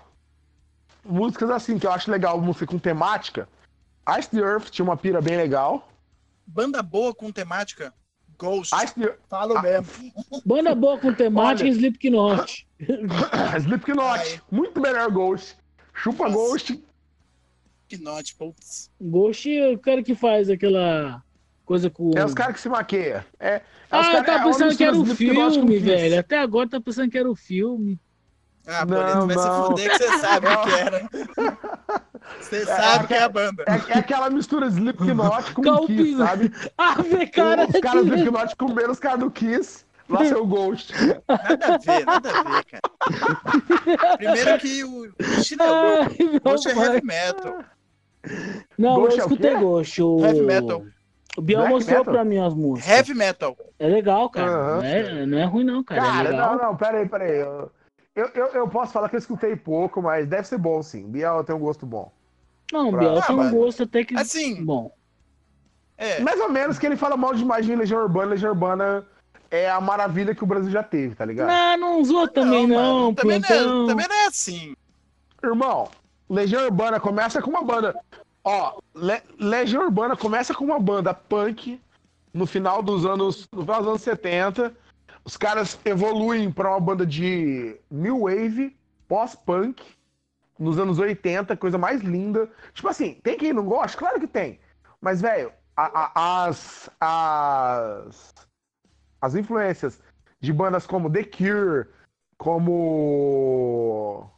músicas 1.04 1.50
assim 1.50 1.78
que 1.78 1.86
eu 1.86 1.92
acho 1.92 2.10
legal, 2.10 2.40
música 2.40 2.66
com 2.66 2.78
temática. 2.78 3.48
Ice 4.18 4.30
the 4.30 4.38
Earth 4.38 4.70
tinha 4.70 4.84
uma 4.84 4.96
pira 4.96 5.20
bem 5.20 5.36
legal. 5.36 5.88
Banda 6.46 6.82
boa 6.82 7.14
com 7.14 7.30
temática, 7.30 7.92
Ghost. 8.38 8.74
Ice 8.82 8.94
the 8.94 9.14
Falo 9.28 9.56
Ah. 9.58 9.62
mesmo. 9.62 9.86
Banda 10.46 10.74
boa 10.74 10.98
com 10.98 11.12
temática 11.12 11.64
Olha. 11.68 11.72
Slipknot. 11.76 12.66
Slipknot, 13.60 14.00
Ai. 14.20 14.40
muito 14.50 14.80
melhor 14.80 15.10
Ghost. 15.10 15.56
Chupa 15.92 16.24
Nossa. 16.28 16.34
Ghost. 16.36 16.84
Note, 18.00 18.34
putz. 18.36 18.90
Ghost 19.00 19.50
é 19.50 19.70
o 19.72 19.78
cara 19.78 20.02
que 20.02 20.14
faz 20.14 20.50
aquela 20.50 21.22
coisa 21.64 21.88
com. 21.90 22.10
É 22.16 22.24
os 22.24 22.34
caras 22.34 22.54
que 22.54 22.60
se 22.60 22.68
maqueiam. 22.68 23.24
É, 23.40 23.54
é 23.54 23.56
os 23.56 23.62
Ah, 23.90 24.02
cara- 24.02 24.18
eu 24.18 24.24
tava 24.24 24.38
é 24.38 24.44
pensando 24.44 24.76
que 24.76 24.84
era 24.84 24.96
o 24.96 25.02
Slipknot 25.04 25.54
filme, 25.54 25.78
velho. 25.78 26.20
Até 26.20 26.38
agora 26.38 26.68
tava 26.68 26.84
pensando 26.84 27.10
que 27.10 27.16
era 27.18 27.30
o 27.30 27.34
filme. 27.34 27.98
Ah, 28.68 28.84
Não, 28.84 28.86
Boleto, 28.86 29.26
vai 29.26 29.36
não. 29.36 29.42
se 29.42 29.66
fuder 29.68 29.90
que 29.90 29.98
você 29.98 30.18
sabe 30.18 30.46
o 30.46 30.62
que 30.62 30.74
era. 30.74 31.08
Você 32.40 32.66
sabe 32.66 33.06
que 33.06 33.14
é 33.14 33.22
a 33.22 33.28
banda. 33.28 33.64
É, 33.66 33.92
é 33.92 33.98
aquela 33.98 34.28
mistura 34.28 34.66
Slipknot 34.66 35.52
com 35.54 35.62
Calpina. 35.62 36.02
Kiss, 36.02 36.16
sabe? 36.18 36.52
Ah, 36.76 36.94
vê, 37.02 37.26
cara. 37.26 37.66
os 37.66 37.80
caras 37.80 38.04
do 38.06 38.14
Slipknot 38.14 38.56
comeram 38.56 38.90
os 38.92 38.98
caras 38.98 39.20
do 39.20 39.30
Kiss. 39.30 39.86
Lá 40.08 40.24
seu 40.24 40.46
Ghost. 40.46 40.92
Nada 41.28 41.74
a 41.74 41.78
ver, 41.78 42.06
nada 42.06 42.30
a 42.30 42.42
ver, 42.42 42.64
cara. 42.64 44.16
Primeiro 44.16 44.58
que 44.58 44.84
o 44.84 45.06
estilo 45.38 45.62
é 45.62 46.38
Ghost 46.42 46.68
é 46.68 46.72
heavy 46.74 47.04
metal. 47.04 47.58
Não, 48.78 48.94
Ghost 48.94 49.18
é 49.18 49.22
eu 49.22 49.26
o 49.26 49.28
escutei 49.28 49.50
quê? 49.54 49.60
Ghost. 49.60 50.02
O... 50.02 50.24
Heavy 50.24 50.40
metal. 50.42 50.82
O 51.36 51.42
Biel 51.42 51.58
Black 51.60 51.74
mostrou 51.74 51.98
metal? 51.98 52.14
pra 52.14 52.24
mim 52.24 52.38
as 52.38 52.54
músicas. 52.54 52.90
Heavy 52.90 53.14
metal. 53.14 53.56
É 53.78 53.86
legal, 53.86 54.28
cara. 54.30 54.50
Aham. 54.50 54.76
Não, 54.78 54.84
é, 54.84 55.26
não 55.26 55.38
é 55.38 55.44
ruim, 55.44 55.64
não, 55.64 55.84
cara. 55.84 56.00
é 56.00 56.04
Cara, 56.04 56.28
legal. 56.30 56.56
não, 56.56 56.64
não, 56.64 56.76
peraí, 56.76 57.08
peraí. 57.08 57.40
Eu, 57.40 57.70
eu, 58.18 58.28
eu, 58.34 58.46
eu 58.48 58.68
posso 58.68 58.92
falar 58.92 59.08
que 59.08 59.16
eu 59.16 59.18
escutei 59.18 59.54
pouco, 59.56 60.02
mas 60.02 60.26
deve 60.26 60.46
ser 60.46 60.58
bom, 60.58 60.82
sim. 60.82 61.06
Biel 61.08 61.42
tem 61.44 61.54
um 61.54 61.58
gosto 61.60 61.84
bom. 61.86 62.10
Não, 62.72 62.90
Pra- 62.90 63.00
Biel 63.00 63.18
Ah, 63.18 63.22
tem 63.22 63.36
um 63.36 63.50
gosto 63.50 63.82
até 63.84 64.04
que. 64.04 64.16
Assim, 64.16 64.64
Bom. 64.64 64.92
é. 65.96 66.20
Mais 66.20 66.38
ou 66.40 66.48
menos 66.50 66.78
que 66.78 66.86
ele 66.86 66.96
fala 66.96 67.16
mal 67.16 67.34
demais 67.34 67.64
de 67.64 67.74
Legião 67.74 68.02
Urbana. 68.02 68.30
Legião 68.32 68.50
Urbana 68.52 69.06
é 69.50 69.70
a 69.70 69.80
maravilha 69.80 70.34
que 70.34 70.44
o 70.44 70.46
Brasil 70.46 70.70
já 70.70 70.82
teve, 70.82 71.14
tá 71.14 71.24
ligado? 71.24 71.48
Não, 71.48 71.76
não 71.78 72.00
usou 72.00 72.28
também, 72.28 72.66
não. 72.66 72.76
mano, 72.76 73.14
também, 73.14 73.40
não 73.40 73.48
é, 73.48 73.86
também 73.88 74.06
não 74.08 74.16
é 74.16 74.26
assim. 74.26 74.74
Irmão, 75.42 75.88
Legião 76.28 76.64
Urbana 76.64 77.00
começa 77.00 77.40
com 77.40 77.50
uma 77.50 77.62
banda. 77.62 77.94
Ó, 78.44 78.78
Le- 78.94 79.22
Legião 79.38 79.84
Urbana 79.84 80.16
começa 80.16 80.54
com 80.54 80.64
uma 80.64 80.78
banda 80.78 81.14
punk 81.14 81.80
no 82.34 82.46
final 82.46 82.82
dos 82.82 83.04
anos. 83.06 83.48
No 83.52 83.62
final 83.62 83.78
dos 83.80 83.88
anos 83.88 84.02
70. 84.02 84.74
Os 85.28 85.36
caras 85.36 85.78
evoluem 85.84 86.50
pra 86.50 86.70
uma 86.70 86.80
banda 86.80 87.04
de 87.04 87.78
new 87.90 88.20
wave, 88.20 88.74
pós-punk, 89.06 89.84
nos 90.58 90.78
anos 90.78 90.98
80, 90.98 91.54
coisa 91.54 91.76
mais 91.76 92.00
linda. 92.00 92.50
Tipo 92.72 92.88
assim, 92.88 93.20
tem 93.22 93.36
quem 93.36 93.52
não 93.52 93.66
gosta? 93.66 93.98
Claro 93.98 94.18
que 94.18 94.26
tem. 94.26 94.58
Mas, 94.98 95.20
velho, 95.20 95.52
as, 95.76 96.88
as. 96.98 98.32
As 99.20 99.34
influências 99.34 100.00
de 100.40 100.50
bandas 100.50 100.86
como 100.86 101.10
The 101.12 101.24
Cure, 101.24 101.88
como 102.38 104.30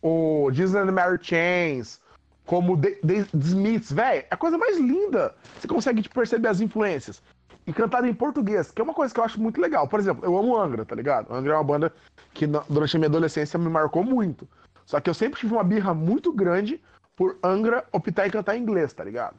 o 0.00 0.50
Disney 0.50 0.90
Mary 0.90 1.18
Chains, 1.20 2.00
como 2.46 2.80
The, 2.80 2.92
The- 3.06 3.24
The 3.24 3.38
Smiths, 3.38 3.92
velho, 3.92 4.20
é 4.20 4.28
a 4.30 4.36
coisa 4.38 4.56
mais 4.56 4.78
linda. 4.78 5.34
Você 5.60 5.68
consegue 5.68 6.00
tipo, 6.00 6.14
perceber 6.14 6.48
as 6.48 6.62
influências. 6.62 7.22
E 7.68 7.72
cantado 7.72 8.06
em 8.06 8.14
português, 8.14 8.70
que 8.70 8.80
é 8.80 8.84
uma 8.84 8.94
coisa 8.94 9.12
que 9.12 9.20
eu 9.20 9.24
acho 9.24 9.38
muito 9.38 9.60
legal. 9.60 9.86
Por 9.86 10.00
exemplo, 10.00 10.24
eu 10.24 10.38
amo 10.38 10.56
Angra, 10.56 10.86
tá 10.86 10.94
ligado? 10.94 11.30
Angra 11.30 11.52
é 11.52 11.56
uma 11.56 11.62
banda 11.64 11.92
que 12.32 12.46
durante 12.46 12.96
a 12.96 12.98
minha 12.98 13.08
adolescência 13.10 13.58
me 13.58 13.68
marcou 13.68 14.02
muito. 14.02 14.48
Só 14.86 14.98
que 15.00 15.10
eu 15.10 15.12
sempre 15.12 15.38
tive 15.38 15.52
uma 15.52 15.62
birra 15.62 15.92
muito 15.92 16.32
grande 16.32 16.80
por 17.14 17.38
Angra 17.44 17.84
optar 17.92 18.26
em 18.26 18.30
cantar 18.30 18.56
em 18.56 18.62
inglês, 18.62 18.94
tá 18.94 19.04
ligado? 19.04 19.36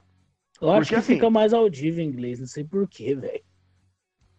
Eu 0.62 0.70
acho 0.70 0.78
Porque, 0.82 0.90
que 0.94 1.00
assim- 1.00 1.14
fica 1.16 1.28
mais 1.32 1.54
audível 1.54 2.04
em 2.04 2.08
inglês, 2.08 2.40
não 2.40 2.46
sei 2.46 2.64
porquê, 2.64 3.16
velho. 3.16 3.42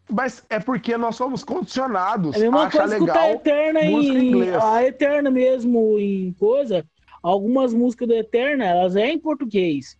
Mas 0.08 0.44
é 0.48 0.60
porque 0.60 0.96
nós 0.96 1.16
somos 1.16 1.42
condicionados 1.42 2.34
É 2.36 2.38
a 2.38 2.40
mesma 2.42 2.62
a 2.62 2.66
achar 2.68 2.78
coisa 2.80 2.94
escutar 2.94 3.18
a 3.18 3.22
legal. 3.26 3.34
Eterna 3.40 3.82
música 3.84 4.14
em 4.14 4.18
em. 4.22 4.28
inglês. 4.28 4.54
A 4.62 4.84
Eterna 4.84 5.30
mesmo 5.32 5.98
em 5.98 6.32
coisa. 6.34 6.84
Algumas 7.22 7.74
músicas 7.74 8.06
do 8.06 8.14
Eterna, 8.14 8.64
elas 8.66 8.94
é 8.94 9.08
em 9.08 9.18
português. 9.18 9.96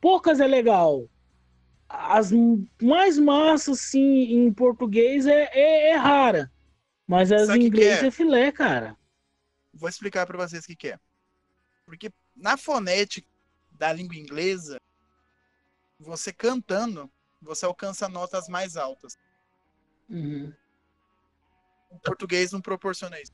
Poucas 0.00 0.40
é 0.40 0.46
legal. 0.46 1.04
As 1.88 2.30
mais 2.82 3.18
massas, 3.18 3.80
sim, 3.80 4.24
em 4.32 4.52
português 4.52 5.26
é, 5.26 5.48
é, 5.52 5.90
é 5.90 5.96
rara. 5.96 6.52
Mas 7.06 7.32
as 7.32 7.46
Sabe 7.46 7.60
em 7.60 7.66
inglês 7.66 8.02
é? 8.02 8.06
é 8.06 8.10
filé, 8.10 8.52
cara. 8.52 8.96
Vou 9.72 9.88
explicar 9.88 10.26
pra 10.26 10.36
vocês 10.36 10.64
o 10.64 10.66
que, 10.66 10.76
que 10.76 10.88
é. 10.88 11.00
Porque 11.86 12.12
na 12.36 12.58
fonética 12.58 13.26
da 13.72 13.92
língua 13.92 14.16
inglesa, 14.16 14.78
você 15.98 16.32
cantando, 16.32 17.10
você 17.40 17.64
alcança 17.64 18.08
notas 18.08 18.48
mais 18.48 18.76
altas. 18.76 19.16
Uhum. 20.10 20.52
O 21.90 21.98
português 21.98 22.52
não 22.52 22.60
proporciona 22.60 23.18
isso. 23.20 23.32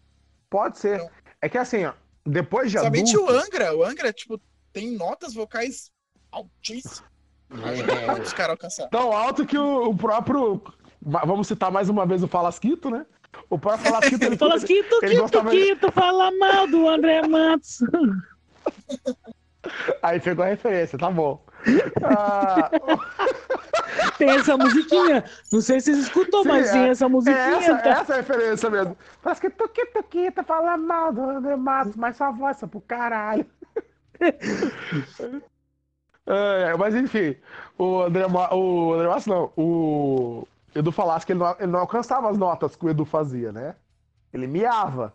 Pode 0.49 0.79
ser. 0.79 0.99
Não. 0.99 1.11
É 1.41 1.49
que 1.49 1.59
assim, 1.59 1.85
ó, 1.85 1.95
depois 2.25 2.71
de 2.71 2.79
Somente 2.79 3.15
adulto... 3.15 3.33
o 3.33 3.37
Angra, 3.37 3.77
o 3.77 3.85
Angra, 3.85 4.13
tipo, 4.13 4.41
tem 4.73 4.93
notas 4.93 5.35
vocais 5.35 5.91
altíssimas. 6.31 7.14
É. 7.51 8.23
Os 8.23 8.33
caras 8.33 8.53
alcançar. 8.53 8.89
Tão 8.89 9.13
alto 9.13 9.47
que 9.47 9.57
o, 9.59 9.91
o 9.91 9.97
próprio. 9.97 10.63
Vamos 11.01 11.47
citar 11.47 11.71
mais 11.71 11.89
uma 11.89 12.07
vez 12.07 12.23
o 12.23 12.29
Falasquito, 12.29 12.91
né? 12.91 13.05
O 13.51 13.59
próprio 13.59 13.87
Falasquito 13.91 14.25
ele 14.25 14.37
Fala 14.39 14.59
Quito, 14.61 14.99
ele 15.03 15.11
Quito, 15.13 15.21
gostava- 15.23 15.51
Quito, 15.51 15.93
fala 15.93 16.31
mal 16.39 16.67
do 16.67 16.89
André 16.89 17.27
Matos. 17.27 17.79
Aí 20.03 20.21
pegou 20.21 20.45
a 20.45 20.49
referência, 20.49 20.99
tá 20.99 21.11
bom. 21.11 21.43
Ah, 22.03 22.71
Tem 24.19 24.29
essa 24.31 24.57
musiquinha. 24.57 25.25
Não 25.53 25.61
sei 25.63 25.81
se 25.81 25.87
vocês 25.93 26.05
escutou, 26.05 26.43
Sim, 26.43 26.49
mas 26.49 26.69
é- 26.69 26.73
tem 26.73 26.89
essa 26.91 27.05
é 27.07 27.09
musiquinha. 27.09 27.39
essa, 27.57 27.79
tá? 27.79 27.89
essa 27.91 28.13
é 28.13 28.15
a 28.15 28.19
referência 28.19 28.71
mesmo. 28.71 28.97
Falasquito, 29.23 29.69
Quito, 29.71 30.03
Quito, 30.05 30.45
fala 30.45 30.77
mal 30.77 31.13
do 31.13 31.23
André 31.23 31.57
Matos, 31.57 31.97
mas 31.97 32.17
sua 32.17 32.31
voz 32.31 32.63
é 32.63 32.67
pro 32.67 32.81
caralho. 32.83 33.47
É, 36.27 36.77
mas 36.77 36.95
enfim, 36.95 37.37
o 37.79 38.01
André, 38.03 38.27
Ma- 38.27 38.55
o 38.55 38.95
André 38.95 39.09
Matos 39.09 39.27
não, 39.27 39.51
o 39.57 40.47
Edu 40.75 40.91
Falasco 40.91 41.31
ele 41.31 41.39
não, 41.39 41.57
ele 41.59 41.67
não 41.73 41.81
alcançava 41.81 42.31
as 42.31 42.39
notas 42.39 42.75
que 42.77 42.87
o 42.87 42.91
Edu 42.91 43.05
fazia, 43.05 43.53
né? 43.53 43.75
Ele 44.33 44.47
miava. 44.47 45.13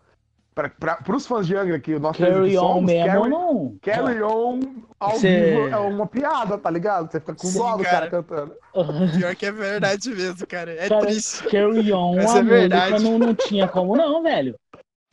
Para 0.54 1.16
os 1.16 1.26
fãs 1.26 1.48
de 1.48 1.56
Angra, 1.56 1.80
que 1.80 1.94
três 1.98 2.06
aqui 2.06 2.24
Carry 2.26 2.58
on 2.58 2.62
somos, 2.62 2.84
mesmo, 2.84 3.06
carry, 3.08 3.30
não. 3.30 3.78
carry 3.82 4.22
on 4.24 4.60
ao 5.00 5.12
Cê- 5.16 5.52
vivo 5.56 5.68
é 5.70 5.78
uma 5.78 6.06
piada, 6.06 6.58
tá 6.58 6.70
ligado? 6.70 7.10
Você 7.10 7.20
fica 7.22 7.34
com 7.34 7.48
Sim, 7.48 7.60
dó 7.60 7.78
do 7.78 7.84
cara 7.84 8.10
cara. 8.10 8.10
cantando. 8.10 8.56
Pior 9.18 9.36
que 9.38 9.46
é 9.46 9.52
verdade 9.54 10.10
mesmo, 10.10 10.46
cara. 10.46 10.74
É 10.74 10.90
Cara, 10.90 11.06
triste. 11.06 11.44
Carry 11.48 11.94
on, 11.94 12.16
Mas 12.18 12.36
a 12.36 12.40
é 12.40 12.44
verdade. 12.44 13.02
não, 13.04 13.18
não 13.18 13.34
tinha 13.34 13.70
como 13.70 13.96
não, 13.96 14.22
velho. 14.22 14.54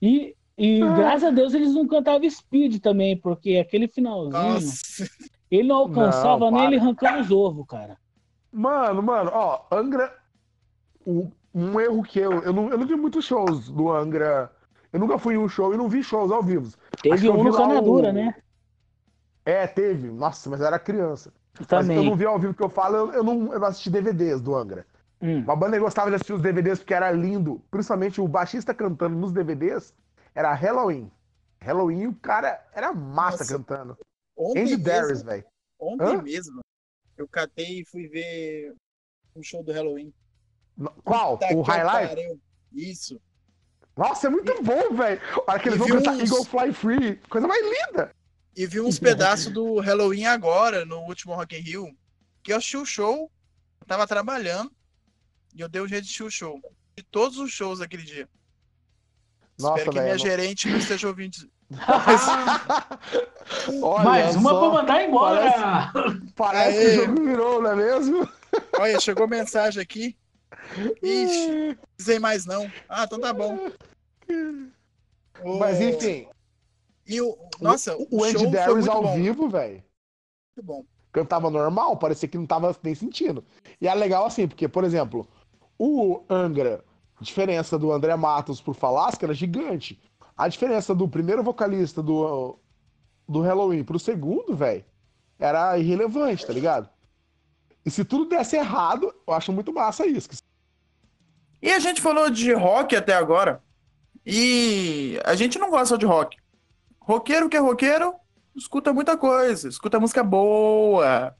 E, 0.02 0.34
e 0.58 0.82
Ah. 0.82 0.92
graças 0.96 1.24
a 1.24 1.30
Deus 1.30 1.54
eles 1.54 1.72
não 1.72 1.86
cantavam 1.86 2.28
Speed 2.28 2.80
também, 2.82 3.16
porque 3.16 3.56
aquele 3.58 3.86
finalzinho, 3.86 4.32
Nossa. 4.32 5.08
Ele 5.58 5.68
não 5.68 5.76
alcançava 5.76 6.50
Não, 6.50 6.50
nem 6.52 6.66
ele 6.66 6.76
arrancando 6.76 7.20
os 7.20 7.30
ovos, 7.30 7.66
cara. 7.66 7.96
Mano, 8.52 9.02
mano, 9.02 9.30
ó, 9.34 9.62
Angra. 9.70 10.12
o- 11.04 11.30
um 11.54 11.80
erro 11.80 12.02
que 12.02 12.18
eu. 12.18 12.42
Eu 12.42 12.52
não, 12.52 12.68
eu 12.68 12.76
não 12.78 12.86
vi 12.86 12.94
muitos 12.96 13.24
shows 13.24 13.68
do 13.70 13.90
Angra. 13.90 14.50
Eu 14.92 15.00
nunca 15.00 15.18
fui 15.18 15.34
em 15.34 15.38
um 15.38 15.48
show 15.48 15.72
e 15.72 15.76
não 15.76 15.88
vi 15.88 16.02
shows 16.02 16.30
ao 16.30 16.42
vivo. 16.42 16.70
Teve 17.02 17.28
um 17.30 17.42
no 17.42 17.54
Canadura, 17.56 18.10
o- 18.10 18.12
né? 18.12 18.34
É, 19.44 19.66
teve. 19.66 20.08
Nossa, 20.10 20.50
mas 20.50 20.60
eu 20.60 20.66
era 20.66 20.78
criança. 20.78 21.32
Mas 21.58 21.60
eu 21.60 21.66
Também. 21.66 22.04
não 22.10 22.16
vi 22.16 22.26
ao 22.26 22.38
vivo 22.38 22.52
que 22.54 22.62
eu 22.62 22.68
falo, 22.68 22.96
eu, 22.96 23.12
eu 23.14 23.24
não, 23.24 23.52
eu 23.52 23.58
não 23.60 23.66
assisti 23.68 23.88
DVDs 23.90 24.40
do 24.40 24.54
Angra. 24.54 24.84
Hum. 25.22 25.40
Uma 25.40 25.56
banda 25.56 25.76
que 25.76 25.82
gostava 25.82 26.10
de 26.10 26.16
assistir 26.16 26.34
os 26.34 26.42
DVDs 26.42 26.78
porque 26.80 26.92
era 26.92 27.10
lindo. 27.10 27.62
Principalmente 27.70 28.20
o 28.20 28.28
baixista 28.28 28.74
cantando 28.74 29.16
nos 29.16 29.32
DVDs 29.32 29.94
era 30.34 30.52
Halloween. 30.52 31.10
Halloween, 31.60 32.06
o 32.08 32.14
cara 32.14 32.60
era 32.74 32.92
massa 32.92 33.38
Nossa. 33.38 33.56
cantando. 33.56 33.96
Ontem 34.36 34.62
Andy 34.62 34.76
Darius, 34.76 35.22
velho. 35.22 35.44
ontem 35.78 36.04
Hã? 36.04 36.22
mesmo, 36.22 36.60
eu 37.16 37.26
catei 37.28 37.80
e 37.80 37.84
fui 37.86 38.06
ver 38.08 38.74
um 39.34 39.42
show 39.42 39.62
do 39.62 39.72
Halloween. 39.72 40.12
Qual? 41.04 41.38
Tá 41.38 41.48
o 41.52 41.62
que 41.64 41.70
High 41.70 41.84
Life? 42.02 42.14
pariu. 42.16 42.40
Isso. 42.72 43.20
Nossa, 43.96 44.26
é 44.26 44.30
muito 44.30 44.62
bom, 44.62 44.94
velho. 44.94 45.20
A 45.46 45.52
hora 45.52 45.60
que 45.62 45.68
eles 45.70 45.76
E 45.76 45.78
vão 45.78 45.88
cantar 45.88 46.12
uns- 46.12 46.30
Eagle 46.30 46.44
Fly 46.44 46.72
Free. 46.72 47.16
Coisa 47.30 47.46
mais 47.48 47.64
linda. 47.64 48.14
E 48.54 48.66
vi 48.66 48.80
uns 48.80 48.98
pedaços 48.98 49.50
do 49.52 49.80
Halloween 49.80 50.26
agora, 50.26 50.84
no 50.84 51.00
último 51.04 51.34
Rock 51.34 51.56
in 51.56 51.60
Rio, 51.60 51.96
que 52.42 52.52
eu 52.52 52.56
assisti 52.56 52.76
o 52.76 52.84
show, 52.84 53.30
eu 53.80 53.86
tava 53.86 54.06
trabalhando, 54.06 54.70
e 55.54 55.60
eu 55.62 55.68
dei 55.68 55.80
um 55.80 55.88
jeito 55.88 56.02
de 56.04 56.08
assistir 56.08 56.22
o 56.24 56.30
show. 56.30 56.60
De 56.94 57.02
todos 57.02 57.38
os 57.38 57.50
shows 57.50 57.78
daquele 57.78 58.02
dia. 58.02 58.28
Nossa, 59.58 59.78
Espero 59.78 59.92
que 59.92 59.98
velho, 59.98 60.04
minha 60.04 60.14
não- 60.16 60.18
gerente 60.18 60.68
não 60.68 60.78
esteja 60.78 61.08
ouvindo. 61.08 61.36
Olha 63.82 64.04
Mais 64.04 64.36
uma 64.36 64.50
só, 64.50 64.60
pra 64.60 64.70
mandar 64.82 65.02
embora. 65.04 65.52
Parece 66.34 66.78
Aê. 66.78 66.84
que 66.84 66.90
o 66.90 66.94
jogo 67.06 67.24
virou, 67.24 67.62
não 67.62 67.70
é 67.70 67.76
mesmo? 67.76 68.28
Olha, 68.78 69.00
chegou 69.00 69.28
mensagem 69.28 69.82
aqui. 69.82 70.16
Ixi, 71.02 71.48
não 71.50 71.76
precisei 71.96 72.18
mais 72.18 72.46
não. 72.46 72.70
Ah, 72.88 73.04
então 73.04 73.20
tá 73.20 73.32
bom. 73.32 73.58
O- 75.44 75.58
Mas 75.58 75.78
enfim, 75.82 76.26
E 77.06 77.20
o, 77.20 77.36
nossa, 77.60 77.94
o, 77.94 78.08
o, 78.10 78.20
o 78.20 78.24
Andy 78.24 78.46
Darius 78.50 78.88
ao 78.88 79.02
bom. 79.02 79.14
vivo, 79.14 79.50
velho, 79.50 79.84
Muito 80.56 80.66
bom. 80.66 80.82
cantava 81.12 81.50
normal, 81.50 81.94
parecia 81.98 82.26
que 82.26 82.38
não 82.38 82.46
tava 82.46 82.74
nem 82.82 82.94
sentindo. 82.94 83.44
E 83.78 83.86
é 83.86 83.94
legal 83.94 84.24
assim, 84.24 84.48
porque, 84.48 84.66
por 84.66 84.82
exemplo, 84.82 85.28
o 85.78 86.22
Angra, 86.30 86.82
diferença 87.20 87.78
do 87.78 87.92
André 87.92 88.14
Matos 88.16 88.60
pro 88.60 88.74
Falasca 88.74 89.26
era 89.26 89.34
gigante. 89.34 90.00
A 90.36 90.48
diferença 90.48 90.94
do 90.94 91.08
primeiro 91.08 91.42
vocalista 91.42 92.02
do, 92.02 92.58
do 93.28 93.40
Halloween 93.40 93.84
pro 93.84 93.98
segundo, 93.98 94.54
velho, 94.54 94.84
era 95.38 95.78
irrelevante, 95.78 96.46
tá 96.46 96.52
ligado? 96.52 96.88
E 97.84 97.90
se 97.90 98.04
tudo 98.04 98.28
desse 98.28 98.56
errado, 98.56 99.14
eu 99.26 99.32
acho 99.32 99.52
muito 99.52 99.72
massa 99.72 100.06
isso. 100.06 100.28
E 101.62 101.70
a 101.70 101.78
gente 101.78 102.02
falou 102.02 102.28
de 102.28 102.52
rock 102.52 102.94
até 102.94 103.14
agora. 103.14 103.62
E 104.24 105.18
a 105.24 105.34
gente 105.34 105.58
não 105.58 105.70
gosta 105.70 105.96
de 105.96 106.04
rock. 106.04 106.36
Roqueiro 107.00 107.48
que 107.48 107.56
é 107.56 107.60
roqueiro, 107.60 108.14
escuta 108.56 108.92
muita 108.92 109.16
coisa. 109.16 109.68
Escuta 109.68 110.00
música 110.00 110.24
boa, 110.24 111.34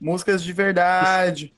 músicas 0.00 0.42
de 0.42 0.52
verdade. 0.52 1.54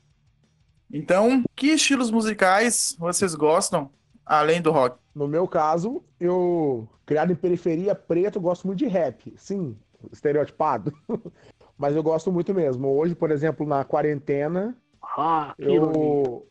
Então, 0.93 1.43
que 1.55 1.69
estilos 1.69 2.11
musicais 2.11 2.97
vocês 2.99 3.35
gostam 3.35 3.91
além 4.25 4.61
do 4.61 4.71
rock? 4.71 4.99
No 5.15 5.27
meu 5.27 5.49
caso, 5.49 6.03
eu, 6.21 6.89
criado 7.05 7.33
em 7.33 7.37
periferia 7.37 7.95
preta, 7.95 8.39
eu 8.39 8.43
gosto 8.43 8.67
muito 8.67 8.79
de 8.79 8.87
rap. 8.87 9.33
Sim, 9.37 9.77
estereotipado. 10.13 10.93
Mas 11.79 11.95
eu 11.95 12.03
gosto 12.03 12.33
muito 12.33 12.55
mesmo. 12.55 12.89
Hoje, 12.89 13.15
por 13.15 13.31
exemplo, 13.31 13.67
na 13.67 13.85
quarentena, 13.85 14.77
Ah, 15.03 15.55
eu 15.59 16.47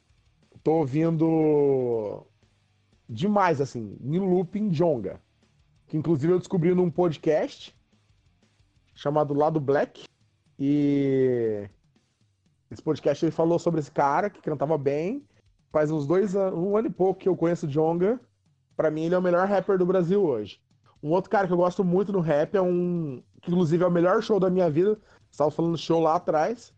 tô 0.63 0.73
ouvindo 0.73 2.25
demais, 3.09 3.59
assim, 3.61 3.97
em 4.01 4.19
looping 4.19 4.69
Jonga. 4.69 5.21
Que 5.88 5.97
inclusive 5.97 6.33
eu 6.33 6.39
descobri 6.39 6.73
num 6.73 6.89
podcast 6.89 7.75
chamado 8.93 9.33
Lado 9.33 9.59
Black. 9.59 10.05
E 10.57 11.69
esse 12.76 12.84
podcast 12.84 13.23
ele 13.23 13.32
falou 13.32 13.57
sobre 13.57 13.80
esse 13.80 13.91
cara 13.91 14.30
que 14.30 14.41
cantava 14.41 14.78
bem. 14.78 15.26
Faz 15.71 15.89
uns 15.89 16.05
dois 16.05 16.36
anos, 16.36 16.59
um 16.59 16.76
ano 16.76 16.88
e 16.88 16.91
pouco 16.91 17.21
que 17.21 17.30
eu 17.30 17.36
conheço 17.36 17.65
o 17.65 17.69
Jonga. 17.69 18.19
Pra 18.76 18.91
mim, 18.91 19.05
ele 19.05 19.15
é 19.15 19.17
o 19.17 19.21
melhor 19.21 19.47
rapper 19.47 19.78
do 19.78 19.86
Brasil 19.86 20.21
hoje. 20.21 20.59
Um 21.01 21.11
outro 21.11 21.32
cara 21.32 21.47
que 21.47 21.53
eu 21.53 21.57
gosto 21.57 21.84
muito 21.84 22.11
no 22.11 22.19
rap 22.19 22.55
é 22.55 22.61
um. 22.61 23.23
Que 23.41 23.49
inclusive 23.49 23.84
é 23.84 23.88
o 23.88 23.91
melhor 23.91 24.21
show 24.21 24.39
da 24.39 24.49
minha 24.49 24.69
vida. 24.69 24.99
Estava 25.32 25.49
falando 25.49 25.78
show 25.78 26.01
lá 26.01 26.15
atrás. 26.15 26.73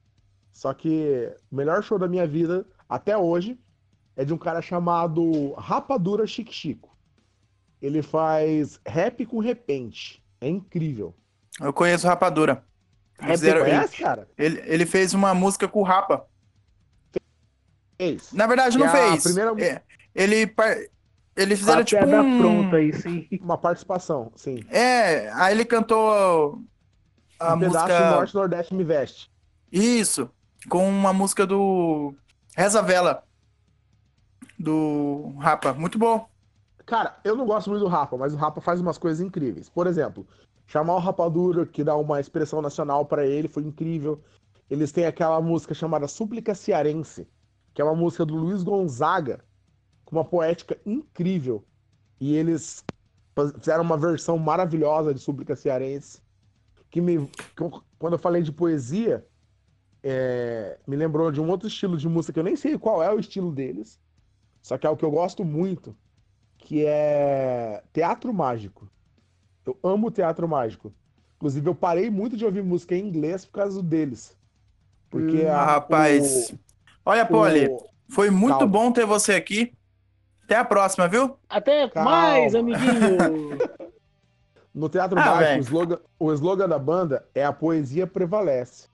Só 0.54 0.74
que 0.74 1.32
o 1.52 1.56
melhor 1.56 1.82
show 1.84 1.98
da 1.98 2.08
minha 2.08 2.28
vida 2.28 2.66
até 2.88 3.18
hoje 3.18 3.60
é 4.16 4.24
de 4.24 4.34
um 4.34 4.38
cara 4.38 4.62
chamado 4.62 5.54
Rapadura 5.54 6.28
Chique 6.28 6.54
Chico. 6.54 6.96
Ele 7.82 8.04
faz 8.04 8.80
rap 8.86 9.26
com 9.26 9.40
repente. 9.40 10.24
É 10.40 10.48
incrível. 10.48 11.16
Eu 11.60 11.74
conheço 11.74 12.08
Rapadura. 12.08 12.64
Rap 13.20 13.32
Fizeram- 13.32 13.62
Conhece, 13.66 13.98
cara? 13.98 14.28
ele, 14.38 14.62
ele 14.66 14.86
fez 14.86 15.14
uma 15.14 15.34
música 15.34 15.68
com 15.68 15.80
o 15.80 15.84
Rapa. 15.84 16.26
Fez. 17.98 18.32
Na 18.32 18.46
verdade, 18.46 18.78
não 18.78 18.90
fez. 18.90 19.24
primeira- 19.24 19.54
É, 19.64 19.82
ele, 20.14 20.54
ele 21.36 21.56
fizeram 21.56 21.82
A 21.82 21.84
tipo 21.84 22.06
piada 22.06 22.22
um... 22.22 22.38
pronta 22.40 22.76
aí, 22.78 22.94
sim. 23.02 23.28
Uma 23.42 23.58
participação, 23.58 24.32
sim. 24.36 24.60
É, 24.70 25.32
aí 25.34 25.54
ele 25.56 25.66
cantou 25.66 26.62
a 27.40 27.54
um 27.56 27.60
pedaço 27.60 27.86
música... 27.88 28.10
do 28.10 28.16
Norte 28.16 28.36
Nordeste 28.36 28.74
me 28.76 28.84
veste. 28.84 29.32
Isso, 29.72 30.30
com 30.70 30.88
uma 30.88 31.12
música 31.12 31.46
do 31.46 32.14
Reza 32.56 32.82
Vela, 32.84 33.24
do 34.60 35.36
Rapa. 35.40 35.74
Muito 35.74 35.98
bom. 35.98 36.28
Cara, 36.86 37.18
eu 37.24 37.36
não 37.36 37.46
gosto 37.46 37.70
muito 37.70 37.82
do 37.84 37.90
Rapa, 37.90 38.16
mas 38.16 38.34
o 38.34 38.38
Rapa 38.38 38.62
faz 38.62 38.80
umas 38.80 38.98
coisas 38.98 39.20
incríveis. 39.26 39.70
Por 39.70 39.88
exemplo, 39.88 40.26
chamar 40.68 40.96
o 40.96 41.00
Rapadura, 41.00 41.66
que 41.66 41.84
dá 41.84 41.96
uma 41.96 42.20
expressão 42.20 42.62
nacional 42.62 43.06
pra 43.06 43.26
ele, 43.26 43.48
foi 43.48 43.64
incrível. 43.64 44.22
Eles 44.70 44.92
têm 44.92 45.06
aquela 45.06 45.42
música 45.42 45.74
chamada 45.74 46.08
Súplica 46.08 46.54
Cearense, 46.54 47.28
que 47.74 47.82
é 47.82 47.86
uma 47.86 47.96
música 47.96 48.26
do 48.26 48.36
Luiz 48.36 48.64
Gonzaga, 48.64 49.44
com 50.04 50.18
uma 50.18 50.26
poética 50.26 50.78
incrível. 50.86 51.64
E 52.20 52.36
eles 52.36 52.84
fizeram 53.60 53.84
uma 53.84 53.98
versão 53.98 54.38
maravilhosa 54.38 55.14
de 55.14 55.22
Súplica 55.22 55.56
Cearense, 55.56 56.22
que 56.90 57.00
me, 57.00 57.28
que 57.56 57.62
eu- 57.62 57.84
quando 57.98 58.14
eu 58.14 58.20
falei 58.20 58.42
de 58.42 58.52
poesia, 58.52 59.26
é, 60.04 60.80
me 60.86 60.96
lembrou 60.96 61.32
de 61.32 61.40
um 61.40 61.50
outro 61.50 61.68
estilo 61.68 61.98
de 61.98 62.08
música 62.10 62.34
que 62.34 62.40
eu 62.40 62.44
nem 62.44 62.56
sei 62.56 62.78
qual 62.78 63.02
é 63.02 63.14
o 63.14 63.20
estilo 63.20 63.52
deles, 63.52 64.00
só 64.62 64.78
que 64.78 64.86
é 64.86 64.90
o 64.90 64.98
que 64.98 65.06
eu 65.06 65.12
gosto 65.12 65.46
muito, 65.46 65.96
que 66.58 66.86
é 66.86 67.84
teatro 67.94 68.34
mágico. 68.34 68.90
Eu 69.68 69.78
amo 69.84 70.10
teatro 70.10 70.48
mágico. 70.48 70.94
Inclusive, 71.36 71.68
eu 71.70 71.76
parei 71.76 72.10
muito 72.10 72.38
de 72.38 72.46
ouvir 72.46 72.64
música 72.64 72.96
em 72.96 73.06
inglês 73.06 73.46
por 73.46 73.52
causa 73.60 73.84
deles. 73.84 74.36
Porque 75.10 75.44
Hum, 75.46 75.50
a- 75.52 75.56
Ah, 75.62 75.66
rapaz. 75.66 76.56
Olha, 77.06 77.24
o- 77.24 77.28
Poli, 77.28 77.68
o- 77.68 77.78
foi 78.10 78.30
muito 78.30 78.58
Calma. 78.60 78.68
bom 78.68 78.92
ter 78.92 79.06
você 79.06 79.34
aqui. 79.34 79.74
Até 80.46 80.56
a 80.56 80.64
próxima, 80.66 81.08
viu? 81.08 81.38
Até 81.50 81.90
Calma. 81.90 82.10
mais, 82.12 82.56
amiguinho. 82.56 82.80
no 84.74 84.88
Teatro 84.90 85.20
Ah, 85.20 85.38
velho. 85.38 85.58
o 85.60 85.64
slogan, 85.64 86.00
o 86.18 86.32
slogan 86.34 86.70
da 86.70 86.80
banda 86.80 87.26
é 87.36 87.44
a 87.44 87.52
poesia 87.52 88.08
prevalece. 88.08 88.88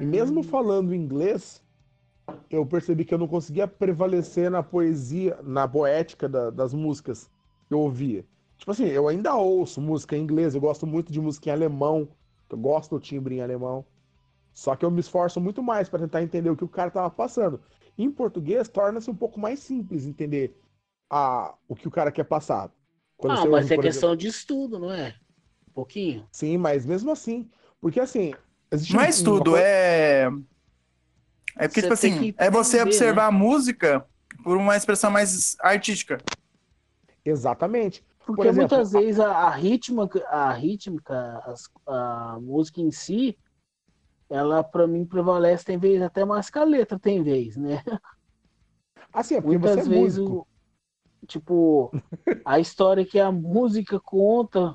E 0.00 0.04
mesmo 0.04 0.42
falando 0.42 0.94
inglês, 0.94 1.62
eu 2.48 2.64
percebi 2.64 3.04
que 3.04 3.12
eu 3.12 3.18
não 3.18 3.26
conseguia 3.28 3.66
prevalecer 3.68 4.50
na 4.50 4.62
poesia, 4.62 5.36
na 5.42 5.66
poética 5.68 6.28
da- 6.28 6.48
das 6.50 6.72
músicas 6.72 7.28
que 7.68 7.74
eu 7.74 7.80
ouvia. 7.80 8.24
Tipo 8.60 8.72
assim, 8.72 8.84
eu 8.84 9.08
ainda 9.08 9.34
ouço 9.34 9.80
música 9.80 10.14
em 10.14 10.20
inglês, 10.22 10.54
eu 10.54 10.60
gosto 10.60 10.86
muito 10.86 11.10
de 11.10 11.18
música 11.18 11.48
em 11.48 11.52
alemão, 11.52 12.06
eu 12.50 12.58
gosto 12.58 12.94
do 12.94 13.00
timbre 13.00 13.36
em 13.36 13.40
alemão. 13.40 13.86
Só 14.52 14.76
que 14.76 14.84
eu 14.84 14.90
me 14.90 15.00
esforço 15.00 15.40
muito 15.40 15.62
mais 15.62 15.88
para 15.88 16.00
tentar 16.00 16.22
entender 16.22 16.50
o 16.50 16.56
que 16.56 16.64
o 16.64 16.68
cara 16.68 16.90
tava 16.90 17.08
passando. 17.08 17.58
Em 17.96 18.10
português, 18.10 18.68
torna-se 18.68 19.10
um 19.10 19.14
pouco 19.14 19.40
mais 19.40 19.60
simples 19.60 20.04
entender 20.04 20.54
a, 21.08 21.54
o 21.66 21.74
que 21.74 21.88
o 21.88 21.90
cara 21.90 22.12
quer 22.12 22.24
passar. 22.24 22.70
Quando 23.16 23.32
ah, 23.32 23.36
você 23.36 23.48
mas 23.48 23.64
ouve, 23.64 23.74
é 23.74 23.78
questão 23.78 24.14
de 24.14 24.26
estudo, 24.26 24.78
não 24.78 24.92
é? 24.92 25.16
Um 25.70 25.72
pouquinho. 25.72 26.26
Sim, 26.30 26.58
mas 26.58 26.84
mesmo 26.84 27.10
assim. 27.10 27.48
Porque 27.80 27.98
assim. 27.98 28.34
é 28.70 28.76
um- 28.76 29.38
coisa- 29.38 29.58
é. 29.58 30.28
É 31.56 31.66
porque, 31.66 31.80
Você 31.80 31.86
tipo 31.86 31.94
assim, 31.94 32.32
que 32.32 32.34
é 32.38 32.50
você 32.50 32.76
entender, 32.76 32.88
observar 32.88 33.26
a 33.28 33.32
música 33.32 34.06
por 34.44 34.58
uma 34.58 34.76
expressão 34.76 35.10
mais 35.10 35.56
artística. 35.60 36.18
Exatamente. 37.24 38.04
Porque 38.26 38.30
Por 38.34 38.46
exemplo, 38.48 38.80
muitas 38.80 38.92
vezes 38.92 39.20
a, 39.20 39.30
a 39.48 39.50
rítmica, 39.50 40.24
a 40.28 40.52
rítmica, 40.52 41.38
as- 41.46 41.68
a 41.86 42.38
música 42.40 42.80
em 42.80 42.90
si, 42.90 43.38
ela 44.30 44.64
pra 44.64 44.86
mim 44.86 45.06
prevalece, 45.06 45.64
tem 45.66 45.78
vez 45.78 46.02
até 46.02 46.24
mais 46.24 46.50
que 46.50 46.58
a 46.58 46.64
letra, 46.64 46.98
tem 47.00 47.22
vez, 47.22 47.56
né? 47.56 47.82
Assim, 49.12 49.36
é 49.36 49.40
porque 49.40 49.56
Muitas 49.56 49.58
você 49.58 49.80
é 49.80 49.84
vezes, 49.86 50.18
o, 50.18 50.46
tipo, 51.28 51.96
a 52.44 52.60
história 52.60 53.06
que 53.06 53.18
a 53.20 53.32
música 53.32 54.00
conta 54.00 54.74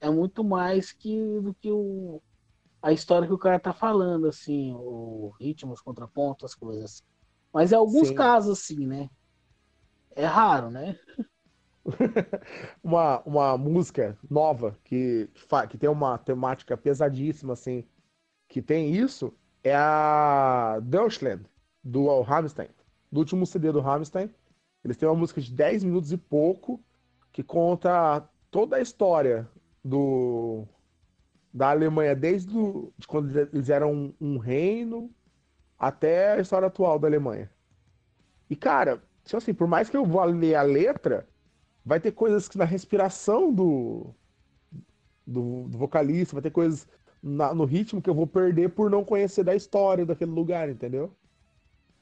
é, 0.00 0.08
é 0.08 0.10
muito 0.10 0.44
mais 0.44 0.92
que 0.92 1.40
do 1.40 1.54
que 1.56 1.70
o, 1.72 2.22
a 2.82 2.92
história 2.92 3.28
que 3.28 3.34
o 3.34 3.38
cara 3.38 3.60
tá 3.60 3.72
falando, 3.74 4.28
assim, 4.28 4.74
o 4.74 5.32
ritmo, 5.40 5.72
os 5.74 5.82
contrapontos, 5.82 6.46
as 6.52 6.56
coisas. 6.56 7.02
Mas 7.52 7.72
em 7.72 7.76
alguns 7.76 8.10
Sim. 8.10 8.12
casos, 8.12 8.60
assim, 8.60 8.86
né? 8.86 9.08
É 10.14 10.24
raro, 10.26 10.70
né? 10.70 10.96
Uma, 12.82 13.20
uma 13.20 13.58
música 13.58 14.16
nova 14.28 14.78
que, 14.84 15.28
que, 15.68 15.78
tem 15.78 15.88
uma 15.88 16.18
temática 16.18 16.76
pesadíssima, 16.76 17.54
assim, 17.54 17.84
que 18.48 18.60
tem 18.60 18.94
isso, 18.94 19.32
é 19.64 19.74
a 19.74 20.78
Deutschland, 20.82 21.44
do 21.82 22.20
Rammstein. 22.20 22.68
Do 23.10 23.20
último 23.20 23.46
CD 23.46 23.72
do 23.72 23.80
Rammstein. 23.80 24.30
Eles 24.84 24.96
têm 24.96 25.08
uma 25.08 25.14
música 25.14 25.40
de 25.40 25.52
10 25.52 25.84
minutos 25.84 26.12
e 26.12 26.16
pouco 26.16 26.82
que 27.32 27.42
conta 27.42 28.28
toda 28.50 28.76
a 28.76 28.80
história 28.80 29.48
do 29.84 30.66
da 31.52 31.70
Alemanha, 31.70 32.14
desde 32.14 32.56
o, 32.56 32.92
de 32.96 33.08
quando 33.08 33.36
eles 33.36 33.68
eram 33.68 33.92
um, 33.92 34.14
um 34.20 34.38
reino 34.38 35.10
até 35.76 36.34
a 36.34 36.40
história 36.40 36.68
atual 36.68 36.98
da 36.98 37.08
Alemanha. 37.08 37.50
E, 38.48 38.54
cara, 38.54 39.02
tipo 39.24 39.36
assim, 39.36 39.52
por 39.52 39.66
mais 39.66 39.90
que 39.90 39.96
eu 39.96 40.04
vá 40.04 40.24
ler 40.24 40.54
a 40.54 40.62
letra, 40.62 41.28
vai 41.84 42.00
ter 42.00 42.12
coisas 42.12 42.48
que 42.48 42.58
na 42.58 42.64
respiração 42.64 43.52
do, 43.52 44.14
do, 45.26 45.68
do 45.68 45.78
vocalista, 45.78 46.34
vai 46.34 46.42
ter 46.42 46.50
coisas 46.50 46.86
na- 47.22 47.54
no 47.54 47.64
ritmo 47.64 48.00
que 48.00 48.08
eu 48.08 48.14
vou 48.14 48.26
perder 48.26 48.70
por 48.70 48.90
não 48.90 49.04
conhecer 49.04 49.44
da 49.44 49.54
história 49.54 50.06
daquele 50.06 50.30
lugar, 50.30 50.68
entendeu? 50.68 51.14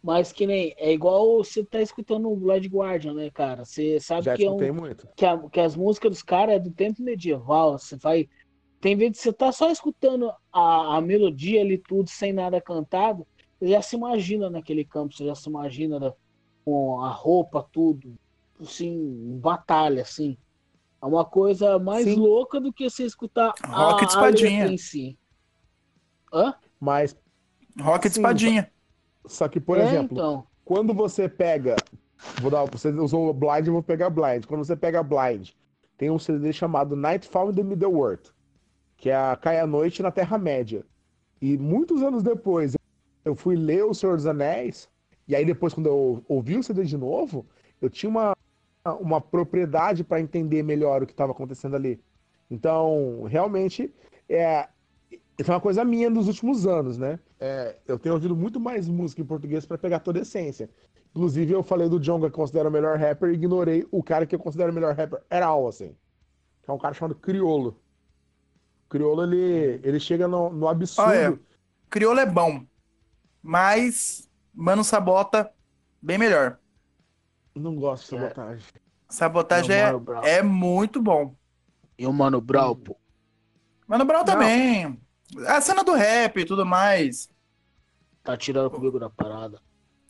Mas 0.03 0.33
que 0.33 0.47
nem. 0.47 0.75
É 0.79 0.93
igual 0.93 1.39
você 1.39 1.65
tá 1.65 1.81
escutando 1.83 2.31
o 2.31 2.37
Blood 2.37 2.69
Guardian, 2.69 3.15
né, 3.15 3.31
cara? 3.31 3.65
Você 3.65 3.99
sabe 3.99 4.25
Já 4.25 4.37
que, 4.37 4.45
é 4.45 4.51
um, 4.51 4.73
muito. 4.73 5.09
que, 5.17 5.27
a- 5.27 5.49
que 5.49 5.61
as 5.61 5.75
músicas 5.75 6.11
dos 6.11 6.23
caras 6.23 6.55
é 6.55 6.59
do 6.59 6.71
tempo 6.71 7.03
medieval. 7.03 7.79
Você 7.79 7.97
vai. 7.97 8.29
Tem 8.81 8.95
vezes 8.97 9.17
que 9.17 9.23
você 9.25 9.33
tá 9.33 9.51
só 9.51 9.71
escutando 9.71 10.31
a, 10.53 10.97
a 10.97 11.01
melodia 11.01 11.61
ali, 11.61 11.79
tudo, 11.79 12.09
sem 12.09 12.33
nada 12.33 12.61
cantado. 12.61 13.27
Você 13.59 13.71
já 13.71 13.83
se 13.83 13.97
imagina 13.97 14.49
naquele 14.49 14.85
campo, 14.85 15.13
você 15.13 15.27
já 15.27 15.35
se 15.35 15.49
imagina 15.49 16.15
com 16.65 17.01
a 17.03 17.11
roupa, 17.11 17.69
tudo. 17.73 18.15
Assim, 18.61 19.39
batalha, 19.41 20.03
assim. 20.03 20.37
É 21.01 21.07
uma 21.07 21.25
coisa 21.25 21.79
mais 21.79 22.05
Sim. 22.05 22.17
louca 22.17 22.61
do 22.61 22.73
que 22.73 22.89
você 22.89 23.05
escutar 23.05 23.55
Rock 23.65 24.05
a, 24.05 24.05
de 24.05 24.05
a 24.05 24.07
espadinha. 24.07 24.67
em 24.67 24.77
si. 24.77 25.19
Hã? 26.33 26.55
Mas, 26.81 27.17
Rock 27.81 28.09
de 28.09 28.15
Sim, 28.15 28.21
espadinha. 28.21 28.73
só 29.27 29.49
que, 29.49 29.61
por 29.61 29.79
é, 29.79 29.85
exemplo, 29.85 30.17
então. 30.19 30.47
quando 30.65 30.93
você 30.93 31.29
pega. 31.29 31.77
Vou 32.41 32.51
dar, 32.51 32.65
você 32.65 32.91
usou 32.91 33.29
o 33.29 33.33
Blind, 33.33 33.67
eu 33.67 33.73
vou 33.73 33.83
pegar 33.83 34.11
Blind. 34.11 34.45
Quando 34.45 34.65
você 34.65 34.75
pega 34.75 35.05
Blind, 35.05 35.51
tem 35.97 36.11
um 36.11 36.19
CD 36.19 36.53
chamado 36.53 36.97
Nightfall 36.97 37.51
in 37.51 37.55
the 37.55 37.63
Middle 37.63 38.05
Earth, 38.05 38.31
que 38.97 39.09
é 39.09 39.17
a 39.17 39.37
Cai 39.37 39.61
à 39.61 39.67
Noite 39.67 40.03
na 40.03 40.11
Terra-média. 40.11 40.85
E 41.41 41.57
muitos 41.57 42.03
anos 42.03 42.25
depois, 42.25 42.75
eu 43.25 43.37
fui 43.37 43.55
ler 43.55 43.85
O 43.85 43.95
Senhor 43.95 44.17
dos 44.17 44.27
Anéis, 44.27 44.89
e 45.29 45.37
aí 45.37 45.45
depois, 45.45 45.73
quando 45.73 45.87
eu 45.87 46.25
ouvi 46.27 46.57
o 46.57 46.63
CD 46.63 46.85
de 46.85 46.97
novo, 46.97 47.47
eu 47.81 47.89
tinha 47.89 48.11
uma, 48.11 48.37
uma 48.85 49.21
propriedade 49.21 50.05
para 50.05 50.21
entender 50.21 50.63
melhor 50.63 51.03
o 51.03 51.07
que 51.07 51.13
estava 51.13 51.33
acontecendo 51.33 51.77
ali. 51.77 52.01
Então, 52.51 53.25
realmente, 53.25 53.93
é, 54.29 54.69
isso 55.39 55.51
é 55.51 55.55
uma 55.55 55.61
coisa 55.61 55.85
minha 55.85 56.11
dos 56.11 56.27
últimos 56.27 56.67
anos, 56.67 56.99
né? 56.99 57.19
É, 57.39 57.77
eu 57.87 57.99
tenho 57.99 58.15
ouvido 58.15 58.35
muito 58.35 58.59
mais 58.59 58.89
música 58.89 59.23
em 59.23 59.27
português 59.27 59.67
para 59.67 59.79
pegar 59.79 60.01
toda 60.01 60.19
a 60.19 60.23
essência. 60.23 60.69
Inclusive, 61.11 61.53
eu 61.53 61.63
falei 61.63 61.89
do 61.89 62.01
Jonga 62.01 62.29
que 62.29 62.35
eu 62.35 62.41
considero 62.43 62.69
o 62.69 62.73
melhor 62.73 62.99
rapper 62.99 63.31
e 63.31 63.35
ignorei 63.35 63.87
o 63.91 64.03
cara 64.03 64.27
que 64.27 64.35
eu 64.35 64.39
considero 64.39 64.71
o 64.71 64.75
melhor 64.75 64.95
rapper 64.95 65.23
era 65.29 65.49
assim. 65.67 65.95
Que 66.63 66.71
é 66.71 66.73
um 66.73 66.79
cara 66.79 66.95
chamado 66.95 67.15
Criolo. 67.15 67.81
Criolo, 68.89 69.23
ele, 69.23 69.81
ele 69.83 70.01
chega 70.01 70.27
no, 70.27 70.51
no 70.51 70.69
absurdo. 70.69 71.11
Olha, 71.11 71.39
Crioulo 71.91 72.21
é 72.21 72.27
bom, 72.27 72.65
mas 73.43 74.29
Mano 74.55 74.83
Sabota, 74.83 75.51
bem 76.03 76.19
melhor. 76.19 76.59
Não 77.55 77.75
gosto 77.77 78.11
de 78.11 78.17
É. 78.17 78.21
sabotagem. 78.29 78.65
Sabotagem 79.09 79.77
é, 79.77 79.93
é 80.39 80.43
muito 80.43 81.01
bom. 81.03 81.35
E 81.99 82.07
o 82.07 82.13
Mano 82.13 82.41
Brown, 82.41 82.75
pô. 82.77 82.97
Mano 83.87 84.05
Brown 84.05 84.25
também. 84.25 85.01
A 85.47 85.61
cena 85.61 85.83
do 85.83 85.93
rap 85.95 86.39
e 86.39 86.45
tudo 86.45 86.65
mais. 86.65 87.29
Tá 88.23 88.37
tirando 88.37 88.71
comigo 88.71 88.99
da 88.99 89.09
parada. 89.11 89.61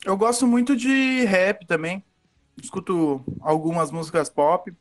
Eu 0.04 0.16
gosto 0.16 0.46
muito 0.46 0.76
de 0.76 1.24
rap 1.24 1.66
também. 1.66 2.04
Escuto 2.60 3.24
algumas 3.40 3.90
músicas 3.90 4.28
pop. 4.28 4.72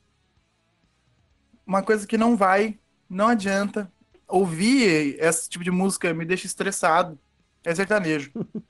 Uma 1.65 1.83
coisa 1.83 2.07
que 2.07 2.17
não 2.17 2.35
vai, 2.35 2.79
não 3.09 3.27
adianta. 3.27 3.91
Ouvir 4.27 5.15
esse 5.19 5.47
tipo 5.49 5.63
de 5.63 5.71
música 5.71 6.13
me 6.13 6.25
deixa 6.25 6.47
estressado. 6.47 7.17
É 7.63 7.73
sertanejo. 7.73 8.31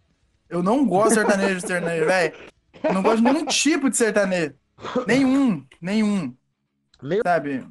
Eu 0.49 0.63
não 0.63 0.85
gosto 0.85 1.09
de 1.09 1.15
sertanejo, 1.15 1.61
sertanejo, 1.61 2.05
velho. 2.05 2.33
Eu 2.83 2.93
não 2.93 3.03
gosto 3.03 3.17
de 3.17 3.23
nenhum 3.23 3.45
tipo 3.45 3.89
de 3.89 3.97
sertanejo. 3.97 4.55
Nenhum, 5.07 5.65
nenhum. 5.81 6.35
Sabe? 7.23 7.65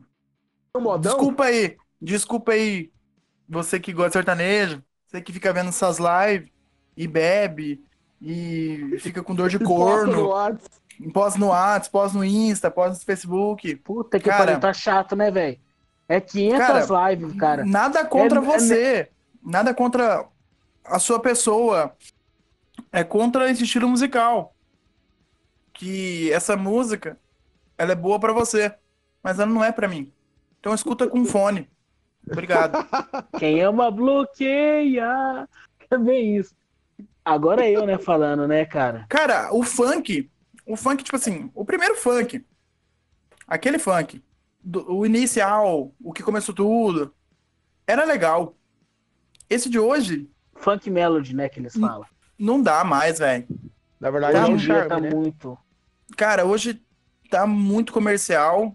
modão? 0.80 1.12
Desculpa 1.12 1.44
aí, 1.44 1.76
desculpa 2.00 2.52
aí, 2.52 2.90
você 3.48 3.80
que 3.80 3.92
gosta 3.92 4.10
de 4.10 4.12
sertanejo, 4.14 4.82
você 5.06 5.20
que 5.20 5.32
fica 5.32 5.52
vendo 5.52 5.68
essas 5.68 5.98
lives 5.98 6.50
e 6.96 7.06
bebe 7.06 7.82
e 8.20 8.96
fica 9.00 9.22
com 9.22 9.34
dor 9.34 9.48
de 9.48 9.58
corno, 9.58 10.30
posta 11.12 11.38
no 11.38 11.48
WhatsApp, 11.48 11.90
posta 11.90 12.18
no 12.18 12.24
Insta, 12.24 12.70
posta 12.70 12.92
no 12.92 13.04
Facebook. 13.04 13.76
Puta 13.76 14.18
que 14.18 14.28
Cara. 14.28 14.44
pariu, 14.44 14.60
tá 14.60 14.72
chato, 14.72 15.14
né, 15.14 15.30
velho? 15.30 15.58
É 16.08 16.20
500 16.20 16.88
lives, 16.88 17.36
cara. 17.38 17.64
Nada 17.64 18.04
contra 18.04 18.40
É- 18.40 18.42
é- 18.42 18.46
você, 18.46 19.10
nada 19.42 19.74
contra 19.74 20.26
a 20.84 20.98
sua 20.98 21.20
pessoa, 21.20 21.94
é 22.92 23.02
contra 23.02 23.50
esse 23.50 23.64
estilo 23.64 23.88
musical. 23.88 24.54
Que 25.76 26.30
essa 26.32 26.56
música, 26.56 27.18
ela 27.76 27.92
é 27.92 27.96
boa 27.96 28.18
pra 28.18 28.32
você, 28.32 28.74
mas 29.22 29.38
ela 29.38 29.50
não 29.50 29.62
é 29.64 29.70
pra 29.72 29.88
mim. 29.88 30.12
Então 30.60 30.74
escuta 30.74 31.06
com 31.08 31.24
fone. 31.24 31.68
Obrigado. 32.30 32.78
Quem 33.38 33.62
ama 33.62 33.90
bloqueia. 33.90 35.48
É 35.90 35.98
bem 35.98 36.36
isso. 36.36 36.54
Agora 37.24 37.64
é 37.64 37.70
eu, 37.70 37.84
né, 37.86 37.98
falando, 37.98 38.46
né, 38.48 38.64
cara? 38.64 39.04
Cara, 39.08 39.52
o 39.54 39.62
funk, 39.62 40.30
o 40.64 40.76
funk, 40.76 41.04
tipo 41.04 41.16
assim, 41.16 41.50
o 41.54 41.64
primeiro 41.64 41.96
funk, 41.96 42.44
aquele 43.46 43.78
funk, 43.78 44.22
do- 44.62 44.90
o 44.92 45.04
inicial, 45.04 45.92
o 46.02 46.12
que 46.12 46.22
começou 46.22 46.54
tudo, 46.54 47.12
era 47.86 48.04
legal. 48.04 48.56
Esse 49.50 49.68
de 49.68 49.78
hoje, 49.78 50.28
Funk 50.54 50.88
Melody, 50.90 51.34
né, 51.34 51.48
que 51.48 51.60
eles 51.60 51.74
falam. 51.76 52.06
não 52.38 52.62
dá 52.62 52.82
mais, 52.82 53.18
velho. 53.18 53.46
Na 54.00 54.10
verdade, 54.10 54.32
Tá 54.34 54.40
é 54.40 54.44
Hoje 54.44 54.52
um 54.52 54.58
charme, 54.58 54.88
tá 54.88 55.00
né? 55.00 55.10
muito. 55.10 55.58
Cara, 56.16 56.44
hoje 56.44 56.82
tá 57.30 57.46
muito 57.46 57.92
comercial 57.92 58.74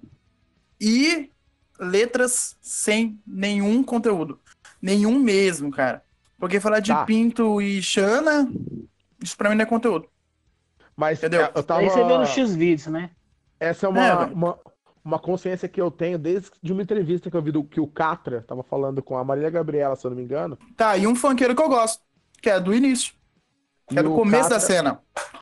e 0.79 1.29
letras 1.79 2.57
sem 2.61 3.19
nenhum 3.25 3.83
conteúdo. 3.83 4.39
Nenhum 4.81 5.19
mesmo, 5.19 5.71
cara. 5.71 6.03
Porque 6.37 6.59
falar 6.59 6.79
de 6.79 6.91
Tá. 6.91 7.05
Pinto 7.05 7.61
e 7.61 7.81
Xana, 7.81 8.49
isso 9.21 9.37
pra 9.37 9.49
mim 9.49 9.55
não 9.55 9.63
é 9.63 9.65
conteúdo. 9.65 10.07
Mas 10.95 11.19
Entendeu? 11.19 11.43
é, 11.43 11.51
eu 11.55 11.63
tava... 11.63 11.81
Aí 11.81 11.89
você 11.89 12.03
vê 12.03 12.17
no 12.17 12.25
X-Vídeos, 12.25 12.87
né? 12.87 13.11
Essa 13.59 13.85
é 13.85 13.89
uma, 13.89 14.05
É, 14.05 14.13
uma, 14.25 14.59
uma 15.03 15.19
consciência 15.19 15.69
que 15.69 15.79
eu 15.79 15.91
tenho 15.91 16.17
desde 16.17 16.49
de 16.61 16.73
uma 16.73 16.81
entrevista 16.81 17.29
que 17.29 17.37
eu 17.37 17.41
vi 17.41 17.51
do 17.51 17.63
que 17.63 17.79
o 17.79 17.87
Catra 17.87 18.43
tava 18.47 18.63
falando 18.63 19.01
com 19.01 19.17
a 19.17 19.23
Marília 19.23 19.49
Gabriela, 19.49 19.95
se 19.95 20.05
eu 20.05 20.11
não 20.11 20.17
me 20.17 20.23
engano. 20.23 20.57
Tá, 20.75 20.97
e 20.97 21.05
um 21.05 21.15
funkeiro 21.15 21.55
que 21.55 21.61
eu 21.61 21.69
gosto, 21.69 22.01
que 22.41 22.49
é 22.49 22.59
do 22.59 22.73
início. 22.73 23.13
É 23.99 24.03
do 24.03 24.13
começo 24.13 24.49
da 24.49 24.55
Catra- 24.55 24.59
cena. 24.75 24.99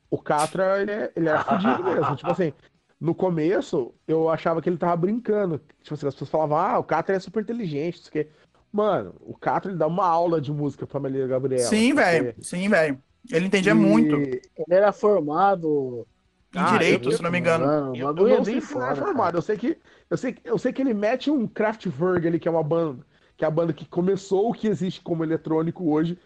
O 0.09 0.17
Catra, 0.17 0.81
ele, 0.81 0.91
é- 0.91 1.11
ele 1.15 1.29
era 1.29 1.43
fudido 1.43 1.83
mesmo. 1.83 2.15
Tipo 2.15 2.31
assim, 2.31 2.53
no 2.99 3.13
começo, 3.15 3.93
eu 4.07 4.29
achava 4.29 4.61
que 4.61 4.69
ele 4.69 4.77
tava 4.77 4.95
brincando. 4.95 5.59
Tipo 5.81 5.93
assim, 5.93 6.07
as 6.07 6.13
pessoas 6.13 6.29
falavam, 6.29 6.57
ah, 6.57 6.79
o 6.79 6.83
Catra 6.83 7.15
é 7.15 7.19
super 7.19 7.41
inteligente, 7.43 7.97
não 7.97 8.03
sei 8.03 8.09
o 8.09 8.11
quê. 8.25 8.31
Mano, 8.71 9.15
o 9.21 9.35
Catra, 9.37 9.71
ele 9.71 9.79
dá 9.79 9.87
uma 9.87 10.05
aula 10.05 10.39
de 10.39 10.51
música 10.51 10.85
pra 10.85 10.99
Marília 10.99 11.27
Gabriela. 11.27 11.63
Sim, 11.67 11.93
porque- 11.95 12.03
velho. 12.03 12.35
Sim, 12.41 12.69
velho. 12.69 12.99
Ele 13.31 13.45
entendia 13.47 13.71
E- 13.71 13.75
muito 13.75 14.15
Ele 14.15 14.41
era 14.69 14.91
formado. 14.91 16.07
em 16.55 16.59
Ah, 16.59 16.71
direito, 16.71 17.09
eu- 17.09 17.17
se 17.17 17.21
não 17.21 17.29
me 17.31 17.37
engano. 17.39 17.65
Mano, 17.65 17.95
Eu, 17.95 18.07
eu 18.07 18.13
bagulho 18.13 18.33
é 18.33 18.37
não 18.37 18.45
sei 18.45 18.53
se 18.61 18.73
ele 18.73 18.83
é 18.83 18.87
foda. 18.87 18.95
formado. 18.95 19.25
cara. 19.25 19.37
Eu 19.37 19.41
sei 19.41 19.57
que 19.57 19.77
eu 20.09 20.17
sei, 20.17 20.33
que- 20.33 20.49
eu 20.49 20.57
sei 20.57 20.73
que 20.73 20.81
ele 20.81 20.93
mete 20.95 21.29
um 21.29 21.45
Kraftwerk 21.47 22.27
ali, 22.27 22.39
que 22.39 22.47
é 22.47 22.51
uma 22.51 22.63
banda, 22.63 23.05
que 23.37 23.45
é 23.45 23.47
a 23.47 23.51
banda 23.51 23.71
que 23.73 23.85
começou 23.85 24.49
o 24.49 24.53
que 24.53 24.67
existe 24.67 24.99
como 25.01 25.23
eletrônico 25.23 25.91
hoje. 25.91 26.17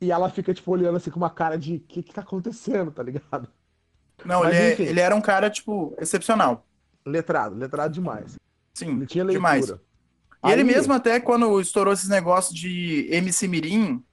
E- 0.00 0.10
ela 0.10 0.28
fica, 0.30 0.52
tipo, 0.54 0.70
olhando 0.70 0.96
assim 0.96 1.10
com 1.10 1.18
uma 1.18 1.30
cara 1.30 1.56
de 1.58 1.76
o 1.76 1.80
que 1.80 2.02
que 2.02 2.12
tá 2.14 2.20
acontecendo, 2.22 2.90
tá 2.90 3.02
ligado? 3.02 3.48
Não, 4.24 4.42
Mas, 4.42 4.54
ele, 4.54 4.64
é- 4.64 4.72
enfim. 4.72 4.82
ele 4.84 5.00
era 5.00 5.14
um 5.14 5.20
cara, 5.20 5.48
tipo, 5.48 5.94
excepcional. 5.98 6.66
Letrado, 7.06 7.54
letrado 7.54 7.92
demais. 7.94 8.36
Sim, 8.74 8.96
Ele 8.96 9.06
tinha 9.06 9.24
leitura. 9.24 9.38
demais. 9.38 9.68
E 9.70 10.50
ele 10.52 10.62
Aí- 10.62 10.64
mesmo 10.64 10.92
até 10.92 11.18
quando 11.20 11.60
estourou 11.60 11.92
esses 11.92 12.08
negócios 12.08 12.54
de 12.54 13.08
MC 13.10 13.48
Mirim, 13.48 14.04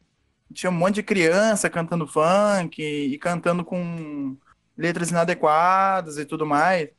tinha 0.53 0.69
um 0.69 0.73
monte 0.73 0.95
de 0.95 1.03
criança 1.03 1.69
cantando 1.69 2.07
funk 2.07 2.81
e 2.81 3.17
cantando 3.17 3.63
com 3.65 4.37
letras 4.77 5.09
inadequadas 5.11 6.17
e 6.17 6.25
tudo 6.25 6.45
mais. 6.45 6.89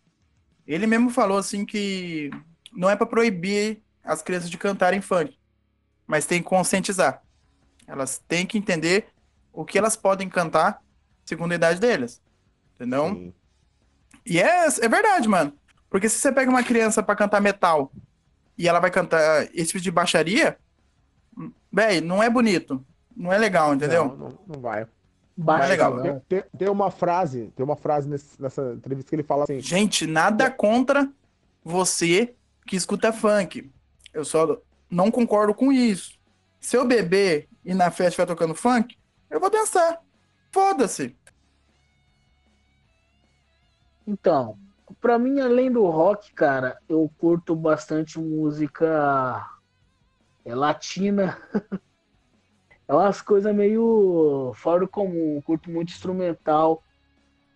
Ele 0.67 0.87
mesmo 0.87 1.11
falou 1.11 1.39
assim 1.39 1.65
que 1.65 2.31
não 2.73 2.91
é 2.91 2.97
pra 2.97 3.07
proibir 3.07 3.83
as 4.05 4.21
crianças 4.23 4.51
de 4.51 4.59
cantarem 4.59 5.01
funk, 5.01 5.37
mas 6.07 6.27
tem 6.27 6.43
que 6.43 6.49
conscientizar. 6.49 7.23
Elas 7.87 8.19
têm 8.29 8.47
que 8.47 8.59
entender 8.59 9.07
o 9.53 9.65
que 9.65 9.79
elas 9.79 9.97
podem 9.97 10.29
cantar 10.29 10.83
segundo 11.25 11.53
a 11.53 11.57
idade 11.57 11.81
deles. 11.81 12.21
Entendeu? 12.75 13.09
Sim. 13.09 13.33
E 14.25 14.41
é, 14.41 14.67
é 14.67 14.89
verdade, 14.89 15.29
mano. 15.29 15.53
Porque 15.89 16.09
se 16.09 16.19
você 16.19 16.33
pega 16.33 16.51
uma 16.51 16.63
criança 16.65 17.03
pra 17.03 17.15
cantar 17.17 17.41
metal 17.41 17.91
e 18.59 18.69
ela 18.69 18.81
vai 18.81 18.91
cantar 18.91 19.45
esse 19.55 19.69
tipo 19.73 19.81
de 19.81 19.91
baixaria, 19.91 20.59
véi, 21.73 22.01
não 22.01 22.23
é 22.23 22.29
bonito. 22.29 22.85
Não 23.17 23.33
é 23.33 23.39
legal, 23.39 23.75
entendeu? 23.75 24.07
Não, 24.09 24.17
não, 24.17 24.39
não 24.47 24.61
vai. 24.61 24.87
Baixa 25.37 25.69
legal. 25.69 25.95
não. 25.97 26.03
Tem, 26.03 26.21
tem- 26.41 26.45
tem 26.59 26.69
uma 26.69 26.91
frase, 26.91 27.53
tem 27.55 27.65
uma 27.65 27.77
frase 27.77 28.09
nesse- 28.09 28.41
nessa 28.41 28.73
entrevista 28.75 29.09
que 29.11 29.17
ele 29.17 29.23
fala 29.23 29.45
assim: 29.45 29.61
Gente, 29.61 30.07
nada 30.07 30.51
contra 30.51 31.11
você 31.65 32.35
que 32.67 32.75
escuta 32.77 33.13
funk. 33.13 33.71
Eu 34.13 34.25
só 34.25 34.59
não 34.91 35.11
concordo 35.11 35.55
com 35.55 35.71
isso. 35.73 36.19
Se 36.61 36.77
eu 36.77 36.87
beber 36.87 37.49
e 37.67 37.75
na 37.75 37.91
festa 37.91 38.23
estiver 38.23 38.27
tocando 38.27 38.55
funk, 38.55 38.97
eu 39.29 39.41
vou 39.41 39.51
dançar. 39.51 40.01
Foda-se. 40.53 41.17
Então, 44.07 44.57
pra 45.01 45.19
mim, 45.19 45.41
além 45.41 45.71
do 45.71 45.85
rock, 45.85 46.33
cara, 46.33 46.79
eu 46.89 47.11
curto 47.19 47.57
bastante 47.57 48.21
música 48.21 49.45
é, 50.45 50.55
latina. 50.55 51.37
É 52.89 52.95
umas 52.95 53.21
coisas 53.21 53.53
meio 53.53 54.53
fora 54.55 54.79
do 54.79 54.87
comum. 54.87 55.35
Eu 55.35 55.43
curto 55.43 55.69
muito 55.69 55.89
instrumental 55.89 56.85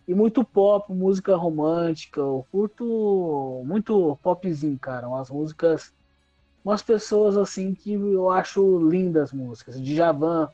e 0.08 0.12
muito 0.12 0.42
pop, 0.42 0.92
música 0.92 1.36
romântica. 1.36 2.18
Eu 2.18 2.44
curto 2.50 3.62
muito 3.64 4.18
popzinho, 4.24 4.76
cara. 4.76 5.08
Umas 5.08 5.30
músicas, 5.30 5.94
umas 6.64 6.82
pessoas 6.82 7.36
assim 7.36 7.74
que 7.74 7.92
eu 7.92 8.30
acho 8.30 8.88
lindas 8.88 9.32
músicas. 9.32 9.80
Djavan. 9.80 10.48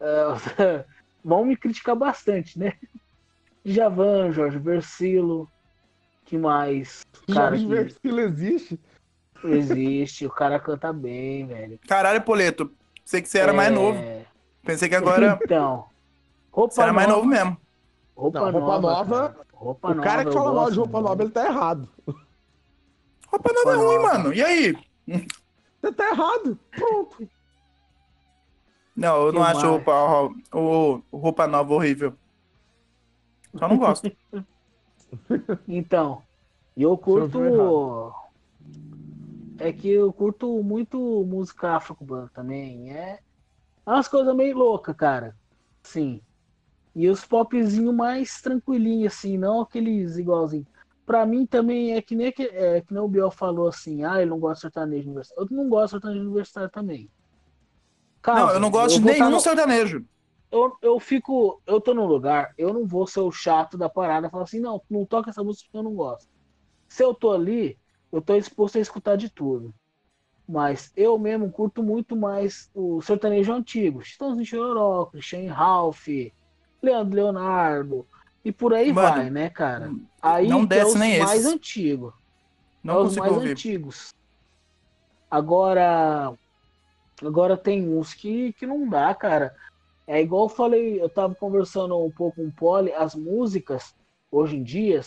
É, 0.00 0.84
vão 1.24 1.44
me 1.44 1.56
criticar 1.56 1.94
bastante, 1.96 2.58
né? 2.58 2.72
Djavan, 3.64 4.32
Jorge 4.32 4.58
Versilo, 4.58 5.48
que 6.24 6.36
mais? 6.36 7.02
Cara, 7.32 7.56
Jorge 7.56 7.64
que 7.66 7.70
Versilo 7.70 8.20
existe. 8.20 8.80
existe, 9.44 10.26
o 10.26 10.30
cara 10.30 10.58
canta 10.58 10.92
bem, 10.92 11.46
velho. 11.46 11.78
Caralho, 11.86 12.22
Poleto. 12.22 12.72
Sei 13.04 13.20
que 13.22 13.28
você 13.28 13.38
era 13.38 13.52
mais 13.52 13.70
É, 13.70 13.74
novo. 13.74 14.02
Pensei 14.64 14.88
que 14.88 14.94
agora 14.94 15.38
Então, 15.44 15.86
roupa 16.50 16.74
você 16.74 16.82
era 16.82 16.92
mais 16.92 17.08
nova, 17.08 17.20
novo 17.20 17.28
mesmo. 17.28 17.60
Roupa, 18.16 18.38
Não, 18.40 18.50
roupa 18.50 18.80
nova, 18.80 18.80
nova. 18.80 19.46
Roupa 19.52 19.92
o 19.92 20.00
cara 20.00 20.24
nova, 20.24 20.24
que 20.30 20.36
fala 20.36 20.52
mal 20.54 20.70
de 20.70 20.78
roupa 20.78 21.00
nova, 21.00 21.22
ele 21.22 21.30
tá 21.32 21.46
errado. 21.46 21.88
Roupa 23.28 23.52
nova 23.52 23.70
é 23.72 23.76
ruim, 23.76 23.96
nova. 24.02 24.18
mano. 24.18 24.34
E 24.34 24.42
aí? 24.42 24.76
Você 25.06 25.92
tá 25.92 26.10
errado. 26.10 26.58
Pronto. 26.70 27.28
Não, 28.94 29.26
eu 29.26 29.32
Que 29.32 29.38
não 29.38 29.44
acho 29.44 29.66
roupa, 29.66 29.92
o, 30.52 31.02
roupa 31.12 31.46
nova 31.46 31.74
horrível. 31.74 32.14
Só 33.56 33.68
não 33.68 33.78
gosto. 33.78 34.10
Então, 35.68 36.22
e 36.74 36.82
eu 36.82 36.96
curto. 36.96 38.14
É 39.58 39.70
que 39.70 39.90
eu 39.90 40.10
curto 40.10 40.62
muito 40.62 40.98
música 41.26 41.76
afro-cubana 41.76 42.30
também. 42.32 42.90
É 42.96 43.20
é 43.84 43.90
umas 43.90 44.08
coisas 44.08 44.34
meio 44.34 44.56
loucas, 44.56 44.94
cara. 44.96 45.36
Sim. 45.82 46.20
E 46.94 47.08
os 47.08 47.24
popzinho 47.24 47.92
mais 47.92 48.40
tranquilinhos, 48.40 49.14
assim, 49.14 49.36
não 49.36 49.60
aqueles 49.60 50.18
igualzinho. 50.18 50.66
Pra 51.06 51.26
mim 51.26 51.46
também 51.46 51.94
é 51.94 52.02
que 52.02 52.14
nem, 52.16 52.32
que, 52.32 52.42
é, 52.44 52.80
que 52.82 52.92
nem 52.94 53.02
o 53.02 53.08
Biel 53.08 53.30
falou 53.30 53.68
assim, 53.68 54.04
ah, 54.04 54.20
ele 54.20 54.30
não 54.30 54.38
gosta 54.40 54.56
de 54.56 54.60
sertanejo 54.74 55.08
universitário. 55.10 55.48
Eu 55.50 55.56
não 55.56 55.68
gosto 55.68 55.86
de 55.86 55.90
sertanejo 55.92 56.22
universitário 56.24 56.70
também. 56.70 57.10
não, 58.30 58.50
eu 58.50 58.60
não 58.60 58.70
gosto 58.70 58.96
de 58.96 59.00
vou 59.00 59.14
tá 59.14 59.28
nenhum 59.28 59.30
no- 59.30 59.40
sertanejo. 59.40 60.04
eu, 60.50 60.76
eu 60.82 61.00
fico, 61.00 61.62
eu 61.66 61.80
tô 61.80 61.94
num 61.94 62.06
lugar, 62.06 62.52
eu 62.58 62.72
não 62.72 62.86
vou 62.86 63.06
ser 63.06 63.20
o 63.20 63.30
chato 63.32 63.78
da 63.78 63.88
parada, 63.88 64.30
falar 64.30 64.44
assim, 64.44 64.60
não, 64.60 64.82
não 64.90 65.06
toca 65.06 65.30
essa 65.30 65.42
música 65.42 65.68
que 65.70 65.76
eu 65.76 65.82
não 65.82 65.94
gosto. 65.94 66.28
Se 66.88 67.04
eu 67.04 67.14
tô 67.14 67.32
ali, 67.32 67.78
eu 68.12 68.22
tô 68.22 68.38
disposto 68.38 68.78
a 68.78 68.80
escutar 68.80 69.16
de 69.16 69.30
tudo. 69.30 69.74
Mas 70.48 70.92
eu 70.96 71.18
mesmo 71.18 71.50
curto 71.52 71.82
muito 71.82 72.16
mais 72.16 72.70
o 72.74 73.02
sertanejo 73.02 73.52
antigo. 73.52 74.02
Chitãozinho 74.02 74.46
Chororó, 74.46 75.06
Christian 75.06 75.52
Ralph, 75.52 76.06
Leandro 76.82 77.16
Leonardo, 77.16 78.08
e 78.44 78.50
por 78.52 78.74
aí 78.74 78.92
Mano, 78.92 79.08
vai, 79.08 79.30
né, 79.30 79.48
cara? 79.50 79.92
Aí 80.20 80.48
não 80.48 80.62
é 80.62 80.66
desce 80.66 80.92
os 80.92 80.94
nem 81.00 81.18
mais 81.20 81.40
esses. 81.42 81.52
antigos. 81.52 82.12
Não 82.82 82.94
é 82.94 83.02
os 83.02 83.16
mais 83.16 83.32
ouvir. 83.32 83.50
antigos. 83.52 84.08
Agora, 85.30 86.32
agora 87.24 87.56
tem 87.56 87.88
uns 87.88 88.12
que, 88.14 88.52
que 88.54 88.66
não 88.66 88.88
dá, 88.88 89.14
cara. 89.14 89.54
É 90.06 90.20
igual 90.20 90.44
eu 90.44 90.48
falei, 90.48 91.00
eu 91.00 91.08
tava 91.08 91.34
conversando 91.34 91.96
um 92.04 92.10
pouco 92.10 92.36
com 92.36 92.48
o 92.48 92.52
Poli, 92.52 92.92
as 92.92 93.14
músicas, 93.14 93.94
hoje 94.30 94.56
em 94.56 94.62
dia, 94.62 95.00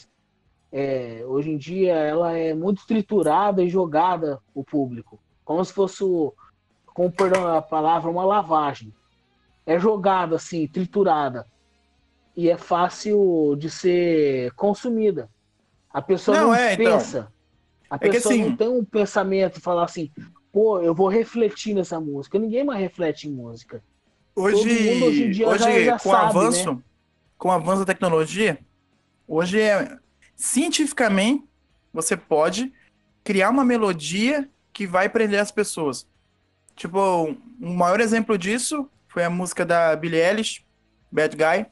é, 0.72 1.22
hoje 1.28 1.52
em 1.52 1.58
dia 1.58 1.94
ela 1.94 2.32
é 2.36 2.54
muito 2.54 2.86
triturada 2.88 3.62
e 3.62 3.70
jogada 3.70 4.40
o 4.54 4.64
público. 4.64 5.20
Como 5.44 5.64
se 5.64 5.74
fosse, 5.74 6.04
o- 6.04 6.34
com 6.88 7.12
perdão 7.12 7.46
a 7.48 7.62
palavra, 7.62 8.10
uma 8.10 8.24
lavagem. 8.26 8.94
É 9.66 9.78
jogada 9.80 10.38
assim, 10.38 10.68
triturada. 10.68 11.46
E 12.36 12.50
é 12.50 12.58
fácil 12.58 13.56
de 13.58 13.70
ser 13.70 14.52
consumida. 14.54 15.30
A 15.92 16.02
pessoa 16.02 16.38
Não, 16.38 16.48
não, 16.48 16.56
é, 16.56 16.74
então. 16.74 16.86
pensa. 16.98 17.32
A 17.90 17.98
que 17.98 18.10
pessoa 18.10 18.34
assim- 18.34 18.44
não 18.50 18.56
tem 18.58 18.68
um 18.68 18.84
pensamento 18.84 19.58
e 19.58 19.62
falar 19.62 19.86
assim, 19.86 20.12
pô, 20.52 20.82
eu 20.82 20.94
vou 20.94 21.08
refletir 21.08 21.74
nessa 21.74 22.00
música. 22.00 22.38
Ninguém 22.38 22.64
mais 22.64 22.80
reflete 22.80 23.28
em 23.28 23.32
música. 23.32 23.82
Hoje, 24.36 24.58
mundo 24.68 25.06
hoje 25.06 25.30
dia 25.30 25.48
hoje 25.48 25.64
já- 25.64 25.84
já 25.86 26.00
com 26.00 26.10
o 26.10 26.12
sabe, 26.12 26.24
né? 26.24 26.30
avanço, 26.30 26.84
com 27.38 27.48
o 27.48 27.52
avanço 27.52 27.80
da 27.80 27.86
tecnologia, 27.86 28.60
hoje 29.26 29.62
é 29.62 29.98
cientificamente 30.36 31.46
você 31.94 32.18
pode 32.18 32.74
criar 33.24 33.50
uma 33.50 33.64
melodia 33.64 34.50
que 34.74 34.86
vai 34.86 35.08
prender 35.08 35.40
as 35.40 35.52
pessoas. 35.52 36.06
Tipo, 36.76 37.34
um 37.62 37.74
maior 37.74 38.02
exemplo 38.02 38.38
disso 38.38 38.90
foi 39.08 39.24
a 39.24 39.30
música 39.30 39.66
da 39.66 39.96
Billie 39.96 40.20
Eilish, 40.20 40.66
Bad 41.10 41.38
Guy. 41.38 41.66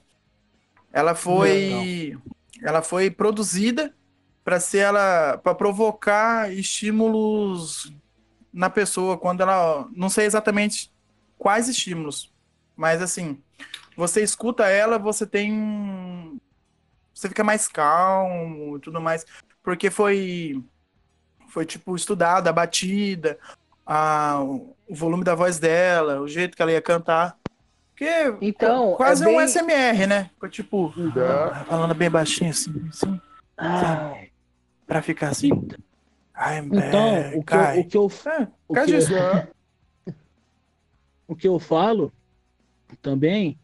Ela 0.94 1.16
foi 1.16 2.18
ela 2.62 2.82
foi 2.82 3.10
produzida 3.12 3.94
para 4.46 4.60
ser 4.60 4.78
ela 4.80 5.38
para 5.38 5.56
provocar 5.56 6.54
estímulos 6.54 7.92
na 8.54 8.70
pessoa 8.70 9.18
quando 9.18 9.42
ela 9.42 9.90
não 9.94 10.08
sei 10.10 10.26
exatamente 10.26 10.94
quais 11.38 11.68
estímulos, 11.68 12.32
mas 12.76 13.02
assim, 13.02 13.42
você 13.98 14.22
escuta 14.24 14.68
ela, 14.70 14.98
você 15.00 15.26
tem 15.26 16.40
você 17.14 17.28
fica 17.28 17.44
mais 17.44 17.68
calmo 17.68 18.78
e 18.78 18.80
tudo 18.80 19.02
mais, 19.02 19.26
porque 19.64 19.90
foi 19.90 20.64
Foi, 21.50 21.66
tipo, 21.68 21.96
estudado, 21.96 22.48
a 22.48 22.52
batida, 22.52 23.38
a, 23.86 24.42
o 24.42 24.76
volume 24.90 25.24
da 25.24 25.36
voz 25.36 25.60
dela, 25.60 26.20
o 26.20 26.28
jeito 26.28 26.56
que 26.56 26.64
ela 26.64 26.72
ia 26.72 26.82
cantar. 26.82 27.38
Porque 27.96 28.38
Então, 28.42 28.92
qu- 28.92 28.98
quase 28.98 29.24
é 29.24 29.28
um 29.28 29.38
bem- 29.38 29.48
SMR, 29.48 30.08
né? 30.08 30.24
Ficou 30.34 30.50
tipo, 30.50 30.94
É. 31.16 31.66
falando 31.66 31.94
bem 31.94 32.10
baixinho 32.10 32.50
assim, 32.50 32.74
assim, 32.90 33.22
Ah, 33.58 34.16
pra 34.88 35.02
ficar 35.02 35.30
assim. 35.30 35.50
I'm 36.36 36.66
então, 36.74 37.14
back, 37.14 37.38
o 37.38 37.44
que, 37.44 37.54
eu, 37.56 37.60
ai. 37.60 37.80
o 37.80 37.86
que 37.86 37.98
eu 37.98 38.08
É, 38.26 38.48
o 38.68 38.74
que 38.74 38.92
eu- 38.92 38.98
o 41.28 41.36
que 41.36 41.48
eu 41.48 41.60
falo 41.60 42.12
também 43.02 43.60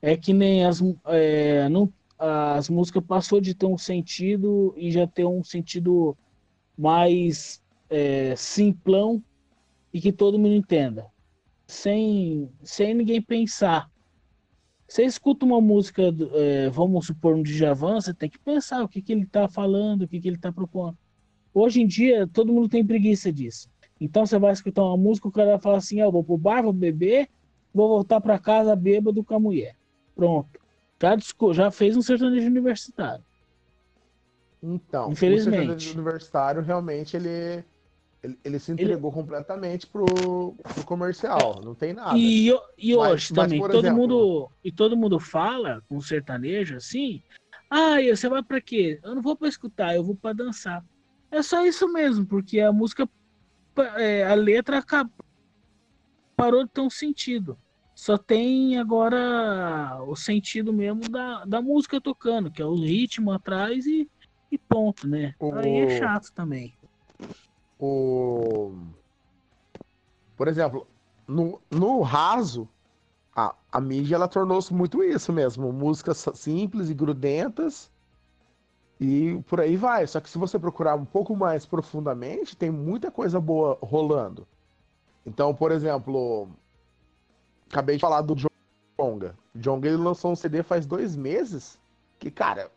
é 0.00 0.16
que 0.16 0.32
nem 0.32 0.64
as, 0.64 0.80
é, 1.06 1.68
não, 1.68 1.92
as 2.16 2.68
músicas 2.68 3.02
passou 3.04 3.40
de 3.40 3.54
ter 3.54 3.66
um 3.66 3.76
sentido 3.76 4.72
e 4.76 4.92
já 4.92 5.06
ter 5.06 5.24
um 5.24 5.42
sentido 5.42 6.16
mais 6.78 7.60
é, 7.90 8.34
simplão 8.36 9.22
e 9.92 10.00
que 10.00 10.12
todo 10.12 10.38
mundo 10.38 10.54
entenda, 10.54 11.06
sem, 11.74 12.50
sem 12.62 12.94
ninguém 12.94 13.20
pensar. 13.20 13.90
Você 14.86 15.04
escuta 15.04 15.44
uma 15.44 15.60
música, 15.60 16.02
é, 16.34 16.68
vamos 16.70 17.06
supor, 17.06 17.34
um 17.34 17.42
Djavan, 17.42 18.00
você 18.00 18.14
tem 18.14 18.28
que 18.28 18.38
pensar 18.38 18.82
o 18.82 18.88
que, 18.88 19.02
que 19.02 19.12
ele 19.12 19.24
está 19.24 19.48
falando, 19.48 20.02
o 20.02 20.08
que, 20.08 20.20
que 20.20 20.28
ele 20.28 20.36
está 20.36 20.52
propondo. 20.52 20.96
Hoje 21.52 21.80
em 21.80 21.86
dia, 21.86 22.26
todo 22.26 22.52
mundo 22.52 22.68
tem 22.68 22.86
preguiça 22.86 23.32
disso. 23.32 23.68
Então 24.00 24.26
você 24.26 24.38
vai 24.38 24.52
escutar 24.52 24.82
uma 24.82 24.96
música, 24.96 25.28
o 25.28 25.32
cara 25.32 25.50
vai 25.50 25.60
falar 25.60 25.78
assim, 25.78 26.00
ah, 26.00 26.04
eu 26.04 26.12
vou 26.12 26.22
pro 26.22 26.36
bar, 26.36 26.62
vou 26.62 26.72
beber, 26.72 27.28
vou 27.72 27.88
voltar 27.88 28.20
para 28.20 28.38
casa 28.38 28.76
bêbado 28.76 29.24
com 29.24 29.34
a 29.34 29.40
mulher. 29.40 29.76
Pronto. 30.14 30.60
Já, 31.00 31.16
já 31.52 31.70
fez 31.70 31.96
um 31.96 32.02
sertanejo 32.02 32.46
universitário. 32.46 33.24
Então, 34.62 35.10
Infelizmente. 35.10 35.56
o 35.56 35.58
sertanejo 35.58 35.94
universitário 35.94 36.62
realmente 36.62 37.16
ele, 37.16 37.64
ele, 38.24 38.38
ele 38.42 38.58
se 38.58 38.72
entregou 38.72 39.12
completamente 39.12 39.86
pro, 39.86 40.06
pro 40.54 40.84
comercial, 40.84 41.60
não 41.62 41.74
tem 41.74 41.92
nada. 41.92 42.16
E, 42.16 42.48
e 42.78 42.94
hoje 42.96 43.34
mas, 43.34 43.48
também, 43.48 43.60
todo 43.60 43.74
exemplo- 43.86 44.00
mundo 44.00 44.50
e 44.64 44.72
todo 44.72 44.96
mundo 44.96 45.20
fala 45.20 45.82
com 45.88 46.00
sertanejo 46.00 46.76
assim, 46.76 47.22
ah, 47.68 47.96
você 48.00 48.26
vai 48.28 48.42
para 48.42 48.62
quê? 48.62 48.98
Eu 49.02 49.14
não 49.14 49.20
vou 49.20 49.36
para 49.36 49.48
escutar, 49.48 49.94
eu 49.94 50.02
vou 50.02 50.16
para 50.16 50.32
dançar. 50.34 50.82
É 51.30 51.42
só 51.42 51.66
isso 51.66 51.86
mesmo, 51.92 52.26
porque 52.26 52.60
a 52.60 52.72
música, 52.72 53.06
é, 53.98 54.24
a 54.24 54.34
letra 54.34 54.78
acabou, 54.78 55.12
parou 56.36 56.64
de 56.64 56.70
ter 56.70 56.80
um 56.80 56.90
sentido. 56.90 57.58
Só 57.94 58.16
tem 58.16 58.78
agora 58.78 60.02
o 60.06 60.16
sentido 60.16 60.72
mesmo 60.72 61.02
da, 61.08 61.44
da 61.44 61.60
música 61.62 62.00
tocando, 62.00 62.50
que 62.50 62.62
é 62.62 62.64
o 62.64 62.74
ritmo 62.74 63.30
atrás 63.30 63.86
e, 63.86 64.10
e 64.50 64.58
ponto, 64.58 65.06
né? 65.06 65.34
O- 65.38 65.54
Aí 65.54 65.76
é 65.80 65.88
chato 65.98 66.32
também. 66.34 66.74
O... 67.78 68.72
Por 70.36 70.48
exemplo, 70.48 70.86
no, 71.26 71.60
no 71.70 72.02
raso, 72.02 72.68
a, 73.34 73.54
a 73.70 73.80
mídia 73.80 74.16
ela 74.16 74.28
tornou-se 74.28 74.72
muito 74.72 75.02
isso 75.02 75.32
mesmo. 75.32 75.72
Músicas 75.72 76.26
simples 76.34 76.88
e 76.90 76.94
grudentas. 76.94 77.90
E 79.00 79.42
por 79.48 79.60
aí 79.60 79.76
vai. 79.76 80.06
Só 80.06 80.20
que 80.20 80.30
se 80.30 80.38
você 80.38 80.58
procurar 80.58 80.94
um 80.94 81.04
pouco 81.04 81.34
mais 81.34 81.66
profundamente, 81.66 82.56
tem 82.56 82.70
muita 82.70 83.10
coisa 83.10 83.40
boa 83.40 83.78
rolando. 83.82 84.46
Então, 85.26 85.54
por 85.54 85.72
exemplo, 85.72 86.48
acabei 87.70 87.96
de 87.96 88.00
falar 88.00 88.22
do 88.22 88.36
Jonga. 88.98 89.36
Jonga 89.54 89.88
ele 89.88 89.96
lançou 89.96 90.32
um 90.32 90.36
CD 90.36 90.62
faz 90.62 90.86
dois 90.86 91.16
meses. 91.16 91.78
Que, 92.18 92.30
cara, 92.30 92.70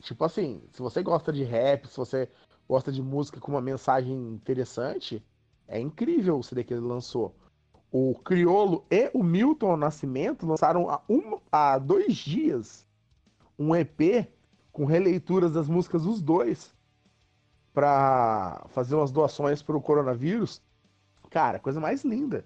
tipo 0.00 0.24
assim, 0.24 0.62
se 0.72 0.80
você 0.80 1.02
gosta 1.02 1.32
de 1.32 1.44
rap, 1.44 1.86
se 1.86 1.96
você 1.96 2.28
gosta 2.72 2.90
de 2.90 3.02
música 3.02 3.38
com 3.38 3.52
uma 3.52 3.60
mensagem 3.60 4.14
interessante, 4.28 5.22
é 5.68 5.78
incrível 5.78 6.38
o 6.38 6.42
CD 6.42 6.64
que 6.64 6.72
ele 6.72 6.80
lançou. 6.80 7.36
O 7.90 8.14
Criolo 8.14 8.86
e 8.90 9.10
o 9.12 9.22
Milton 9.22 9.76
Nascimento 9.76 10.46
lançaram 10.46 10.88
há, 10.88 11.02
um, 11.06 11.38
há 11.52 11.76
dois 11.76 12.16
dias 12.16 12.86
um 13.58 13.76
EP 13.76 14.26
com 14.72 14.86
releituras 14.86 15.52
das 15.52 15.68
músicas 15.68 16.04
dos 16.04 16.22
dois 16.22 16.74
para 17.74 18.64
fazer 18.70 18.94
umas 18.94 19.12
doações 19.12 19.62
para 19.62 19.76
o 19.76 19.82
coronavírus. 19.82 20.62
Cara, 21.28 21.58
coisa 21.58 21.78
mais 21.78 22.02
linda. 22.02 22.42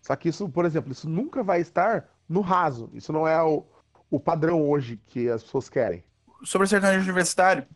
Só 0.00 0.14
que 0.14 0.28
isso, 0.28 0.48
por 0.48 0.64
exemplo, 0.64 0.92
isso 0.92 1.08
nunca 1.08 1.42
vai 1.42 1.60
estar 1.60 2.08
no 2.28 2.42
raso. 2.42 2.88
Isso 2.92 3.12
não 3.12 3.26
é 3.26 3.42
o, 3.42 3.64
o 4.08 4.20
padrão 4.20 4.70
hoje 4.70 5.00
que 5.06 5.28
as 5.28 5.42
pessoas 5.42 5.68
querem. 5.68 6.04
sobre 6.44 6.68
sertanejo 6.68 7.02
universitário. 7.02 7.66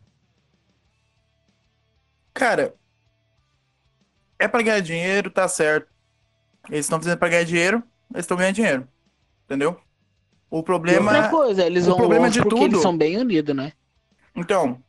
Cara, 2.39 2.73
é 4.39 4.47
pra 4.47 4.61
ganhar 4.61 4.79
dinheiro, 4.79 5.29
tá 5.29 5.45
certo. 5.47 5.89
Eles 6.69 6.85
estão 6.85 6.97
fazendo 6.99 7.17
pra 7.17 7.27
ganhar 7.27 7.43
dinheiro, 7.43 7.83
eles 8.13 8.23
estão 8.23 8.37
ganhando 8.37 8.55
dinheiro. 8.55 8.87
Entendeu? 9.43 9.77
O 10.49 10.63
problema. 10.63 11.11
Outra 11.13 11.29
coisa, 11.29 11.65
eles 11.65 11.83
o 11.85 11.89
vão 11.89 11.97
problema 11.97 12.29
de 12.29 12.41
tudo- 12.41 12.63
eles 12.63 12.81
são 12.81 12.97
bem 12.97 13.17
unidos, 13.17 13.53
né? 13.53 13.73
Então, 14.33 14.81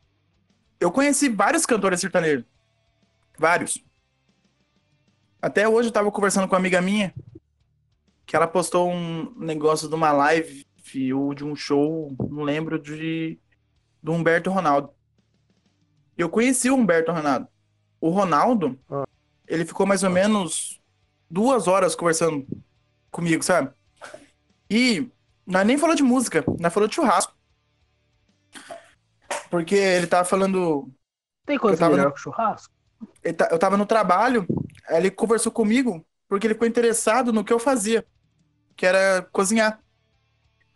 eu 0.79 0.89
conheci 0.91 1.27
vários 1.27 1.65
cantores 1.65 1.99
sertanejos. 1.99 2.45
Vários. 3.37 3.83
Até 5.41 5.67
hoje 5.67 5.89
eu 5.89 5.93
tava 5.93 6.09
conversando 6.09 6.47
com 6.47 6.53
uma 6.55 6.59
amiga 6.59 6.81
minha 6.81 7.13
que 8.25 8.35
ela 8.35 8.47
postou 8.47 8.89
um 8.89 9.33
negócio 9.37 9.89
de 9.89 9.95
uma 9.95 10.11
live 10.13 10.65
ou 11.13 11.33
de 11.33 11.43
um 11.43 11.55
show, 11.55 12.15
não 12.29 12.43
lembro, 12.43 12.79
de 12.79 13.37
do 14.01 14.13
Humberto 14.13 14.49
Ronaldo. 14.49 14.89
Eu 16.21 16.29
conheci 16.29 16.69
o 16.69 16.75
Humberto 16.75 17.11
Ronaldo. 17.11 17.47
O 17.99 18.09
Ronaldo, 18.09 18.79
Ah. 18.89 19.03
ele 19.47 19.65
ficou 19.65 19.85
mais 19.87 20.03
ou 20.03 20.09
menos 20.09 20.79
duas 21.29 21.67
horas 21.67 21.95
conversando 21.95 22.45
comigo, 23.09 23.43
sabe? 23.43 23.71
E 24.69 25.09
nós 25.45 25.65
nem 25.65 25.77
falou 25.77 25.95
de 25.95 26.03
música, 26.03 26.43
nós 26.59 26.71
falou 26.73 26.87
de 26.87 26.93
churrasco. 26.95 27.33
Porque 29.49 29.75
ele 29.75 30.07
tava 30.07 30.23
falando. 30.25 30.91
Tem 31.45 31.57
coisa 31.57 31.89
melhor 31.89 32.05
no- 32.05 32.13
que 32.13 32.19
churrasco? 32.19 32.73
tá- 33.35 33.49
eu 33.51 33.57
tava 33.59 33.75
no 33.77 33.85
trabalho, 33.85 34.45
aí 34.87 34.97
ele 34.97 35.11
conversou 35.11 35.51
comigo 35.51 36.05
porque 36.27 36.45
ele 36.47 36.53
ficou 36.53 36.67
interessado 36.67 37.33
no 37.33 37.43
que 37.43 37.51
eu 37.51 37.59
fazia, 37.59 38.05
que 38.75 38.85
era 38.85 39.27
cozinhar. 39.31 39.81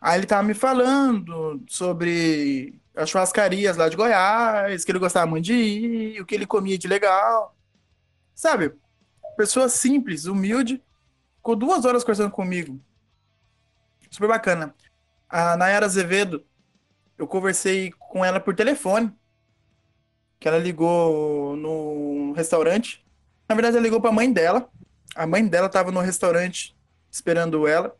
Aí 0.00 0.18
ele 0.18 0.26
tava 0.26 0.42
me 0.42 0.54
falando 0.54 1.62
sobre 1.68 2.78
as 2.96 3.10
churrascarias 3.10 3.76
lá 3.76 3.88
de 3.88 3.96
Goiás, 3.96 4.84
que 4.84 4.90
ele 4.90 4.98
gostava 4.98 5.26
muito 5.26 5.44
de 5.44 5.54
ir, 5.54 6.20
o 6.20 6.26
que 6.26 6.34
ele 6.34 6.46
comia 6.46 6.78
de 6.78 6.88
legal. 6.88 7.54
Sabe? 8.34 8.74
Pessoa 9.36 9.68
simples, 9.68 10.24
humilde, 10.24 10.82
ficou 11.36 11.54
duas 11.54 11.84
horas 11.84 12.02
conversando 12.02 12.30
comigo. 12.30 12.80
Super 14.10 14.28
bacana. 14.28 14.74
A 15.28 15.56
Nayara 15.56 15.84
Azevedo, 15.84 16.44
eu 17.18 17.26
conversei 17.26 17.92
com 17.98 18.24
ela 18.24 18.40
por 18.40 18.54
telefone 18.54 19.14
que 20.38 20.48
ela 20.48 20.58
ligou 20.58 21.56
no 21.56 22.32
restaurante. 22.32 23.04
Na 23.48 23.54
verdade, 23.54 23.76
ela 23.76 23.84
ligou 23.84 24.00
pra 24.00 24.12
mãe 24.12 24.32
dela. 24.32 24.68
A 25.14 25.26
mãe 25.26 25.46
dela 25.46 25.68
tava 25.68 25.90
no 25.90 26.00
restaurante 26.00 26.76
esperando 27.10 27.66
ela. 27.66 27.96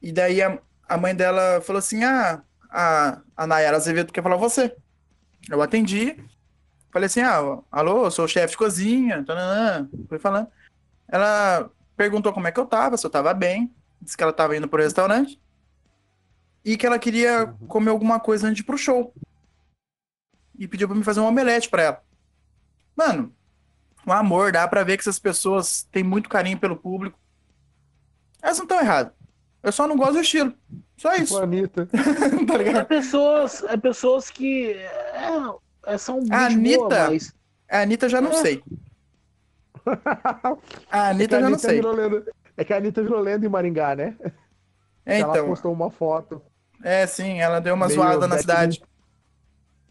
E 0.00 0.12
daí 0.12 0.42
a, 0.42 0.58
a 0.88 0.96
mãe 0.96 1.14
dela 1.14 1.60
falou 1.62 1.78
assim: 1.78 2.04
Ah, 2.04 2.42
a, 2.76 3.22
a 3.34 3.46
Nayara 3.46 3.78
Azevedo 3.78 4.12
quer 4.12 4.22
falar 4.22 4.36
com 4.36 4.42
você. 4.42 4.76
Eu 5.48 5.62
atendi. 5.62 6.22
Falei 6.92 7.06
assim: 7.06 7.20
Ah, 7.20 7.62
alô, 7.72 8.04
eu 8.04 8.10
sou 8.10 8.26
o 8.26 8.28
chefe 8.28 8.52
de 8.52 8.58
cozinha. 8.58 9.24
tananã. 9.24 9.88
Foi 10.08 10.18
falando. 10.18 10.48
Ela 11.08 11.70
perguntou 11.96 12.32
como 12.34 12.46
é 12.46 12.52
que 12.52 12.60
eu 12.60 12.66
tava, 12.66 12.98
se 12.98 13.06
eu 13.06 13.10
tava 13.10 13.32
bem. 13.32 13.74
Disse 14.00 14.16
que 14.16 14.22
ela 14.22 14.32
tava 14.32 14.54
indo 14.54 14.68
pro 14.68 14.82
restaurante. 14.82 15.40
E 16.62 16.76
que 16.76 16.86
ela 16.86 16.98
queria 16.98 17.46
comer 17.66 17.90
alguma 17.90 18.20
coisa 18.20 18.46
antes 18.46 18.56
de 18.56 18.62
ir 18.62 18.66
pro 18.66 18.76
show 18.76 19.14
e 20.58 20.66
pediu 20.66 20.88
pra 20.88 20.96
me 20.96 21.04
fazer 21.04 21.20
um 21.20 21.26
omelete 21.26 21.68
pra 21.68 21.82
ela. 21.82 22.02
Mano, 22.94 23.34
um 24.06 24.12
amor, 24.12 24.52
dá 24.52 24.66
pra 24.66 24.84
ver 24.84 24.96
que 24.96 25.02
essas 25.02 25.18
pessoas 25.18 25.84
têm 25.84 26.02
muito 26.02 26.28
carinho 26.28 26.58
pelo 26.58 26.76
público. 26.76 27.18
Elas 28.42 28.58
não 28.58 28.64
estão 28.64 28.80
erradas. 28.80 29.12
Eu 29.62 29.72
só 29.72 29.86
não 29.86 29.96
gosto 29.96 30.14
do 30.14 30.20
estilo. 30.20 30.54
Só 30.96 31.14
isso, 31.14 31.38
Anitta. 31.38 31.86
tá 32.46 32.54
É 32.54 32.58
ligado? 32.58 32.86
pessoas, 32.86 33.62
é 33.64 33.76
pessoas 33.76 34.30
que 34.30 34.72
é, 34.72 35.30
é, 35.86 35.98
são 35.98 36.18
A 36.18 36.20
boa, 36.22 36.46
Anitta- 36.46 37.08
mas 37.10 37.34
A 37.68 37.80
Anitta 37.82 38.08
já 38.08 38.20
não 38.20 38.30
É. 38.30 38.34
sei. 38.34 38.62
A 40.90 41.08
É 41.08 41.10
Anitta 41.10 41.36
a 41.36 41.40
já 41.40 41.48
não 41.48 41.54
Anitta 41.54 41.68
sei. 41.68 41.74
virou 41.76 41.92
lenda- 41.94 42.24
É 42.56 42.64
que 42.64 42.72
a 42.72 42.76
Anitta 42.78 43.02
virou 43.02 43.20
lenda 43.20 43.44
em 43.46 43.48
Maringá, 43.48 43.94
né? 43.94 44.16
É, 45.04 45.20
Ela 45.20 45.32
então. 45.34 45.46
postou 45.48 45.72
uma 45.72 45.90
foto. 45.90 46.42
É, 46.82 47.06
sim, 47.06 47.38
ela 47.40 47.60
deu 47.60 47.74
uma 47.74 47.86
Meio 47.86 47.98
zoada 48.00 48.26
na 48.26 48.38
cidade. 48.38 48.82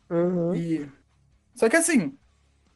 Uhum. 0.10 0.54
E... 0.56 0.90
Só 1.56 1.70
que 1.70 1.76
assim, 1.78 2.18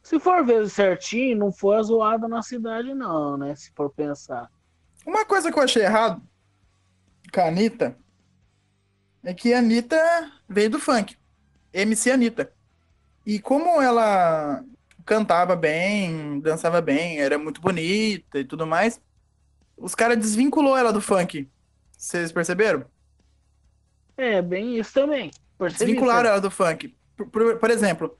se 0.02 0.18
for 0.18 0.44
ver 0.44 0.68
certinho, 0.70 1.36
não 1.38 1.52
foi 1.52 1.76
a 1.76 1.82
zoada 1.82 2.26
na 2.28 2.42
cidade, 2.42 2.94
não, 2.94 3.36
né? 3.36 3.54
Se 3.56 3.70
for 3.72 3.90
pensar. 3.90 4.48
Uma 5.06 5.24
coisa 5.24 5.50
que 5.52 5.58
eu 5.58 5.62
achei 5.62 5.82
errado 5.82 6.22
com 7.32 7.40
a 7.40 7.46
Anitta 7.48 7.96
é 9.24 9.34
que 9.34 9.52
a 9.52 9.58
Anitta 9.58 10.32
veio 10.48 10.70
do 10.70 10.78
funk. 10.78 11.16
MC 11.72 12.10
Anitta. 12.10 12.52
E 13.26 13.38
como 13.38 13.80
ela 13.80 14.64
cantava 15.04 15.54
bem, 15.56 16.40
dançava 16.40 16.80
bem, 16.80 17.20
era 17.20 17.38
muito 17.38 17.60
bonita 17.60 18.38
e 18.38 18.44
tudo 18.44 18.66
mais. 18.66 19.00
Os 19.76 19.94
caras 19.94 20.18
desvinculou 20.18 20.76
ela 20.76 20.92
do 20.92 21.00
funk. 21.00 21.48
Vocês 21.96 22.32
perceberam? 22.32 22.84
É, 24.16 24.40
bem 24.42 24.78
isso 24.78 24.92
também. 24.92 25.30
Percebi 25.58 25.84
Desvincularam 25.92 26.22
isso. 26.22 26.28
ela 26.32 26.40
do 26.40 26.50
funk. 26.50 26.94
Por, 27.16 27.26
por- 27.28 27.56
por 27.58 27.70
exemplo, 27.70 28.16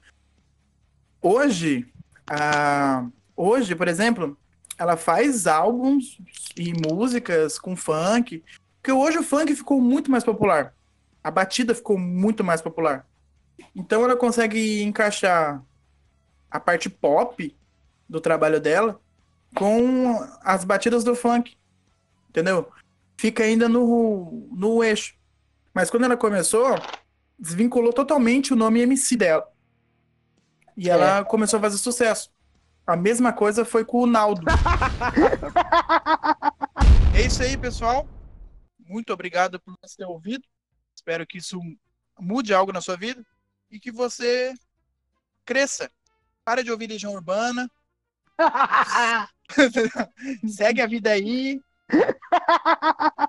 hoje, 1.21 1.91
a, 2.29 3.05
hoje, 3.35 3.75
por 3.75 3.87
exemplo, 3.87 4.37
ela 4.77 4.97
faz 4.97 5.47
álbuns 5.47 6.17
e 6.55 6.73
músicas 6.73 7.59
com 7.59 7.75
funk, 7.75 8.43
porque 8.81 8.91
hoje 8.91 9.17
o 9.19 9.23
funk 9.23 9.55
ficou 9.55 9.79
muito 9.81 10.09
mais 10.09 10.23
popular. 10.23 10.73
A 11.23 11.29
batida 11.29 11.75
ficou 11.75 11.97
muito 11.97 12.43
mais 12.43 12.61
popular. 12.61 13.07
Então 13.75 14.03
ela 14.03 14.15
consegue 14.15 14.81
encaixar 14.81 15.63
a 16.49 16.59
parte 16.59 16.89
pop 16.89 17.55
do 18.09 18.19
trabalho 18.19 18.59
dela 18.59 18.99
com 19.55 20.17
as 20.43 20.63
batidas 20.63 21.03
do 21.03 21.15
funk. 21.15 21.55
Entendeu? 22.29 22.71
Fica 23.17 23.43
ainda 23.43 23.69
no, 23.69 24.49
no 24.51 24.83
eixo. 24.83 25.15
Mas 25.73 25.89
quando 25.89 26.05
ela 26.05 26.17
começou, 26.17 26.75
desvinculou 27.37 27.93
totalmente 27.93 28.53
o 28.53 28.55
nome 28.55 28.81
MC 28.81 29.15
dela. 29.15 29.47
E 30.75 30.89
ela 30.89 31.23
começou 31.23 31.57
a 31.57 31.61
fazer 31.61 31.77
sucesso. 31.77 32.31
A 32.85 32.95
mesma 32.95 33.31
coisa 33.31 33.63
foi 33.63 33.85
com 33.85 33.99
o 34.01 34.07
Naldo. 34.07 34.45
É 37.13 37.25
isso 37.25 37.43
aí, 37.43 37.57
pessoal. 37.57 38.07
Muito 38.79 39.11
obrigado 39.11 39.59
por 39.59 39.75
você 39.83 39.97
ter 39.97 40.05
ouvido. 40.05 40.43
Espero 41.01 41.25
que 41.25 41.39
isso 41.39 41.59
mude 42.19 42.53
algo 42.53 42.71
na 42.71 42.79
sua 42.79 42.95
vida 42.95 43.25
e 43.71 43.79
que 43.79 43.91
você 43.91 44.53
cresça. 45.43 45.91
Para 46.45 46.63
de 46.63 46.71
ouvir 46.71 46.85
Legião 46.85 47.13
Urbana. 47.13 47.67
Segue 50.47 50.79
a 50.79 50.85
vida 50.85 51.09
aí. 51.09 51.59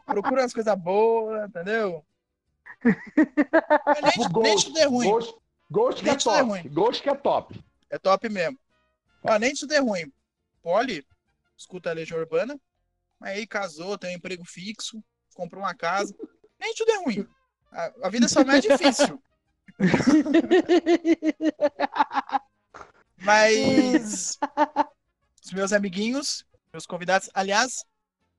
Procura 0.04 0.42
umas 0.42 0.52
coisas 0.52 0.78
boas, 0.78 1.48
entendeu? 1.48 2.04
Nem, 2.84 4.18
nem 4.18 4.28
Ghost, 4.28 4.66
tudo 4.66 4.78
é 4.78 4.84
ruim. 4.84 5.08
Ghost, 5.08 5.34
Ghost 5.70 6.02
que 6.02 6.08
é 6.10 6.12
Nem 6.12 6.16
é 6.16 6.18
top. 6.18 6.42
ruim. 6.42 6.68
Ghost 6.68 7.02
que 7.02 7.08
é 7.08 7.14
top. 7.14 7.64
É 7.88 7.98
top 7.98 8.28
mesmo. 8.28 8.58
Ó, 9.22 9.38
nem 9.38 9.54
tudo 9.54 9.72
é 9.72 9.78
ruim. 9.78 10.12
Poli, 10.62 11.06
escuta 11.56 11.88
a 11.88 11.94
Legião 11.94 12.20
Urbana, 12.20 12.60
aí 13.18 13.46
casou, 13.46 13.96
tem 13.96 14.10
um 14.10 14.18
emprego 14.18 14.44
fixo, 14.44 15.02
comprou 15.34 15.62
uma 15.62 15.74
casa. 15.74 16.14
Nem 16.60 16.74
tudo 16.74 16.92
é 16.92 17.04
ruim. 17.04 17.26
A, 17.72 17.92
a 18.04 18.08
vida 18.10 18.28
só 18.28 18.42
é 18.42 18.60
difícil. 18.60 19.20
Mas 23.16 24.38
os 25.42 25.52
meus 25.52 25.72
amiguinhos, 25.72 26.44
meus 26.72 26.86
convidados, 26.86 27.30
aliás, 27.32 27.84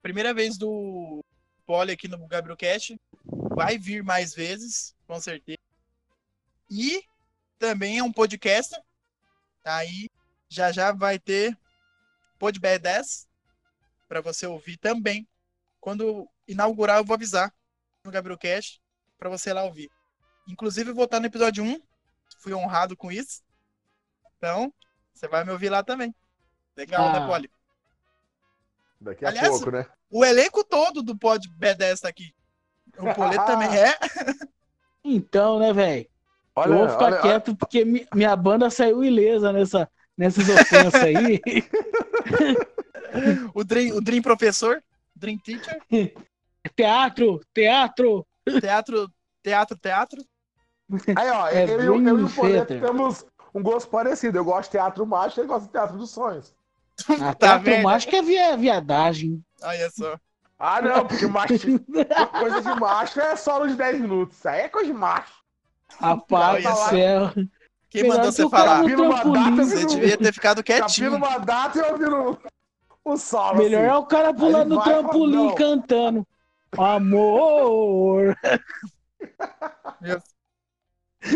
primeira 0.01 0.33
vez 0.33 0.57
do 0.57 1.23
Poli 1.65 1.91
aqui 1.91 2.07
no 2.07 2.27
Gabriel 2.27 2.57
Cast, 2.57 2.99
vai 3.55 3.77
vir 3.77 4.03
mais 4.03 4.35
vezes, 4.35 4.95
com 5.07 5.19
certeza. 5.19 5.57
E 6.69 7.03
também 7.57 7.97
é 7.97 8.03
um 8.03 8.11
podcaster. 8.11 8.79
Aí 9.63 10.09
já 10.49 10.71
já 10.71 10.91
vai 10.91 11.17
ter 11.17 11.57
Pod 12.37 12.59
B10 12.59 13.25
para 14.07 14.21
você 14.21 14.45
ouvir 14.45 14.77
também. 14.77 15.27
Quando 15.79 16.29
inaugurar, 16.47 16.97
eu 16.97 17.05
vou 17.05 17.15
avisar 17.15 17.53
no 18.03 18.11
Gabriel 18.11 18.37
Cash 18.37 18.82
para 19.23 19.29
você 19.29 19.51
ir 19.51 19.53
lá 19.53 19.63
ouvir. 19.63 19.89
Inclusive, 20.49 20.91
eu 20.91 20.95
vou 20.95 21.05
estar 21.05 21.21
no 21.21 21.27
episódio 21.27 21.63
1. 21.63 21.79
Fui 22.39 22.53
honrado 22.53 22.97
com 22.97 23.09
isso. 23.09 23.41
Então, 24.37 24.73
você 25.13 25.29
vai 25.29 25.45
me 25.45 25.51
ouvir 25.51 25.69
lá 25.69 25.81
também. 25.81 26.13
Legal, 26.75 27.07
Ah. 27.07 27.19
né, 27.21 27.25
Poli? 27.27 27.49
Daqui 28.99 29.23
a 29.25 29.29
Aliás, 29.29 29.47
pouco, 29.47 29.71
né? 29.71 29.85
O 30.11 30.25
elenco 30.25 30.61
todo 30.65 31.01
do 31.01 31.17
Pod 31.17 31.47
B10 31.57 32.01
tá 32.01 32.09
aqui. 32.09 32.35
O 32.97 33.13
Poleto 33.13 33.45
também 33.45 33.69
é. 33.77 33.97
Então, 35.05 35.57
né, 35.59 35.71
velho? 35.71 36.05
Olha, 36.53 36.73
Eu 36.73 36.77
vou 36.79 36.89
ficar 36.89 37.05
olha, 37.05 37.21
quieto 37.21 37.55
porque 37.55 37.85
mi- 37.85 38.05
minha 38.13 38.35
banda 38.35 38.69
saiu 38.69 39.05
ilesa 39.05 39.53
nessa, 39.53 39.89
nessas 40.17 40.49
ofensas 40.49 41.01
aí. 41.01 41.39
O 43.53 43.63
Dream, 43.63 43.95
o 43.95 44.01
Dream 44.01 44.21
Professor, 44.23 44.83
Dream 45.15 45.37
Teacher, 45.37 45.79
teatro, 46.75 47.39
teatro. 47.53 48.25
Teatro, 48.61 49.09
teatro, 49.41 49.77
teatro. 49.77 50.21
Aí, 51.15 51.29
ó, 51.29 51.47
É 51.47 51.63
eu, 51.65 51.79
eu, 51.81 52.07
eu 52.07 52.19
e 52.19 52.23
o 52.23 52.29
Poleto 52.29 52.79
temos 52.79 53.25
um 53.53 53.61
gosto 53.63 53.89
parecido. 53.89 54.37
Eu 54.37 54.45
gosto 54.45 54.65
de 54.65 54.71
teatro 54.77 55.05
mágico, 55.05 55.41
ele 55.41 55.47
gosta 55.47 55.65
de 55.65 55.71
teatro 55.71 55.97
dos 55.97 56.09
sonhos. 56.11 56.53
Ah, 57.09 57.33
Tá 57.33 57.47
teatro 57.47 57.71
vendo? 57.71 57.83
mágico 57.83 58.15
é 58.15 58.21
via, 58.21 58.57
viadagem. 58.57 59.43
Olha 59.61 59.89
só. 59.91 60.17
Ah, 60.59 60.81
não, 60.81 61.05
porque 61.05 61.25
macho, 61.25 61.53
coisa 62.39 62.61
de 62.61 62.79
macho 62.79 63.19
é 63.19 63.35
solo 63.35 63.67
de 63.67 63.75
10 63.75 64.01
minutos. 64.01 64.37
Isso 64.37 64.47
aí 64.47 64.61
é 64.61 64.69
coisa 64.69 64.91
de 64.91 64.97
macho. 64.97 65.33
Rapaz 65.99 66.63
do 66.63 66.75
céu. 66.89 67.31
Quem 67.89 68.07
mandou 68.07 68.31
você 68.31 68.49
falar? 68.49 68.79
no 68.81 68.87
Vira 68.87 69.01
uma 69.01 69.23
data, 69.23 69.65
Você 69.65 69.85
devia 69.85 70.17
ter 70.17 70.33
ficado 70.33 70.63
quietinho. 70.63 71.15
uma 71.15 71.37
data 71.37 71.77
e 71.79 71.81
ouvindo 71.91 72.39
o 73.03 73.17
solo. 73.17 73.57
Melhor 73.57 73.83
é 73.83 73.89
assim. 73.89 73.97
o 73.97 74.05
cara 74.05 74.33
pular 74.33 74.59
Aí 74.61 74.65
no 74.65 74.81
trampolim 74.81 75.35
não. 75.47 75.55
cantando. 75.55 76.27
Amor. 76.77 78.37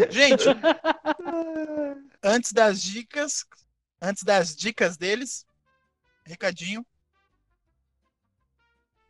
Gente, 0.09 0.43
antes 2.23 2.51
das 2.51 2.81
dicas, 2.81 3.45
antes 4.01 4.23
das 4.23 4.55
dicas 4.55 4.97
deles, 4.97 5.45
recadinho. 6.25 6.85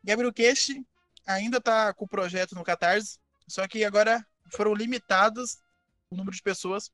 Gabriel 0.04 0.34
Queixe 0.34 0.86
ainda 1.26 1.60
tá 1.60 1.94
com 1.94 2.06
o 2.06 2.08
projeto 2.08 2.56
no 2.56 2.64
Catarse, 2.64 3.20
só 3.48 3.68
que 3.68 3.84
agora 3.84 4.26
foram 4.52 4.74
limitados 4.74 5.60
o 6.10 6.16
número 6.16 6.36
de 6.36 6.42
pessoas. 6.42 6.92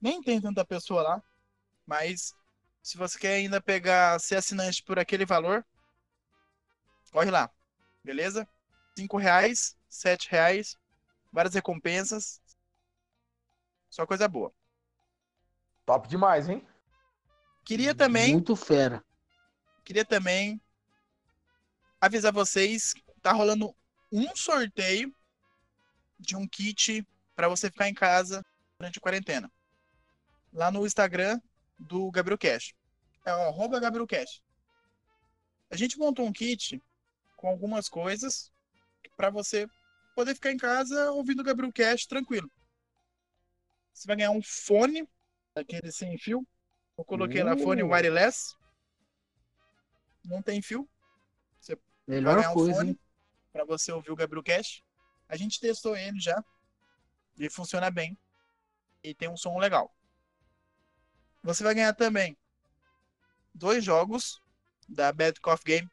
Nem 0.00 0.22
tem 0.22 0.40
tanta 0.40 0.64
pessoa 0.64 1.02
lá, 1.02 1.22
mas 1.86 2.34
se 2.82 2.96
você 2.96 3.18
quer 3.18 3.34
ainda 3.34 3.60
pegar, 3.60 4.20
ser 4.20 4.36
assinante 4.36 4.82
por 4.82 4.98
aquele 4.98 5.24
valor, 5.24 5.64
corre 7.10 7.30
lá, 7.30 7.50
beleza? 8.04 8.48
Cinco 8.96 9.16
reais, 9.16 9.76
sete 9.88 10.30
reais, 10.30 10.76
várias 11.32 11.54
recompensas, 11.54 12.40
só 13.88 14.06
coisa 14.06 14.28
boa. 14.28 14.52
Top 15.84 16.08
demais, 16.08 16.48
hein? 16.48 16.66
Queria 17.64 17.94
também, 17.94 18.32
Muito 18.32 18.56
fera. 18.56 19.04
queria 19.84 20.04
também 20.04 20.60
avisar 22.00 22.32
vocês, 22.32 22.94
tá 23.22 23.32
rolando 23.32 23.74
um 24.10 24.34
sorteio 24.34 25.14
de 26.18 26.36
um 26.36 26.46
kit 26.46 27.06
para 27.34 27.48
você 27.48 27.70
ficar 27.70 27.88
em 27.88 27.94
casa 27.94 28.44
durante 28.78 28.98
a 28.98 29.02
quarentena. 29.02 29.50
Lá 30.52 30.70
no 30.70 30.86
Instagram 30.86 31.40
do 31.78 32.10
Gabriel 32.10 32.38
Cash. 32.38 32.74
É 33.24 33.34
o 33.34 33.42
arroba 33.48 33.80
Gabriel 33.80 34.06
Cash. 34.06 34.42
A 35.70 35.76
gente 35.76 35.98
montou 35.98 36.26
um 36.26 36.32
kit 36.32 36.82
com 37.36 37.48
algumas 37.48 37.88
coisas 37.88 38.52
para 39.16 39.30
você 39.30 39.68
poder 40.14 40.34
ficar 40.34 40.52
em 40.52 40.56
casa 40.56 41.10
ouvindo 41.12 41.40
o 41.40 41.44
Gabriel 41.44 41.72
Cash 41.72 42.06
tranquilo. 42.06 42.50
Você 43.92 44.06
vai 44.06 44.16
ganhar 44.16 44.30
um 44.30 44.42
fone, 44.42 45.08
aquele 45.54 45.92
sem 45.92 46.16
fio. 46.18 46.46
Eu 46.96 47.04
coloquei 47.04 47.42
lá 47.42 47.56
fone 47.56 47.82
Uh. 47.82 47.90
wireless. 47.90 48.54
Não 50.24 50.42
tem 50.42 50.62
fio. 50.62 50.88
Vai 52.06 52.16
Melhor 52.16 52.36
ganhar 52.36 52.50
um 52.50 52.54
coisa, 52.54 52.74
fone 52.74 52.90
hein? 52.90 53.00
para 53.52 53.64
você 53.64 53.92
ouvir 53.92 54.10
o 54.10 54.16
Gabriel 54.16 54.42
Cash. 54.42 54.82
A 55.28 55.36
gente 55.36 55.60
testou 55.60 55.96
ele 55.96 56.18
já. 56.18 56.42
Ele 57.38 57.48
funciona 57.48 57.90
bem. 57.90 58.18
E 59.02 59.14
tem 59.14 59.28
um 59.28 59.36
som 59.36 59.56
legal. 59.58 59.94
Você 61.42 61.62
vai 61.62 61.74
ganhar 61.74 61.92
também 61.94 62.36
dois 63.54 63.84
jogos 63.84 64.40
da 64.88 65.12
Bad 65.12 65.40
Coffee 65.40 65.76
Game. 65.76 65.90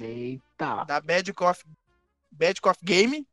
Eita. 0.00 0.84
Da 0.84 1.00
Bad 1.00 1.32
Coffee, 1.32 1.70
Bad 2.30 2.60
Coffee 2.60 2.86
Game. 2.86 3.28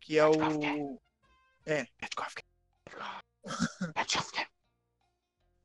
Que 0.00 0.18
é 0.18 0.24
Bad 0.24 0.36
o. 0.36 0.40
Coffee 0.40 0.58
Game. 0.58 0.98
É, 1.66 1.86
Bad 2.00 2.16
Coffee 2.16 2.44
Game. 2.44 2.54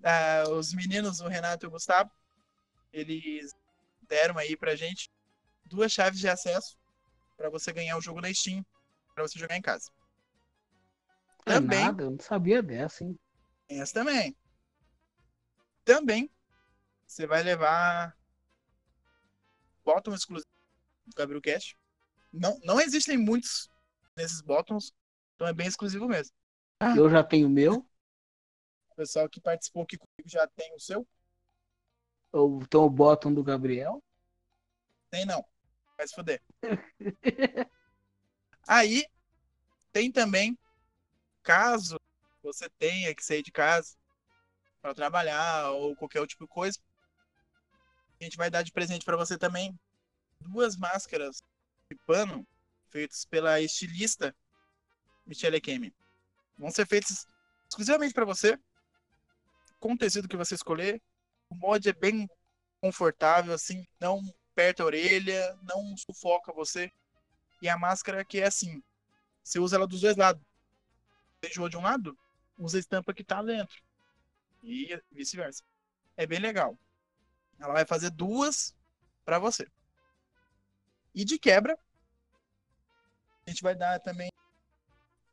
Ah, 0.04 0.44
os 0.50 0.74
meninos, 0.74 1.20
o 1.20 1.28
Renato 1.28 1.66
e 1.66 1.68
o 1.68 1.72
Gustavo, 1.72 2.10
eles 2.92 3.54
deram 4.04 4.38
aí 4.38 4.56
pra 4.56 4.76
gente 4.76 5.12
duas 5.66 5.92
chaves 5.92 6.20
de 6.20 6.28
acesso 6.28 6.78
para 7.38 7.50
você 7.50 7.72
ganhar 7.72 7.98
o 7.98 8.02
jogo 8.02 8.22
na 8.22 8.34
Steam, 8.34 8.66
para 9.14 9.28
você 9.28 9.38
jogar 9.38 9.56
em 9.58 9.62
casa. 9.62 9.92
É 11.46 11.54
Também, 11.54 11.86
nada, 11.86 12.04
eu 12.04 12.12
não 12.12 12.20
sabia 12.20 12.62
dessa, 12.62 13.04
hein? 13.04 13.18
essa 13.68 13.94
também. 13.94 14.36
Também, 15.84 16.30
você 17.08 17.26
vai 17.28 17.44
levar 17.44 18.16
bottom 19.90 20.14
exclusivo 20.14 20.48
do 21.08 21.16
Gabriel 21.16 21.42
Cash. 21.42 21.76
Não, 22.32 22.60
não 22.64 22.80
existem 22.80 23.18
muitos 23.18 23.68
nesses 24.16 24.40
bottoms, 24.40 24.94
então 25.34 25.48
é 25.48 25.54
bem 25.54 25.68
exclusivo 25.68 26.08
mesmo. 26.08 26.36
Eu 26.96 27.10
já 27.10 27.24
tenho 27.24 27.48
o 27.48 27.50
meu. 27.50 27.84
pessoal 28.96 29.28
que 29.28 29.42
participou 29.42 29.84
aqui 29.84 29.98
comigo 29.98 30.30
já 30.30 30.48
tem 30.48 30.76
o 30.76 30.80
seu? 30.80 31.08
Ou 32.32 32.62
Então 32.62 32.86
o 32.86 32.90
bottom 32.90 33.34
do 33.34 33.44
Gabriel. 33.44 34.04
Tem 35.10 35.26
não. 35.26 35.44
Vai 35.98 36.08
se 36.08 36.14
fuder. 36.14 36.42
Aí, 38.68 39.04
tem 39.92 40.12
também, 40.12 40.56
caso 41.42 42.00
você 42.44 42.70
tenha 42.78 43.14
que 43.16 43.26
sair 43.26 43.42
de 43.42 43.52
casa 43.52 43.98
para 44.82 44.94
trabalhar 44.94 45.72
ou 45.72 45.96
qualquer 45.96 46.20
outro 46.20 46.36
tipo 46.36 46.46
de 46.46 46.52
coisa, 46.52 46.80
a 48.20 48.24
gente 48.24 48.38
vai 48.38 48.50
dar 48.50 48.64
de 48.64 48.72
presente 48.72 49.06
para 49.06 49.18
você 49.18 49.38
também 49.38 49.78
duas 50.42 50.76
máscaras 50.76 51.44
de 51.90 51.98
pano 52.06 52.46
feitas 52.90 53.26
pela 53.26 53.62
estilista 53.62 54.36
Michelle 55.26 55.62
Kemi. 55.62 55.94
Vão 56.58 56.72
ser 56.72 56.88
feitas 56.88 57.26
exclusivamente 57.70 58.14
para 58.14 58.26
você, 58.26 58.60
com 59.80 59.94
o 59.94 59.98
tecido 59.98 60.28
que 60.28 60.38
você 60.38 60.56
escolher. 60.56 61.02
O 61.50 61.56
molde 61.56 61.90
é 61.90 61.94
bem 61.94 62.28
confortável, 62.82 63.54
assim, 63.54 63.86
não 64.00 64.22
aperta 64.52 64.84
a 64.84 64.86
orelha, 64.86 65.58
não 65.64 65.96
sufoca 65.98 66.52
você. 66.54 66.92
E 67.62 67.70
a 67.70 67.78
máscara 67.78 68.26
que 68.26 68.40
é 68.40 68.46
assim, 68.46 68.82
você 69.44 69.60
usa 69.60 69.76
ela 69.76 69.88
dos 69.88 70.02
dois 70.02 70.16
lados. 70.16 70.44
Enjoou 71.44 71.70
de 71.70 71.78
um 71.78 71.82
lado, 71.82 72.18
usa 72.58 72.78
a 72.78 72.80
estampa 72.80 73.14
que 73.14 73.24
tá 73.24 73.42
dentro. 73.42 73.82
E 74.62 75.00
vice-versa. 75.12 75.64
É 76.18 76.28
bem 76.28 76.40
legal. 76.40 76.78
Ela 77.60 77.74
vai 77.74 77.86
fazer 77.86 78.10
duas 78.10 78.76
para 79.26 79.38
você. 79.38 79.68
E 81.14 81.26
de 81.26 81.38
quebra, 81.38 81.78
a 83.46 83.50
gente 83.50 83.62
vai 83.62 83.76
dar 83.76 84.00
também 84.00 84.32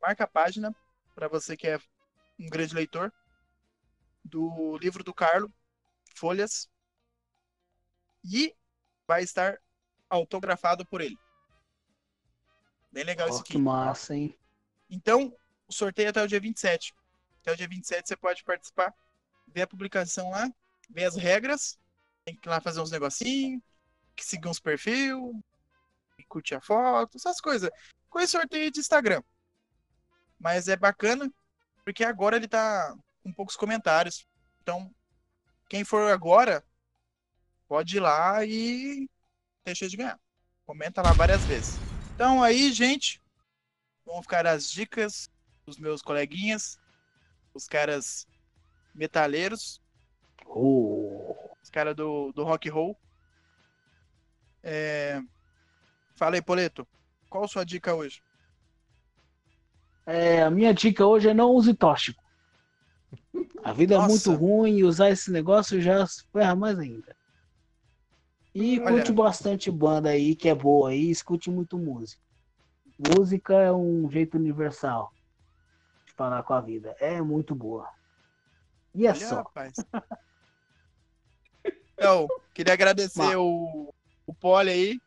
marca 0.01 0.23
a 0.25 0.27
página 0.27 0.75
para 1.15 1.27
você 1.27 1.55
que 1.55 1.67
é 1.67 1.79
um 2.39 2.49
grande 2.49 2.75
leitor 2.75 3.11
do 4.23 4.77
livro 4.77 5.03
do 5.03 5.13
Carlo, 5.13 5.51
Folhas. 6.15 6.69
E 8.23 8.53
vai 9.07 9.23
estar 9.23 9.57
autografado 10.09 10.85
por 10.85 11.01
ele. 11.01 11.17
Bem 12.91 13.03
legal 13.03 13.27
isso 13.29 13.37
Ó, 13.37 13.41
aqui. 13.41 13.53
que 13.53 13.57
massa, 13.57 14.15
hein? 14.15 14.37
Então, 14.89 15.35
o 15.67 15.73
sorteio 15.73 16.07
é 16.07 16.09
até 16.09 16.21
o 16.23 16.27
dia 16.27 16.39
27. 16.39 16.93
Até 17.41 17.53
o 17.53 17.57
dia 17.57 17.67
27 17.67 18.07
você 18.07 18.17
pode 18.17 18.43
participar, 18.43 18.93
ver 19.47 19.61
a 19.63 19.67
publicação 19.67 20.29
lá, 20.31 20.51
ver 20.89 21.05
as 21.05 21.15
regras, 21.15 21.79
tem 22.27 22.35
que 22.35 22.45
ir 22.45 22.51
lá 22.51 22.59
fazer 22.59 22.81
uns 22.81 22.91
negocinhos, 22.91 23.61
que 24.13 24.25
seguir 24.25 24.49
uns 24.49 24.59
perfil, 24.59 25.41
curtir 26.27 26.55
a 26.55 26.61
foto, 26.61 27.15
essas 27.15 27.39
coisas. 27.39 27.69
Esse 28.17 28.31
sorteio 28.31 28.69
de 28.69 28.81
Instagram. 28.81 29.23
Mas 30.37 30.67
é 30.67 30.75
bacana, 30.75 31.31
porque 31.85 32.03
agora 32.03 32.35
ele 32.35 32.47
tá 32.47 32.93
com 33.23 33.31
poucos 33.31 33.55
comentários. 33.55 34.27
Então, 34.61 34.93
quem 35.69 35.85
for 35.85 36.11
agora, 36.11 36.65
pode 37.65 37.95
ir 37.95 37.99
lá 38.01 38.43
e 38.43 39.09
deixa 39.63 39.87
de 39.87 39.95
ganhar. 39.95 40.19
Comenta 40.65 41.01
lá 41.01 41.13
várias 41.13 41.45
vezes. 41.45 41.75
Então 42.13 42.43
aí, 42.43 42.73
gente, 42.73 43.21
vão 44.05 44.21
ficar 44.21 44.45
as 44.45 44.69
dicas 44.69 45.29
dos 45.65 45.77
meus 45.77 46.01
coleguinhas, 46.01 46.77
os 47.53 47.67
caras 47.67 48.27
metaleiros, 48.93 49.79
Oh. 50.49 51.46
Os 51.67 51.69
caras 51.69 51.93
do, 51.93 52.31
do 52.31 52.45
rock 52.45 52.69
and 52.69 52.73
roll. 52.73 52.97
É... 54.63 55.21
Fala 56.15 56.35
aí, 56.35 56.41
Poleto, 56.41 56.87
qual 57.29 57.43
a 57.43 57.47
sua 57.47 57.65
dica 57.65 57.93
hoje? 57.93 58.21
É, 60.05 60.43
a 60.43 60.49
minha 60.49 60.73
dica 60.73 61.05
hoje 61.05 61.27
é 61.27 61.33
não 61.33 61.51
use 61.51 61.73
tóxico. 61.73 62.23
A 63.61 63.73
vida 63.73 63.95
é 63.95 63.97
Nossa. 63.97 64.29
muito 64.29 64.41
ruim 64.41 64.77
e 64.77 64.83
usar 64.85 65.09
esse 65.09 65.29
negócio 65.29 65.81
já 65.81 66.05
ferra 66.31 66.55
mais 66.55 66.79
ainda. 66.79 67.13
E 68.55 68.79
Olha. 68.79 68.93
curte 68.93 69.11
bastante 69.11 69.69
banda 69.69 70.09
aí, 70.09 70.37
que 70.37 70.47
é 70.47 70.55
boa 70.55 70.91
aí, 70.91 71.11
escute 71.11 71.51
muito 71.51 71.77
música. 71.77 72.23
Música 72.97 73.53
é 73.55 73.73
um 73.73 74.09
jeito 74.09 74.37
universal 74.37 75.11
de 76.05 76.13
falar 76.13 76.41
com 76.43 76.53
a 76.53 76.61
vida. 76.61 76.95
É 76.97 77.21
muito 77.21 77.53
boa. 77.53 77.89
E 78.95 79.05
é 79.05 79.09
Olha, 79.09 79.19
só. 79.19 79.35
rapaz. 79.35 79.73
Então, 81.97 82.27
queria 82.53 82.73
agradecer 82.73 83.35
o, 83.37 83.93
o 84.25 84.33
Poli 84.33 84.69
aí 84.69 85.01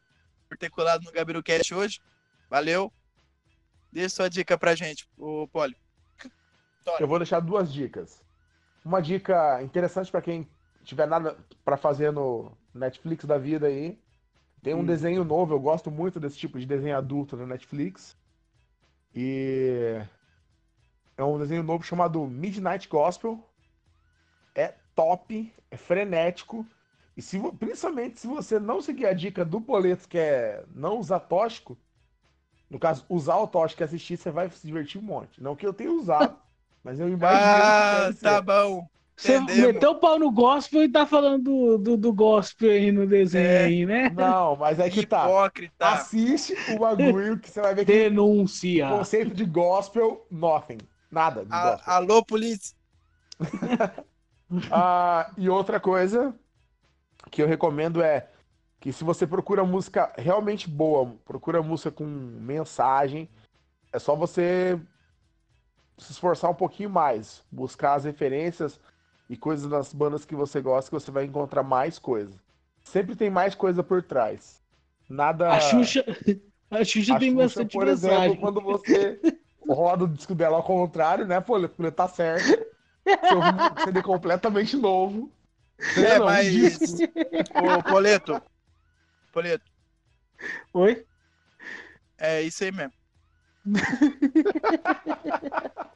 por 0.48 0.58
ter 0.58 0.68
colado 0.70 1.04
no 1.04 1.12
Gabiru 1.12 1.42
Cash 1.42 1.70
hoje. 1.70 2.00
Valeu. 2.48 2.92
Dê 3.92 4.08
sua 4.08 4.28
dica 4.28 4.58
pra 4.58 4.74
gente, 4.74 5.08
o 5.16 5.46
Poli. 5.48 5.76
Eu 6.98 7.06
vou 7.06 7.18
deixar 7.18 7.38
duas 7.40 7.72
dicas. 7.72 8.22
Uma 8.84 9.00
dica 9.00 9.62
interessante 9.62 10.10
para 10.10 10.22
quem 10.22 10.48
tiver 10.82 11.06
nada 11.06 11.36
para 11.64 11.76
fazer 11.76 12.10
no 12.10 12.56
Netflix 12.74 13.24
da 13.24 13.38
vida 13.38 13.66
aí. 13.68 13.98
Tem 14.62 14.74
um 14.74 14.80
Hum. 14.80 14.86
desenho 14.86 15.24
novo, 15.24 15.54
eu 15.54 15.60
gosto 15.60 15.90
muito 15.90 16.18
desse 16.18 16.36
tipo 16.38 16.58
de 16.58 16.66
desenho 16.66 16.96
adulto 16.96 17.36
no 17.36 17.46
Netflix. 17.46 18.16
E 19.14 20.00
é 21.16 21.22
um 21.22 21.38
desenho 21.38 21.62
novo 21.62 21.84
chamado 21.84 22.26
Midnight 22.26 22.88
Gospel. 22.88 23.38
É 24.54 24.74
top, 24.94 25.52
é 25.70 25.76
frenético. 25.76 26.66
E 27.20 27.22
se, 27.22 27.38
principalmente 27.58 28.18
se 28.18 28.26
você 28.26 28.58
não 28.58 28.80
seguir 28.80 29.04
a 29.04 29.12
dica 29.12 29.44
do 29.44 29.60
Poleto, 29.60 30.08
que 30.08 30.16
é 30.16 30.64
não 30.74 30.98
usar 30.98 31.20
tóxico, 31.20 31.76
no 32.70 32.78
caso, 32.78 33.04
usar 33.10 33.36
o 33.36 33.46
tóxico 33.46 33.82
e 33.82 33.84
assistir, 33.84 34.16
você 34.16 34.30
vai 34.30 34.48
se 34.48 34.66
divertir 34.66 34.98
um 34.98 35.04
monte. 35.04 35.42
Não 35.42 35.54
que 35.54 35.66
eu 35.66 35.74
tenha 35.74 35.92
usado, 35.92 36.34
mas 36.82 36.98
eu 36.98 37.10
imagino 37.10 37.44
Ah, 37.44 38.10
tá 38.22 38.40
bom. 38.40 38.88
Você 39.18 39.38
Entendemos. 39.38 39.74
meteu 39.74 39.90
o 39.90 39.98
pau 40.00 40.18
no 40.18 40.30
gospel 40.32 40.82
e 40.82 40.88
tá 40.88 41.04
falando 41.04 41.42
do, 41.44 41.76
do, 41.78 41.96
do 41.98 42.10
gospel 42.14 42.70
aí 42.70 42.90
no 42.90 43.06
desenho 43.06 43.44
É. 43.46 43.64
aí, 43.66 43.84
né? 43.84 44.08
Não, 44.08 44.56
mas 44.56 44.78
é 44.78 44.88
que 44.88 45.04
tá. 45.06 45.26
Hipócrita. 45.26 45.86
Assiste 45.88 46.54
o 46.66 46.78
bagulho 46.78 47.38
que 47.38 47.50
você 47.50 47.60
vai 47.60 47.74
ver 47.74 47.84
que 47.84 47.92
Denúncia. 47.92 48.86
o 48.86 48.98
conceito 48.98 49.34
de 49.34 49.44
gospel, 49.44 50.26
nothing. 50.30 50.78
Nada 51.10 51.44
de 51.44 51.50
A- 51.52 51.60
gospel. 51.60 51.94
alô, 51.94 52.24
polícia. 52.24 52.74
Ah, 54.72 55.32
e 55.36 55.48
outra 55.48 55.78
coisa 55.80 56.34
que 57.30 57.42
eu 57.42 57.46
recomendo 57.46 58.02
é 58.02 58.28
que 58.78 58.92
se 58.92 59.04
você 59.04 59.26
procura 59.26 59.64
música 59.64 60.12
realmente 60.16 60.68
boa, 60.68 61.14
procura 61.24 61.62
música 61.62 61.90
com 61.90 62.04
mensagem, 62.04 63.28
é 63.92 63.98
só 63.98 64.16
você 64.16 64.80
se 65.98 66.12
esforçar 66.12 66.50
um 66.50 66.54
pouquinho 66.54 66.88
mais, 66.88 67.42
buscar 67.52 67.94
as 67.94 68.04
referências 68.04 68.80
e 69.28 69.36
coisas 69.36 69.68
das 69.68 69.92
bandas 69.92 70.24
que 70.24 70.34
você 70.34 70.60
gosta, 70.60 70.90
que 70.90 70.98
você 70.98 71.10
vai 71.10 71.24
encontrar 71.24 71.62
mais 71.62 71.98
coisa. 71.98 72.38
Sempre 72.82 73.14
tem 73.14 73.28
mais 73.28 73.54
coisa 73.54 73.82
por 73.82 74.02
trás. 74.02 74.62
Nada. 75.08 75.50
A 75.50 75.60
Xuxa, 75.60 76.04
a 76.70 76.84
Xuxa 76.84 77.16
A 77.16 77.18
tem 77.18 77.30
Xuxa, 77.30 77.42
bastante 77.44 77.72
por 77.76 77.86
mensagem. 77.86 78.18
exemplo, 78.18 78.40
quando 78.40 78.60
você 78.60 79.20
roda 79.68 80.04
o 80.04 80.08
disco 80.08 80.34
dela 80.34 80.56
ao 80.56 80.62
contrário, 80.62 81.26
né, 81.26 81.40
pô, 81.40 81.58
ele 81.58 81.90
tá 81.90 82.08
certo. 82.08 82.66
Um 83.06 83.84
CD 83.84 84.02
completamente 84.02 84.76
novo. 84.76 85.30
É, 85.96 86.18
Não, 86.18 86.26
mas. 86.26 86.94
Ô, 87.54 87.82
Poleto. 87.82 88.42
Poleto, 89.32 89.64
Oi? 90.74 91.04
é 92.18 92.42
isso 92.42 92.64
aí 92.64 92.72
mesmo. 92.72 92.92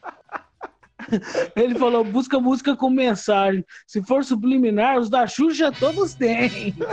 Ele 1.57 1.79
falou, 1.79 2.05
busca 2.05 2.39
música 2.41 2.77
com 2.77 2.89
mensagem. 2.89 3.65
Se 3.87 4.03
for 4.03 4.25
subliminar, 4.25 4.99
os 4.99 5.11
da 5.11 5.27
Xuxa 5.27 5.71
todos 5.73 6.15
têm. 6.15 6.75